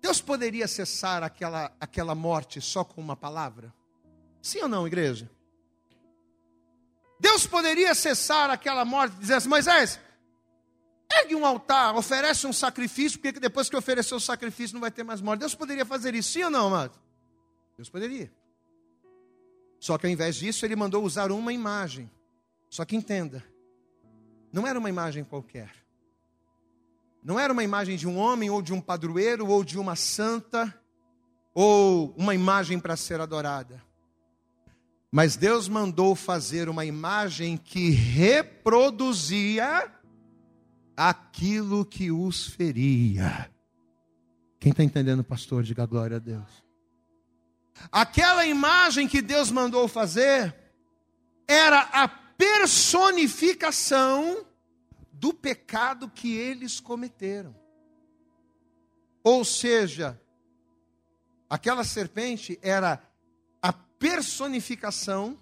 Deus 0.02 0.20
poderia 0.20 0.68
cessar 0.68 1.24
aquela, 1.24 1.72
aquela 1.80 2.14
morte 2.14 2.60
só 2.60 2.84
com 2.84 3.00
uma 3.00 3.16
palavra? 3.16 3.74
Sim 4.42 4.64
ou 4.64 4.68
não, 4.68 4.86
igreja? 4.86 5.32
Deus 7.18 7.48
poderia 7.48 7.96
cessar 7.96 8.50
aquela 8.50 8.84
morte 8.84 9.16
e 9.16 9.20
dizer 9.22 9.36
assim: 9.36 9.48
Moisés, 9.48 9.98
ergue 11.10 11.34
um 11.34 11.46
altar, 11.46 11.96
oferece 11.96 12.46
um 12.46 12.52
sacrifício, 12.52 13.20
porque 13.22 13.40
depois 13.40 13.70
que 13.70 13.78
oferecer 13.78 14.14
o 14.14 14.20
sacrifício 14.20 14.74
não 14.74 14.82
vai 14.82 14.92
ter 14.92 15.04
mais 15.04 15.22
morte. 15.22 15.40
Deus 15.40 15.56
poderia 15.56 15.86
fazer 15.86 16.14
isso, 16.14 16.34
sim 16.34 16.44
ou 16.44 16.50
não, 16.50 16.68
amado? 16.68 17.00
Deus 17.78 17.90
poderia. 17.90 18.30
Só 19.80 19.98
que 19.98 20.06
ao 20.06 20.12
invés 20.12 20.36
disso, 20.36 20.66
ele 20.66 20.76
mandou 20.76 21.06
usar 21.06 21.32
uma 21.32 21.54
imagem. 21.54 22.12
Só 22.70 22.86
que 22.86 22.96
entenda, 22.96 23.44
não 24.52 24.68
era 24.68 24.78
uma 24.78 24.90
imagem 24.90 25.24
qualquer. 25.24 25.72
Não 27.24 27.40
era 27.40 27.52
uma 27.52 27.64
imagem 27.64 27.98
de 27.98 28.08
um 28.08 28.18
homem, 28.18 28.50
ou 28.50 28.62
de 28.62 28.74
um 28.74 28.80
padroeiro, 28.80 29.48
ou 29.48 29.64
de 29.64 29.78
uma 29.78 29.96
santa, 29.96 30.74
ou 31.54 32.14
uma 32.18 32.34
imagem 32.34 32.80
para 32.80 32.96
ser 32.96 33.20
adorada. 33.20 33.84
Mas 35.12 35.36
Deus 35.36 35.68
mandou 35.68 36.16
fazer 36.16 36.70
uma 36.70 36.86
imagem 36.86 37.58
que 37.58 37.90
reproduzia 37.90 39.92
aquilo 40.96 41.86
que 41.86 42.12
os 42.12 42.48
feria. 42.48 43.50
Quem 44.60 44.72
está 44.72 44.84
entendendo, 44.84 45.24
pastor? 45.24 45.64
Diga 45.64 45.86
glória 45.86 46.18
a 46.18 46.20
Deus. 46.20 46.64
Aquela 47.92 48.46
imagem 48.46 49.08
que 49.08 49.22
Deus 49.22 49.52
mandou 49.52 49.88
fazer 49.88 50.56
era 51.48 51.82
a 51.94 52.27
personificação 52.38 54.46
do 55.12 55.34
pecado 55.34 56.10
que 56.10 56.36
eles 56.36 56.80
cometeram. 56.80 57.56
Ou 59.24 59.44
seja, 59.44 60.22
aquela 61.50 61.84
serpente 61.84 62.60
era 62.62 63.02
a 63.62 63.74
personificação 63.74 65.40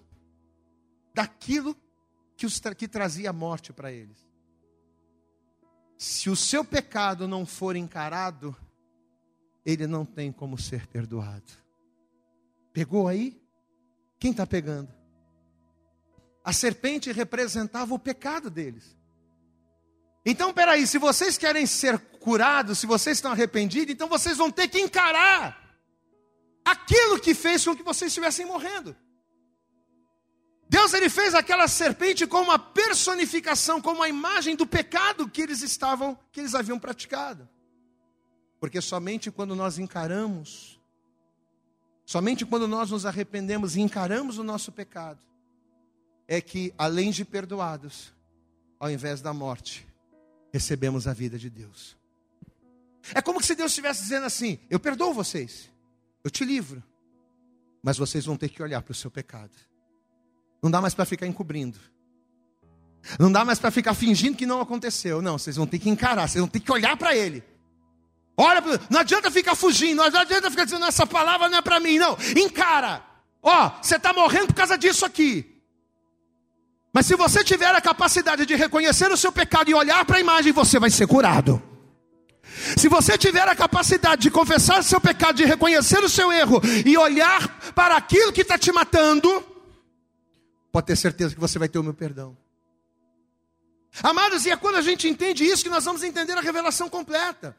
daquilo 1.14 1.76
que, 2.36 2.46
os, 2.46 2.60
que 2.76 2.88
trazia 2.88 3.32
morte 3.32 3.72
para 3.72 3.92
eles. 3.92 4.26
Se 5.98 6.28
o 6.28 6.36
seu 6.36 6.64
pecado 6.64 7.28
não 7.28 7.46
for 7.46 7.76
encarado, 7.76 8.56
ele 9.64 9.86
não 9.86 10.04
tem 10.04 10.30
como 10.30 10.58
ser 10.58 10.86
perdoado. 10.86 11.52
Pegou 12.72 13.08
aí? 13.08 13.40
Quem 14.18 14.30
está 14.30 14.46
pegando? 14.46 14.92
A 16.46 16.52
serpente 16.52 17.10
representava 17.10 17.92
o 17.92 17.98
pecado 17.98 18.48
deles. 18.48 18.96
Então, 20.24 20.54
peraí, 20.54 20.86
se 20.86 20.96
vocês 20.96 21.36
querem 21.36 21.66
ser 21.66 21.98
curados, 21.98 22.78
se 22.78 22.86
vocês 22.86 23.18
estão 23.18 23.32
arrependidos, 23.32 23.92
então 23.92 24.08
vocês 24.08 24.38
vão 24.38 24.50
ter 24.50 24.68
que 24.68 24.80
encarar 24.80 25.76
aquilo 26.64 27.20
que 27.20 27.34
fez 27.34 27.64
com 27.64 27.76
que 27.76 27.82
vocês 27.82 28.10
estivessem 28.10 28.46
morrendo. 28.46 28.96
Deus 30.68 30.94
ele 30.94 31.08
fez 31.08 31.34
aquela 31.34 31.68
serpente 31.68 32.26
como 32.26 32.44
uma 32.44 32.58
personificação, 32.58 33.80
como 33.80 33.96
uma 33.96 34.08
imagem 34.08 34.56
do 34.56 34.66
pecado 34.66 35.28
que 35.28 35.42
eles 35.42 35.62
estavam, 35.62 36.18
que 36.32 36.40
eles 36.40 36.54
haviam 36.54 36.78
praticado. 36.78 37.46
Porque 38.58 38.80
somente 38.80 39.30
quando 39.30 39.54
nós 39.54 39.78
encaramos 39.78 40.76
Somente 42.06 42.46
quando 42.46 42.68
nós 42.68 42.92
nos 42.92 43.04
arrependemos 43.04 43.74
e 43.74 43.80
encaramos 43.80 44.38
o 44.38 44.44
nosso 44.44 44.70
pecado, 44.70 45.18
é 46.28 46.40
que, 46.40 46.72
além 46.76 47.10
de 47.10 47.24
perdoados, 47.24 48.12
ao 48.78 48.90
invés 48.90 49.20
da 49.20 49.32
morte, 49.32 49.86
recebemos 50.52 51.06
a 51.06 51.12
vida 51.12 51.38
de 51.38 51.48
Deus. 51.48 51.96
É 53.14 53.22
como 53.22 53.42
se 53.42 53.54
Deus 53.54 53.70
estivesse 53.70 54.02
dizendo 54.02 54.26
assim: 54.26 54.58
Eu 54.68 54.80
perdoo 54.80 55.14
vocês, 55.14 55.70
eu 56.24 56.30
te 56.30 56.44
livro, 56.44 56.82
mas 57.82 57.96
vocês 57.96 58.24
vão 58.24 58.36
ter 58.36 58.48
que 58.48 58.62
olhar 58.62 58.82
para 58.82 58.92
o 58.92 58.94
seu 58.94 59.10
pecado. 59.10 59.52
Não 60.62 60.70
dá 60.70 60.80
mais 60.80 60.94
para 60.94 61.04
ficar 61.04 61.26
encobrindo. 61.26 61.78
Não 63.20 63.30
dá 63.30 63.44
mais 63.44 63.58
para 63.58 63.70
ficar 63.70 63.94
fingindo 63.94 64.36
que 64.36 64.46
não 64.46 64.60
aconteceu. 64.60 65.22
Não, 65.22 65.38
vocês 65.38 65.54
vão 65.54 65.66
ter 65.66 65.78
que 65.78 65.88
encarar, 65.88 66.28
vocês 66.28 66.40
vão 66.40 66.48
ter 66.48 66.58
que 66.58 66.72
olhar 66.72 66.96
para 66.96 67.14
Ele. 67.14 67.44
Olha, 68.36 68.60
não 68.90 69.00
adianta 69.00 69.30
ficar 69.30 69.54
fugindo, 69.54 69.96
não 69.96 70.04
adianta 70.04 70.50
ficar 70.50 70.64
dizendo 70.64 70.84
essa 70.84 71.06
palavra 71.06 71.48
não 71.48 71.58
é 71.58 71.62
para 71.62 71.80
mim, 71.80 71.98
não. 71.98 72.18
Encara. 72.36 73.02
Ó, 73.42 73.70
você 73.80 73.96
está 73.96 74.12
morrendo 74.12 74.48
por 74.48 74.54
causa 74.54 74.76
disso 74.76 75.06
aqui. 75.06 75.55
Mas 76.96 77.04
se 77.04 77.14
você 77.14 77.44
tiver 77.44 77.74
a 77.74 77.78
capacidade 77.78 78.46
de 78.46 78.54
reconhecer 78.54 79.12
o 79.12 79.18
seu 79.18 79.30
pecado 79.30 79.70
e 79.70 79.74
olhar 79.74 80.02
para 80.06 80.16
a 80.16 80.20
imagem, 80.20 80.50
você 80.50 80.78
vai 80.78 80.88
ser 80.88 81.06
curado. 81.06 81.62
Se 82.74 82.88
você 82.88 83.18
tiver 83.18 83.46
a 83.46 83.54
capacidade 83.54 84.22
de 84.22 84.30
confessar 84.30 84.80
o 84.80 84.82
seu 84.82 84.98
pecado, 84.98 85.36
de 85.36 85.44
reconhecer 85.44 86.02
o 86.02 86.08
seu 86.08 86.32
erro 86.32 86.58
e 86.86 86.96
olhar 86.96 87.60
para 87.74 87.98
aquilo 87.98 88.32
que 88.32 88.40
está 88.40 88.56
te 88.56 88.72
matando, 88.72 89.44
pode 90.72 90.86
ter 90.86 90.96
certeza 90.96 91.34
que 91.34 91.40
você 91.40 91.58
vai 91.58 91.68
ter 91.68 91.78
o 91.78 91.82
meu 91.82 91.92
perdão. 91.92 92.34
Amados, 94.02 94.46
e 94.46 94.50
é 94.50 94.56
quando 94.56 94.76
a 94.76 94.80
gente 94.80 95.06
entende 95.06 95.44
isso 95.44 95.64
que 95.64 95.68
nós 95.68 95.84
vamos 95.84 96.02
entender 96.02 96.32
a 96.32 96.40
revelação 96.40 96.88
completa. 96.88 97.54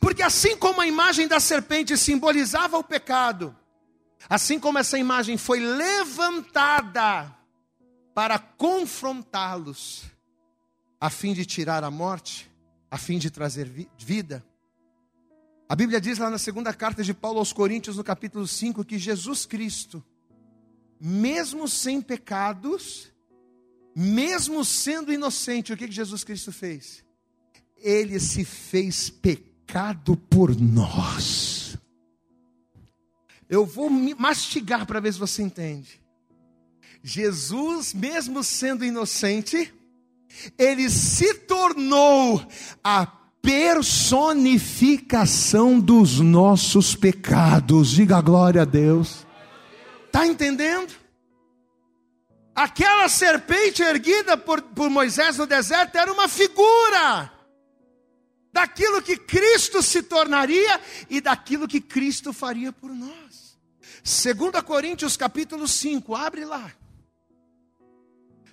Porque 0.00 0.22
assim 0.22 0.56
como 0.56 0.80
a 0.80 0.86
imagem 0.86 1.28
da 1.28 1.38
serpente 1.38 1.98
simbolizava 1.98 2.78
o 2.78 2.82
pecado, 2.82 3.54
assim 4.26 4.58
como 4.58 4.78
essa 4.78 4.98
imagem 4.98 5.36
foi 5.36 5.60
levantada 5.60 7.43
para 8.14 8.38
confrontá-los, 8.38 10.04
a 11.00 11.10
fim 11.10 11.34
de 11.34 11.44
tirar 11.44 11.82
a 11.82 11.90
morte, 11.90 12.50
a 12.90 12.96
fim 12.96 13.18
de 13.18 13.28
trazer 13.28 13.68
vida. 13.98 14.44
A 15.68 15.74
Bíblia 15.74 16.00
diz 16.00 16.18
lá 16.18 16.30
na 16.30 16.38
segunda 16.38 16.72
carta 16.72 17.02
de 17.02 17.12
Paulo 17.12 17.40
aos 17.40 17.52
Coríntios, 17.52 17.96
no 17.96 18.04
capítulo 18.04 18.46
5, 18.46 18.84
que 18.84 18.98
Jesus 18.98 19.44
Cristo, 19.44 20.02
mesmo 21.00 21.66
sem 21.66 22.00
pecados, 22.00 23.12
mesmo 23.94 24.64
sendo 24.64 25.12
inocente, 25.12 25.72
o 25.72 25.76
que, 25.76 25.88
que 25.88 25.92
Jesus 25.92 26.22
Cristo 26.22 26.52
fez? 26.52 27.04
Ele 27.76 28.20
se 28.20 28.44
fez 28.44 29.10
pecado 29.10 30.16
por 30.16 30.54
nós. 30.58 31.76
Eu 33.48 33.66
vou 33.66 33.90
mastigar 33.90 34.86
para 34.86 35.00
ver 35.00 35.12
se 35.12 35.18
você 35.18 35.42
entende. 35.42 36.03
Jesus, 37.06 37.92
mesmo 37.92 38.42
sendo 38.42 38.82
inocente, 38.82 39.70
ele 40.56 40.88
se 40.88 41.34
tornou 41.34 42.42
a 42.82 43.06
personificação 43.42 45.78
dos 45.78 46.18
nossos 46.18 46.96
pecados. 46.96 47.90
Diga 47.90 48.22
glória 48.22 48.62
a 48.62 48.64
Deus. 48.64 49.26
Está 50.06 50.26
entendendo? 50.26 50.94
Aquela 52.54 53.06
serpente 53.10 53.82
erguida 53.82 54.38
por, 54.38 54.62
por 54.62 54.88
Moisés 54.88 55.36
no 55.36 55.46
deserto 55.46 55.96
era 55.96 56.10
uma 56.10 56.26
figura 56.26 57.30
daquilo 58.50 59.02
que 59.02 59.18
Cristo 59.18 59.82
se 59.82 60.02
tornaria 60.02 60.80
e 61.10 61.20
daquilo 61.20 61.68
que 61.68 61.82
Cristo 61.82 62.32
faria 62.32 62.72
por 62.72 62.94
nós. 62.94 63.58
2 64.02 64.62
Coríntios 64.62 65.18
capítulo 65.18 65.68
5, 65.68 66.16
abre 66.16 66.46
lá. 66.46 66.72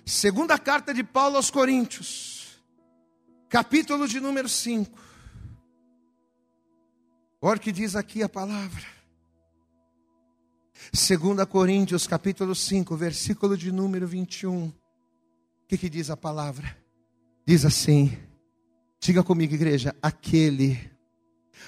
Segunda 0.04 0.58
carta 0.58 0.92
de 0.92 1.04
Paulo 1.04 1.36
aos 1.36 1.48
Coríntios, 1.48 2.60
capítulo 3.48 4.08
de 4.08 4.18
número 4.18 4.48
5. 4.48 4.90
Olha 7.40 7.56
o 7.56 7.60
que 7.60 7.70
diz 7.70 7.94
aqui 7.94 8.22
a 8.22 8.28
palavra. 8.28 8.84
2 10.92 11.46
Coríntios 11.48 12.06
capítulo 12.08 12.54
5, 12.54 12.96
versículo 12.96 13.56
de 13.56 13.70
número 13.70 14.06
21. 14.06 14.66
O 14.66 14.74
que, 15.68 15.78
que 15.78 15.88
diz 15.88 16.10
a 16.10 16.16
palavra? 16.16 16.76
Diz 17.46 17.64
assim: 17.64 18.18
Diga 19.00 19.22
comigo, 19.22 19.54
igreja, 19.54 19.94
aquele, 20.02 20.90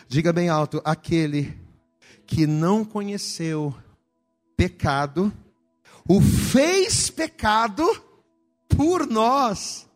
diga 0.09 0.32
bem 0.32 0.49
alto, 0.49 0.82
aquele 0.85 1.57
que 2.26 2.49
não 2.49 2.85
conheceu 2.85 3.74
pecado, 4.57 5.32
o 6.09 6.20
fez 6.20 7.11
pecado 7.11 7.85
por 8.77 9.07
nós, 9.07 9.89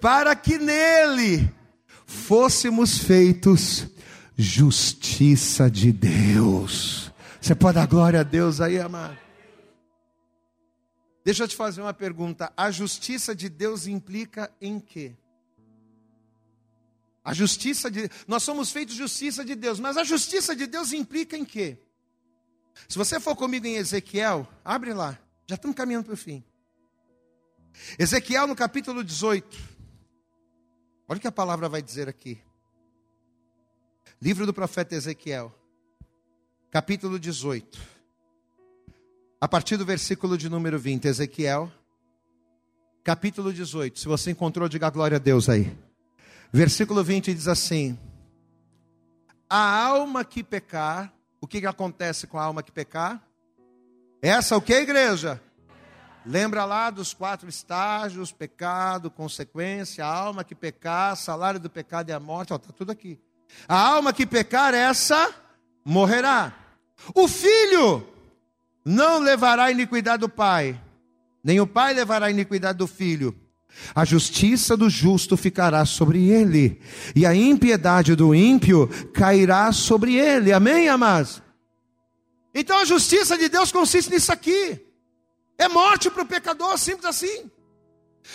para 0.00 0.34
que 0.34 0.58
nele 0.58 1.52
fôssemos 2.06 2.98
feitos 2.98 3.86
justiça 4.36 5.70
de 5.70 5.92
Deus. 5.92 7.12
Você 7.40 7.54
pode 7.54 7.74
dar 7.76 7.86
glória 7.86 8.20
a 8.20 8.22
Deus 8.22 8.60
aí, 8.60 8.78
amado? 8.78 9.18
Deixa 11.24 11.44
eu 11.44 11.48
te 11.48 11.56
fazer 11.56 11.80
uma 11.80 11.94
pergunta. 11.94 12.52
A 12.56 12.70
justiça 12.70 13.34
de 13.34 13.48
Deus 13.48 13.86
implica 13.86 14.52
em 14.60 14.80
quê? 14.80 15.16
A 17.24 17.32
justiça 17.32 17.88
de 17.88 18.08
nós 18.26 18.42
somos 18.42 18.72
feitos 18.72 18.96
justiça 18.96 19.44
de 19.44 19.54
Deus, 19.54 19.78
mas 19.78 19.96
a 19.96 20.02
justiça 20.02 20.56
de 20.56 20.66
Deus 20.66 20.92
implica 20.92 21.36
em 21.36 21.44
quê? 21.44 21.78
Se 22.88 22.98
você 22.98 23.20
for 23.20 23.36
comigo 23.36 23.66
em 23.66 23.76
Ezequiel, 23.76 24.48
abre 24.64 24.92
lá. 24.92 25.18
Já 25.46 25.54
estamos 25.54 25.76
caminhando 25.76 26.06
para 26.06 26.14
o 26.14 26.16
fim. 26.16 26.42
Ezequiel 27.98 28.46
no 28.46 28.54
capítulo 28.54 29.02
18. 29.02 29.58
Olha 31.08 31.18
o 31.18 31.20
que 31.20 31.28
a 31.28 31.32
palavra 31.32 31.68
vai 31.68 31.82
dizer 31.82 32.08
aqui. 32.08 32.40
Livro 34.20 34.46
do 34.46 34.54
profeta 34.54 34.94
Ezequiel, 34.94 35.52
capítulo 36.70 37.18
18. 37.18 37.78
A 39.40 39.48
partir 39.48 39.76
do 39.76 39.84
versículo 39.84 40.38
de 40.38 40.48
número 40.48 40.78
20, 40.78 41.06
Ezequiel, 41.06 41.70
capítulo 43.02 43.52
18. 43.52 43.98
Se 43.98 44.06
você 44.06 44.30
encontrou, 44.30 44.68
diga 44.68 44.88
glória 44.88 45.16
a 45.16 45.20
Deus 45.20 45.48
aí. 45.48 45.76
Versículo 46.52 47.02
20 47.02 47.34
diz 47.34 47.48
assim: 47.48 47.98
A 49.50 49.84
alma 49.84 50.24
que 50.24 50.44
pecar, 50.44 51.12
o 51.40 51.46
que, 51.46 51.60
que 51.60 51.66
acontece 51.66 52.26
com 52.26 52.38
a 52.38 52.44
alma 52.44 52.62
que 52.62 52.70
pecar? 52.70 53.20
Essa 54.22 54.56
o 54.56 54.62
que, 54.62 54.72
igreja? 54.72 55.42
Lembra 56.24 56.64
lá 56.64 56.90
dos 56.90 57.12
quatro 57.12 57.48
estágios: 57.48 58.32
pecado, 58.32 59.10
consequência, 59.10 60.04
a 60.04 60.12
alma 60.12 60.44
que 60.44 60.54
pecar, 60.54 61.16
salário 61.16 61.58
do 61.58 61.68
pecado 61.68 62.10
é 62.10 62.12
a 62.12 62.20
morte, 62.20 62.52
está 62.52 62.72
tudo 62.72 62.92
aqui. 62.92 63.18
A 63.68 63.76
alma 63.76 64.12
que 64.12 64.26
pecar, 64.26 64.74
essa 64.74 65.32
morrerá. 65.84 66.54
O 67.14 67.26
filho 67.26 68.06
não 68.84 69.18
levará 69.20 69.64
a 69.64 69.70
iniquidade 69.70 70.20
do 70.20 70.28
pai, 70.28 70.80
nem 71.42 71.60
o 71.60 71.66
pai 71.66 71.92
levará 71.92 72.26
a 72.26 72.30
iniquidade 72.30 72.78
do 72.78 72.86
filho. 72.86 73.36
A 73.94 74.04
justiça 74.04 74.76
do 74.76 74.88
justo 74.90 75.36
ficará 75.36 75.84
sobre 75.86 76.28
ele, 76.28 76.80
e 77.16 77.24
a 77.26 77.34
impiedade 77.34 78.14
do 78.14 78.34
ímpio 78.34 78.86
cairá 79.12 79.72
sobre 79.72 80.14
ele. 80.14 80.52
Amém, 80.52 80.88
amados? 80.88 81.42
Então 82.54 82.78
a 82.78 82.84
justiça 82.84 83.36
de 83.36 83.48
Deus 83.48 83.72
consiste 83.72 84.10
nisso 84.10 84.30
aqui. 84.30 84.91
É 85.58 85.68
morte 85.68 86.10
para 86.10 86.22
o 86.22 86.26
pecador, 86.26 86.76
simples 86.78 87.06
assim. 87.06 87.50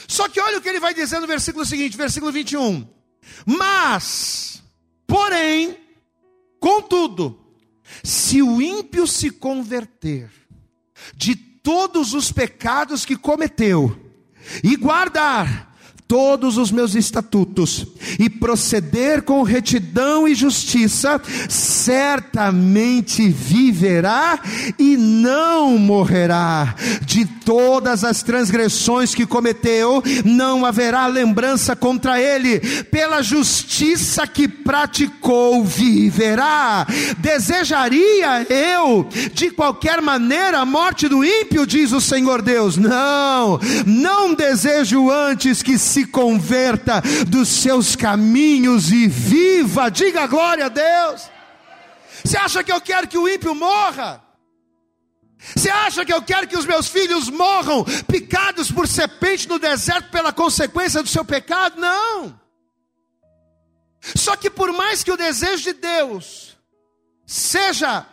Só 0.08 0.28
que 0.28 0.40
olha 0.40 0.58
o 0.58 0.62
que 0.62 0.70
ele 0.70 0.80
vai 0.80 0.94
dizer 0.94 1.20
no 1.20 1.28
versículo 1.28 1.66
seguinte, 1.66 1.98
versículo 1.98 2.32
21. 2.32 2.88
Mas, 3.46 4.64
porém, 5.06 5.78
contudo, 6.60 7.40
se 8.04 8.42
o 8.42 8.62
ímpio 8.62 9.08
se 9.08 9.30
converter 9.30 10.30
de 11.16 11.36
todos 11.36 12.14
os 12.14 12.32
pecados 12.32 13.06
que 13.06 13.16
cometeu, 13.16 14.08
e 14.64 14.76
guardar 14.76 15.76
todos 16.08 16.58
os 16.58 16.72
meus 16.72 16.96
estatutos 16.96 17.86
e 18.18 18.30
proceder 18.30 19.22
com 19.24 19.44
retidão 19.44 20.28
e 20.28 20.34
justiça, 20.34 21.22
certamente 21.50 23.28
viverá 23.30 24.40
e 24.80 24.96
não 24.96 25.78
morrerá. 25.78 26.76
De 27.06 27.26
todas 27.26 28.04
as 28.04 28.24
transgressões 28.24 29.14
que 29.14 29.26
cometeu, 29.26 30.02
não 30.24 30.66
haverá 30.66 31.08
lembrança 31.08 31.76
contra 31.76 32.22
ele. 32.22 32.60
Pela 32.86 33.22
justiça 33.22 34.26
que 34.26 34.48
praticou, 34.48 35.64
viverá. 35.64 36.86
Desejaria 37.18 38.46
eu, 38.50 39.08
de 39.34 39.52
qualquer 39.52 40.02
maneira, 40.02 40.60
a 40.60 40.66
morte 40.66 41.08
do 41.08 41.24
ímpio, 41.24 41.66
diz 41.66 41.92
o 41.92 42.02
Senhor 42.02 42.42
Deus. 42.42 42.78
Não, 42.78 43.60
não 43.86 44.34
desejo 44.34 45.10
antes 45.10 45.62
que 45.62 45.78
se 45.98 46.06
converta 46.06 47.02
dos 47.28 47.50
seus 47.50 47.96
caminhos 47.96 48.92
e 48.92 49.08
viva. 49.08 49.90
Diga 49.90 50.28
glória 50.28 50.68
a 50.68 50.70
Deus. 50.70 51.28
Você 52.24 52.38
acha 52.38 52.64
que 52.64 52.72
eu 52.72 52.80
quero 52.80 53.08
que 53.08 53.18
o 53.18 53.28
ímpio 53.28 53.56
morra? 53.56 54.24
Você 55.56 55.72
acha 55.72 56.06
que 56.06 56.14
eu 56.14 56.22
quero 56.22 56.48
que 56.48 56.58
os 56.58 56.68
meus 56.68 56.88
filhos 56.88 57.30
morram 57.30 57.84
picados 58.08 58.72
por 58.72 58.88
serpente 58.88 59.50
no 59.50 59.58
deserto 59.58 60.12
pela 60.12 60.32
consequência 60.32 61.02
do 61.02 61.10
seu 61.10 61.26
pecado? 61.26 61.80
Não. 61.80 62.40
Só 64.16 64.36
que 64.36 64.52
por 64.52 64.72
mais 64.72 65.04
que 65.04 65.12
o 65.12 65.18
desejo 65.18 65.64
de 65.64 65.74
Deus 65.74 66.56
seja 67.26 68.06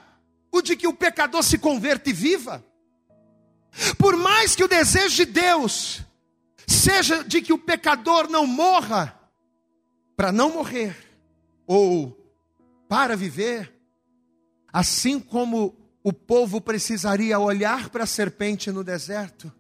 o 0.51 0.62
de 0.62 0.74
que 0.74 0.87
o 0.87 0.95
pecador 0.95 1.43
se 1.43 1.59
converta 1.59 2.09
e 2.09 2.14
viva, 2.14 2.64
por 3.99 4.16
mais 4.16 4.57
que 4.57 4.64
o 4.64 4.68
desejo 4.68 5.16
de 5.16 5.24
Deus 5.26 6.03
seja 6.67 7.23
de 7.25 7.41
que 7.43 7.53
o 7.53 7.59
pecador 7.59 8.29
não 8.29 8.47
morra, 8.47 9.19
para 10.17 10.31
não 10.31 10.53
morrer, 10.53 10.97
ou 11.67 12.17
para 12.89 13.17
viver, 13.17 13.73
assim 14.73 15.19
como 15.19 15.75
o 16.03 16.12
povo 16.12 16.61
precisaria 16.61 17.39
olhar 17.39 17.89
para 17.89 18.05
a 18.05 18.07
serpente 18.07 18.71
no 18.71 18.85
deserto, 18.85 19.53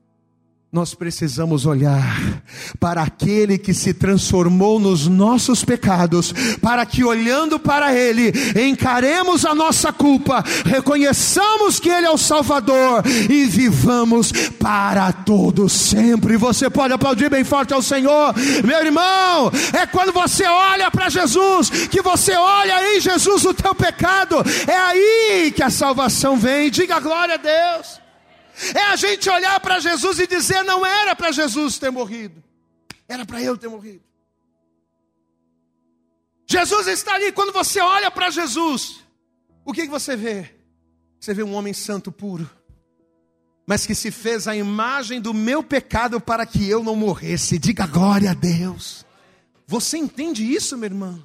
nós 0.74 0.92
precisamos 0.92 1.66
olhar 1.66 2.42
para 2.80 3.00
aquele 3.00 3.56
que 3.56 3.72
se 3.72 3.94
transformou 3.94 4.80
nos 4.80 5.06
nossos 5.06 5.64
pecados, 5.64 6.34
para 6.60 6.84
que 6.84 7.04
olhando 7.04 7.60
para 7.60 7.94
Ele, 7.94 8.32
encaremos 8.60 9.46
a 9.46 9.54
nossa 9.54 9.92
culpa, 9.92 10.42
reconheçamos 10.66 11.78
que 11.78 11.88
Ele 11.88 12.06
é 12.06 12.10
o 12.10 12.18
Salvador 12.18 13.04
e 13.30 13.44
vivamos 13.44 14.32
para 14.58 15.12
todos 15.12 15.72
sempre. 15.72 16.36
Você 16.36 16.68
pode 16.68 16.92
aplaudir 16.92 17.30
bem 17.30 17.44
forte 17.44 17.72
ao 17.72 17.80
Senhor, 17.80 18.34
meu 18.64 18.84
irmão. 18.84 19.52
É 19.72 19.86
quando 19.86 20.12
você 20.12 20.44
olha 20.44 20.90
para 20.90 21.08
Jesus, 21.08 21.70
que 21.88 22.02
você 22.02 22.32
olha 22.32 22.96
em 22.96 23.00
Jesus 23.00 23.44
o 23.44 23.54
teu 23.54 23.76
pecado, 23.76 24.42
é 24.66 24.76
aí 24.76 25.52
que 25.54 25.62
a 25.62 25.70
salvação 25.70 26.36
vem. 26.36 26.68
Diga 26.68 26.98
glória 26.98 27.34
a 27.34 27.38
Deus. 27.38 28.03
É 28.74 28.82
a 28.84 28.96
gente 28.96 29.28
olhar 29.28 29.58
para 29.60 29.80
Jesus 29.80 30.18
e 30.18 30.26
dizer: 30.26 30.62
não 30.62 30.86
era 30.86 31.16
para 31.16 31.32
Jesus 31.32 31.78
ter 31.78 31.90
morrido, 31.90 32.42
era 33.08 33.24
para 33.26 33.42
eu 33.42 33.56
ter 33.56 33.68
morrido. 33.68 34.02
Jesus 36.46 36.86
está 36.86 37.14
ali, 37.14 37.32
quando 37.32 37.52
você 37.52 37.80
olha 37.80 38.10
para 38.10 38.30
Jesus, 38.30 39.00
o 39.64 39.72
que, 39.72 39.82
que 39.82 39.88
você 39.88 40.14
vê? 40.14 40.54
Você 41.18 41.34
vê 41.34 41.42
um 41.42 41.54
homem 41.54 41.72
santo 41.72 42.12
puro, 42.12 42.48
mas 43.66 43.86
que 43.86 43.94
se 43.94 44.10
fez 44.10 44.46
a 44.46 44.54
imagem 44.54 45.20
do 45.20 45.34
meu 45.34 45.62
pecado 45.62 46.20
para 46.20 46.46
que 46.46 46.68
eu 46.68 46.82
não 46.82 46.94
morresse. 46.94 47.58
Diga 47.58 47.86
glória 47.86 48.30
a 48.30 48.34
Deus. 48.34 49.04
Você 49.66 49.96
entende 49.96 50.44
isso, 50.44 50.76
meu 50.76 50.90
irmão? 50.90 51.24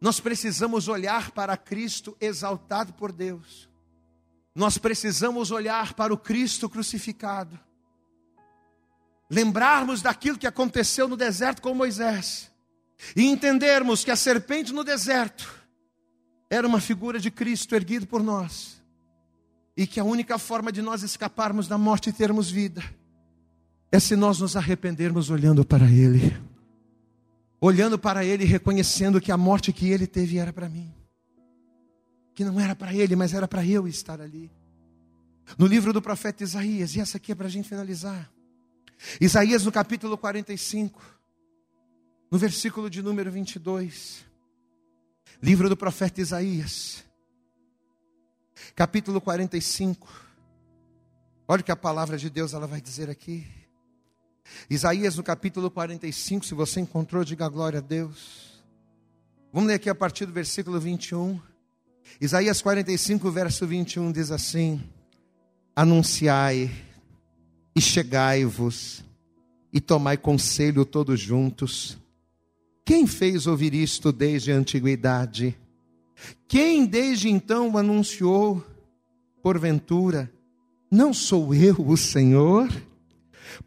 Nós 0.00 0.20
precisamos 0.20 0.88
olhar 0.88 1.30
para 1.30 1.56
Cristo 1.56 2.16
exaltado 2.20 2.92
por 2.92 3.10
Deus 3.10 3.71
nós 4.54 4.78
precisamos 4.78 5.50
olhar 5.50 5.94
para 5.94 6.12
o 6.12 6.18
Cristo 6.18 6.68
crucificado, 6.68 7.58
lembrarmos 9.30 10.02
daquilo 10.02 10.38
que 10.38 10.46
aconteceu 10.46 11.08
no 11.08 11.16
deserto 11.16 11.62
com 11.62 11.74
Moisés, 11.74 12.50
e 13.16 13.26
entendermos 13.26 14.04
que 14.04 14.10
a 14.10 14.16
serpente 14.16 14.72
no 14.72 14.84
deserto 14.84 15.50
era 16.50 16.66
uma 16.66 16.80
figura 16.80 17.18
de 17.18 17.30
Cristo 17.30 17.74
erguido 17.74 18.06
por 18.06 18.22
nós, 18.22 18.82
e 19.76 19.86
que 19.86 19.98
a 19.98 20.04
única 20.04 20.38
forma 20.38 20.70
de 20.70 20.82
nós 20.82 21.02
escaparmos 21.02 21.66
da 21.66 21.78
morte 21.78 22.10
e 22.10 22.12
termos 22.12 22.50
vida 22.50 22.82
é 23.90 23.98
se 23.98 24.16
nós 24.16 24.38
nos 24.38 24.56
arrependermos 24.56 25.30
olhando 25.30 25.64
para 25.64 25.86
Ele. 25.86 26.36
olhando 27.64 27.96
para 27.96 28.24
ele, 28.24 28.44
reconhecendo 28.44 29.20
que 29.20 29.30
a 29.30 29.36
morte 29.36 29.72
que 29.72 29.88
ele 29.88 30.04
teve 30.04 30.36
era 30.36 30.52
para 30.52 30.68
mim, 30.68 30.92
que 32.34 32.44
não 32.44 32.58
era 32.58 32.74
para 32.74 32.94
ele, 32.94 33.14
mas 33.16 33.34
era 33.34 33.46
para 33.46 33.64
eu 33.64 33.86
estar 33.86 34.20
ali. 34.20 34.50
No 35.58 35.66
livro 35.66 35.92
do 35.92 36.00
profeta 36.00 36.42
Isaías, 36.42 36.94
e 36.94 37.00
essa 37.00 37.16
aqui 37.16 37.32
é 37.32 37.34
para 37.34 37.46
a 37.46 37.50
gente 37.50 37.68
finalizar. 37.68 38.30
Isaías, 39.20 39.64
no 39.64 39.72
capítulo 39.72 40.16
45, 40.16 41.02
no 42.30 42.38
versículo 42.38 42.88
de 42.88 43.02
número 43.02 43.30
22. 43.30 44.24
Livro 45.42 45.68
do 45.68 45.76
profeta 45.76 46.20
Isaías, 46.20 47.04
capítulo 48.74 49.20
45. 49.20 50.08
Olha 51.48 51.60
o 51.60 51.64
que 51.64 51.72
a 51.72 51.76
palavra 51.76 52.16
de 52.16 52.30
Deus 52.30 52.54
ela 52.54 52.66
vai 52.66 52.80
dizer 52.80 53.10
aqui. 53.10 53.46
Isaías 54.70 55.16
no 55.16 55.22
capítulo 55.22 55.70
45, 55.70 56.46
se 56.46 56.54
você 56.54 56.80
encontrou, 56.80 57.24
diga 57.24 57.48
glória 57.48 57.78
a 57.78 57.82
Deus. 57.82 58.62
Vamos 59.52 59.68
ler 59.68 59.74
aqui 59.74 59.90
a 59.90 59.94
partir 59.94 60.24
do 60.24 60.32
versículo 60.32 60.80
21. 60.80 61.40
Isaías 62.20 62.62
45, 62.62 63.30
verso 63.30 63.66
21 63.66 64.12
diz 64.12 64.30
assim: 64.30 64.82
Anunciai 65.74 66.70
e 67.74 67.80
chegai-vos 67.80 69.04
e 69.72 69.80
tomai 69.80 70.16
conselho 70.16 70.84
todos 70.84 71.18
juntos. 71.18 71.98
Quem 72.84 73.06
fez 73.06 73.46
ouvir 73.46 73.74
isto 73.74 74.12
desde 74.12 74.52
a 74.52 74.56
antiguidade? 74.56 75.56
Quem 76.46 76.84
desde 76.84 77.28
então 77.28 77.76
anunciou, 77.76 78.62
porventura, 79.42 80.30
não 80.90 81.14
sou 81.14 81.54
eu 81.54 81.76
o 81.78 81.96
Senhor? 81.96 82.68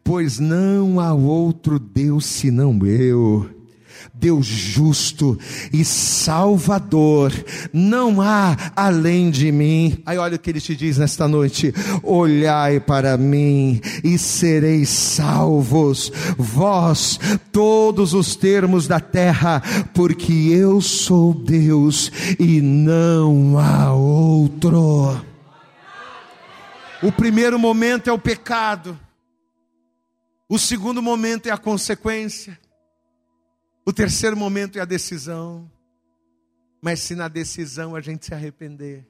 Pois 0.02 0.38
não 0.38 1.00
há 1.00 1.12
outro 1.12 1.78
Deus 1.78 2.26
senão 2.26 2.78
eu. 2.86 3.55
Deus 4.18 4.46
justo 4.46 5.38
e 5.70 5.84
salvador, 5.84 7.32
não 7.70 8.22
há 8.22 8.56
além 8.74 9.30
de 9.30 9.52
mim. 9.52 10.02
Aí 10.06 10.16
olha 10.16 10.36
o 10.36 10.38
que 10.38 10.48
ele 10.48 10.60
te 10.60 10.74
diz 10.74 10.96
nesta 10.96 11.28
noite: 11.28 11.72
olhai 12.02 12.80
para 12.80 13.18
mim 13.18 13.80
e 14.02 14.16
sereis 14.16 14.88
salvos, 14.88 16.10
vós, 16.38 17.20
todos 17.52 18.14
os 18.14 18.34
termos 18.34 18.88
da 18.88 19.00
terra, 19.00 19.62
porque 19.92 20.32
eu 20.32 20.80
sou 20.80 21.34
Deus 21.34 22.10
e 22.40 22.62
não 22.62 23.58
há 23.58 23.92
outro. 23.92 25.20
O 27.02 27.12
primeiro 27.12 27.58
momento 27.58 28.08
é 28.08 28.12
o 28.12 28.18
pecado, 28.18 28.98
o 30.48 30.58
segundo 30.58 31.02
momento 31.02 31.48
é 31.48 31.50
a 31.50 31.58
consequência. 31.58 32.58
O 33.86 33.92
terceiro 33.92 34.36
momento 34.36 34.78
é 34.78 34.82
a 34.82 34.84
decisão. 34.84 35.70
Mas 36.82 37.00
se 37.00 37.14
na 37.14 37.28
decisão 37.28 37.96
a 37.96 38.00
gente 38.00 38.26
se 38.26 38.34
arrepender, 38.34 39.06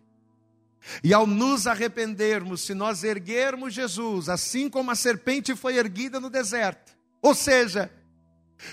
e 1.02 1.12
ao 1.12 1.26
nos 1.26 1.66
arrependermos, 1.66 2.60
se 2.60 2.74
nós 2.74 3.02
erguermos 3.02 3.74
Jesus, 3.74 4.28
assim 4.28 4.70
como 4.70 4.90
a 4.90 4.94
serpente 4.94 5.54
foi 5.56 5.76
erguida 5.76 6.20
no 6.20 6.30
deserto, 6.30 6.96
ou 7.20 7.34
seja, 7.34 7.90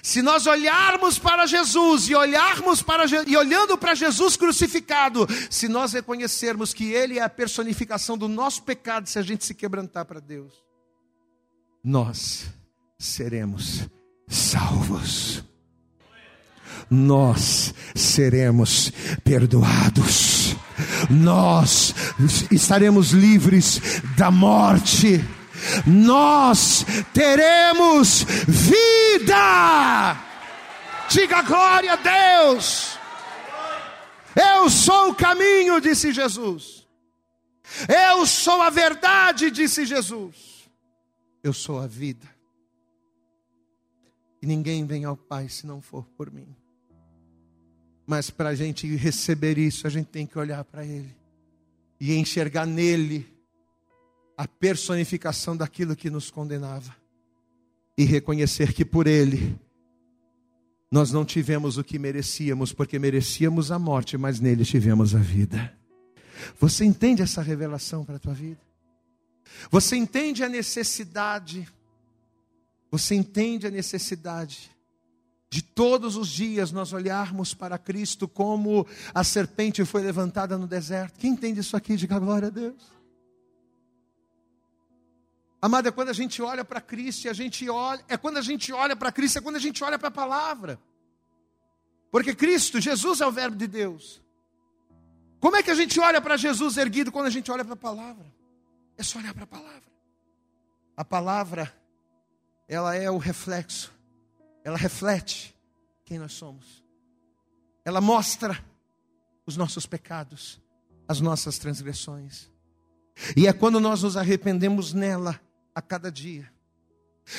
se 0.02 0.22
nós 0.22 0.46
olharmos 0.46 1.18
para 1.18 1.46
Jesus 1.46 2.08
e 2.08 2.16
olharmos 2.16 2.82
para 2.82 3.06
e 3.28 3.36
olhando 3.36 3.78
para 3.78 3.96
Jesus 3.96 4.38
crucificado, 4.38 5.28
se 5.50 5.68
nós 5.68 5.94
reconhecermos 5.94 6.74
que 6.74 6.92
ele 6.92 7.20
é 7.20 7.24
a 7.24 7.30
personificação 7.30 8.18
do 8.18 8.28
nosso 8.28 8.64
pecado, 8.64 9.10
se 9.10 9.18
a 9.18 9.22
gente 9.22 9.44
se 9.44 9.54
quebrantar 9.54 10.06
para 10.06 10.20
Deus, 10.20 10.54
nós 11.84 12.46
seremos 12.98 13.90
salvos 14.28 15.44
nós 16.90 17.74
seremos 17.96 18.92
perdoados, 19.24 20.56
nós 21.10 21.94
estaremos 22.52 23.12
livres 23.12 23.82
da 24.18 24.30
morte, 24.32 25.24
nós 25.86 26.86
teremos 27.14 28.26
vida. 28.48 30.18
Diga 31.10 31.42
glória 31.42 31.94
a 31.94 31.96
Deus. 31.96 32.98
Eu 34.36 34.70
sou 34.70 35.12
o 35.12 35.16
caminho, 35.16 35.80
disse 35.80 36.12
Jesus. 36.12 36.88
Eu 37.88 38.26
sou 38.26 38.62
a 38.62 38.70
verdade, 38.70 39.52
disse 39.52 39.86
Jesus. 39.86 40.70
Eu 41.44 41.54
sou 41.54 41.80
a 41.80 41.88
vida. 41.88 42.28
E 44.42 44.46
ninguém 44.46 44.86
vem 44.86 45.06
ao 45.06 45.16
Pai 45.16 45.48
se 45.50 45.66
não 45.66 45.82
for 45.82 46.04
por 46.18 46.32
mim. 46.32 46.56
Mas 48.06 48.30
para 48.30 48.50
a 48.50 48.56
gente 48.56 48.88
receber 48.96 49.58
isso, 49.58 49.88
a 49.88 49.90
gente 49.90 50.08
tem 50.08 50.26
que 50.26 50.38
olhar 50.38 50.64
para 50.64 50.86
Ele 50.86 51.16
e 52.00 52.14
enxergar 52.16 52.66
nele 52.66 53.26
a 54.38 54.48
personificação 54.48 55.56
daquilo 55.56 55.96
que 55.96 56.10
nos 56.10 56.30
condenava 56.30 56.96
e 57.98 58.04
reconhecer 58.04 58.74
que 58.74 58.84
por 58.84 59.08
Ele 59.08 59.58
nós 60.92 61.12
não 61.12 61.26
tivemos 61.26 61.78
o 61.78 61.84
que 61.84 61.98
merecíamos, 61.98 62.74
porque 62.74 63.00
merecíamos 63.00 63.72
a 63.72 63.80
morte, 63.80 64.18
mas 64.18 64.40
nele 64.40 64.64
tivemos 64.64 65.16
a 65.16 65.20
vida. 65.20 65.76
Você 66.60 66.86
entende 66.86 67.22
essa 67.22 67.42
revelação 67.42 68.04
para 68.06 68.18
a 68.18 68.20
tua 68.20 68.34
vida? 68.34 68.62
Você 69.72 69.96
entende 69.96 70.44
a 70.44 70.50
necessidade? 70.50 71.68
Você 72.92 73.16
entende 73.16 73.66
a 73.66 73.72
necessidade 73.72 74.73
de 75.54 75.62
todos 75.62 76.16
os 76.16 76.30
dias 76.30 76.72
nós 76.72 76.94
olharmos 76.94 77.54
para 77.54 77.78
Cristo 77.78 78.28
como 78.28 78.88
a 79.14 79.24
serpente 79.24 79.86
foi 79.86 80.02
levantada 80.02 80.58
no 80.58 80.66
deserto. 80.66 81.20
Quem 81.20 81.34
entende 81.34 81.60
isso 81.60 81.78
aqui? 81.78 81.96
Diga 81.96 82.18
glória 82.18 82.48
a 82.48 82.50
Deus. 82.50 82.82
Amada, 85.62 85.90
é 85.90 85.92
quando 85.92 86.10
a 86.10 86.14
gente 86.14 86.42
olha 86.42 86.66
para 86.66 86.82
Cristo, 86.82 87.30
a 87.30 87.34
gente 87.34 87.70
olha, 87.70 88.04
é 88.08 88.18
quando 88.18 88.38
a 88.38 88.42
gente 88.42 88.74
olha 88.74 88.96
para 88.96 89.12
Cristo, 89.12 89.38
é 89.38 89.42
quando 89.42 89.58
a 89.58 89.60
gente 89.60 89.84
olha 89.84 90.00
para 90.00 90.08
a 90.08 90.12
palavra. 90.12 90.80
Porque 92.10 92.34
Cristo, 92.34 92.82
Jesus 92.82 93.22
é 93.22 93.28
o 93.28 93.32
verbo 93.32 93.56
de 93.56 93.68
Deus. 93.68 94.24
Como 95.40 95.56
é 95.56 95.62
que 95.62 95.70
a 95.70 95.76
gente 95.76 96.00
olha 96.00 96.20
para 96.20 96.36
Jesus 96.36 96.78
erguido 96.78 97.12
quando 97.12 97.28
a 97.28 97.30
gente 97.30 97.52
olha 97.52 97.64
para 97.64 97.76
a 97.76 97.78
palavra? 97.78 98.26
É 98.98 99.04
só 99.04 99.20
olhar 99.20 99.36
para 99.36 99.44
a 99.44 99.48
palavra. 99.48 99.84
A 100.98 101.06
palavra, 101.06 101.72
ela 102.68 102.96
é 102.96 103.12
o 103.12 103.20
reflexo 103.20 103.93
ela 104.64 104.78
reflete 104.78 105.56
quem 106.06 106.18
nós 106.18 106.34
somos. 106.34 106.84
Ela 107.84 108.00
mostra 108.00 108.64
os 109.46 109.58
nossos 109.58 109.86
pecados, 109.86 110.62
as 111.08 111.20
nossas 111.20 111.58
transgressões. 111.58 112.50
E 113.36 113.48
é 113.48 113.54
quando 113.54 113.80
nós 113.80 114.04
nos 114.04 114.16
arrependemos 114.16 114.94
nela 114.94 115.40
a 115.76 115.82
cada 115.82 116.12
dia. 116.12 116.52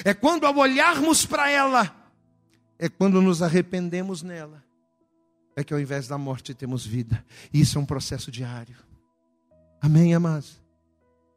É 0.04 0.14
quando 0.14 0.46
ao 0.46 0.56
olharmos 0.56 1.26
para 1.26 1.50
ela, 1.50 1.94
é 2.78 2.88
quando 2.88 3.20
nos 3.20 3.42
arrependemos 3.42 4.22
nela, 4.22 4.62
é 5.56 5.62
que 5.62 5.72
ao 5.72 5.80
invés 5.80 6.08
da 6.08 6.18
morte 6.18 6.54
temos 6.54 6.84
vida. 6.84 7.24
E 7.52 7.60
isso 7.60 7.78
é 7.78 7.80
um 7.80 7.86
processo 7.86 8.30
diário. 8.30 8.76
Amém, 9.80 10.14
amados? 10.14 10.60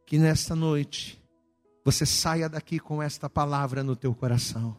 Que 0.06 0.18
nesta 0.18 0.54
noite 0.54 1.22
você 1.84 2.04
saia 2.04 2.48
daqui 2.48 2.78
com 2.78 3.02
esta 3.02 3.28
palavra 3.28 3.82
no 3.82 3.94
teu 3.94 4.14
coração. 4.14 4.76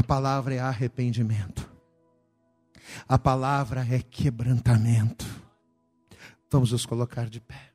A 0.00 0.02
palavra 0.02 0.54
é 0.54 0.58
arrependimento. 0.58 1.68
A 3.06 3.18
palavra 3.18 3.86
é 3.90 4.00
quebrantamento. 4.00 5.26
Vamos 6.50 6.72
nos 6.72 6.86
colocar 6.86 7.28
de 7.28 7.38
pé. 7.38 7.68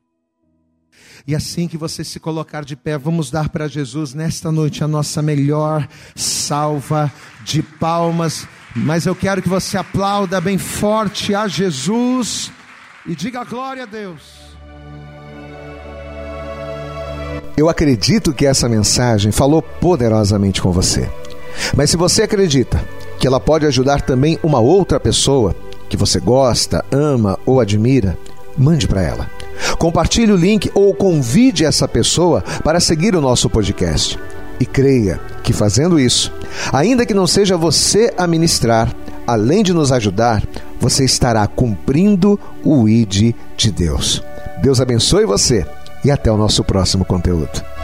E 1.24 1.36
assim 1.36 1.68
que 1.68 1.76
você 1.76 2.02
se 2.02 2.18
colocar 2.18 2.64
de 2.64 2.74
pé, 2.74 2.98
vamos 2.98 3.30
dar 3.30 3.48
para 3.48 3.68
Jesus 3.68 4.12
nesta 4.12 4.50
noite 4.50 4.82
a 4.82 4.88
nossa 4.88 5.22
melhor 5.22 5.88
salva 6.16 7.12
de 7.44 7.62
palmas. 7.62 8.44
Mas 8.74 9.06
eu 9.06 9.14
quero 9.14 9.40
que 9.40 9.48
você 9.48 9.78
aplauda 9.78 10.40
bem 10.40 10.58
forte 10.58 11.32
a 11.32 11.46
Jesus 11.46 12.50
e 13.06 13.14
diga 13.14 13.44
glória 13.44 13.84
a 13.84 13.86
Deus. 13.86 14.56
Eu 17.56 17.68
acredito 17.68 18.34
que 18.34 18.44
essa 18.44 18.68
mensagem 18.68 19.30
falou 19.30 19.62
poderosamente 19.62 20.60
com 20.60 20.72
você. 20.72 21.08
Mas 21.76 21.90
se 21.90 21.96
você 21.96 22.22
acredita 22.22 22.82
que 23.18 23.26
ela 23.26 23.40
pode 23.40 23.66
ajudar 23.66 24.02
também 24.02 24.38
uma 24.42 24.60
outra 24.60 25.00
pessoa 25.00 25.54
que 25.88 25.96
você 25.96 26.18
gosta, 26.20 26.84
ama 26.90 27.38
ou 27.46 27.60
admira, 27.60 28.18
mande 28.56 28.86
para 28.86 29.02
ela. 29.02 29.30
Compartilhe 29.78 30.32
o 30.32 30.36
link 30.36 30.70
ou 30.74 30.94
convide 30.94 31.64
essa 31.64 31.86
pessoa 31.86 32.42
para 32.62 32.80
seguir 32.80 33.14
o 33.14 33.20
nosso 33.20 33.48
podcast. 33.48 34.18
E 34.58 34.64
creia 34.64 35.20
que 35.42 35.52
fazendo 35.52 36.00
isso, 36.00 36.32
ainda 36.72 37.04
que 37.04 37.12
não 37.12 37.26
seja 37.26 37.56
você 37.56 38.12
a 38.16 38.26
ministrar, 38.26 38.94
além 39.26 39.62
de 39.62 39.72
nos 39.72 39.92
ajudar, 39.92 40.42
você 40.80 41.04
estará 41.04 41.46
cumprindo 41.46 42.38
o 42.64 42.88
ID 42.88 43.34
de 43.56 43.70
Deus. 43.70 44.22
Deus 44.62 44.80
abençoe 44.80 45.26
você 45.26 45.66
e 46.04 46.10
até 46.10 46.30
o 46.30 46.36
nosso 46.36 46.64
próximo 46.64 47.04
conteúdo. 47.04 47.75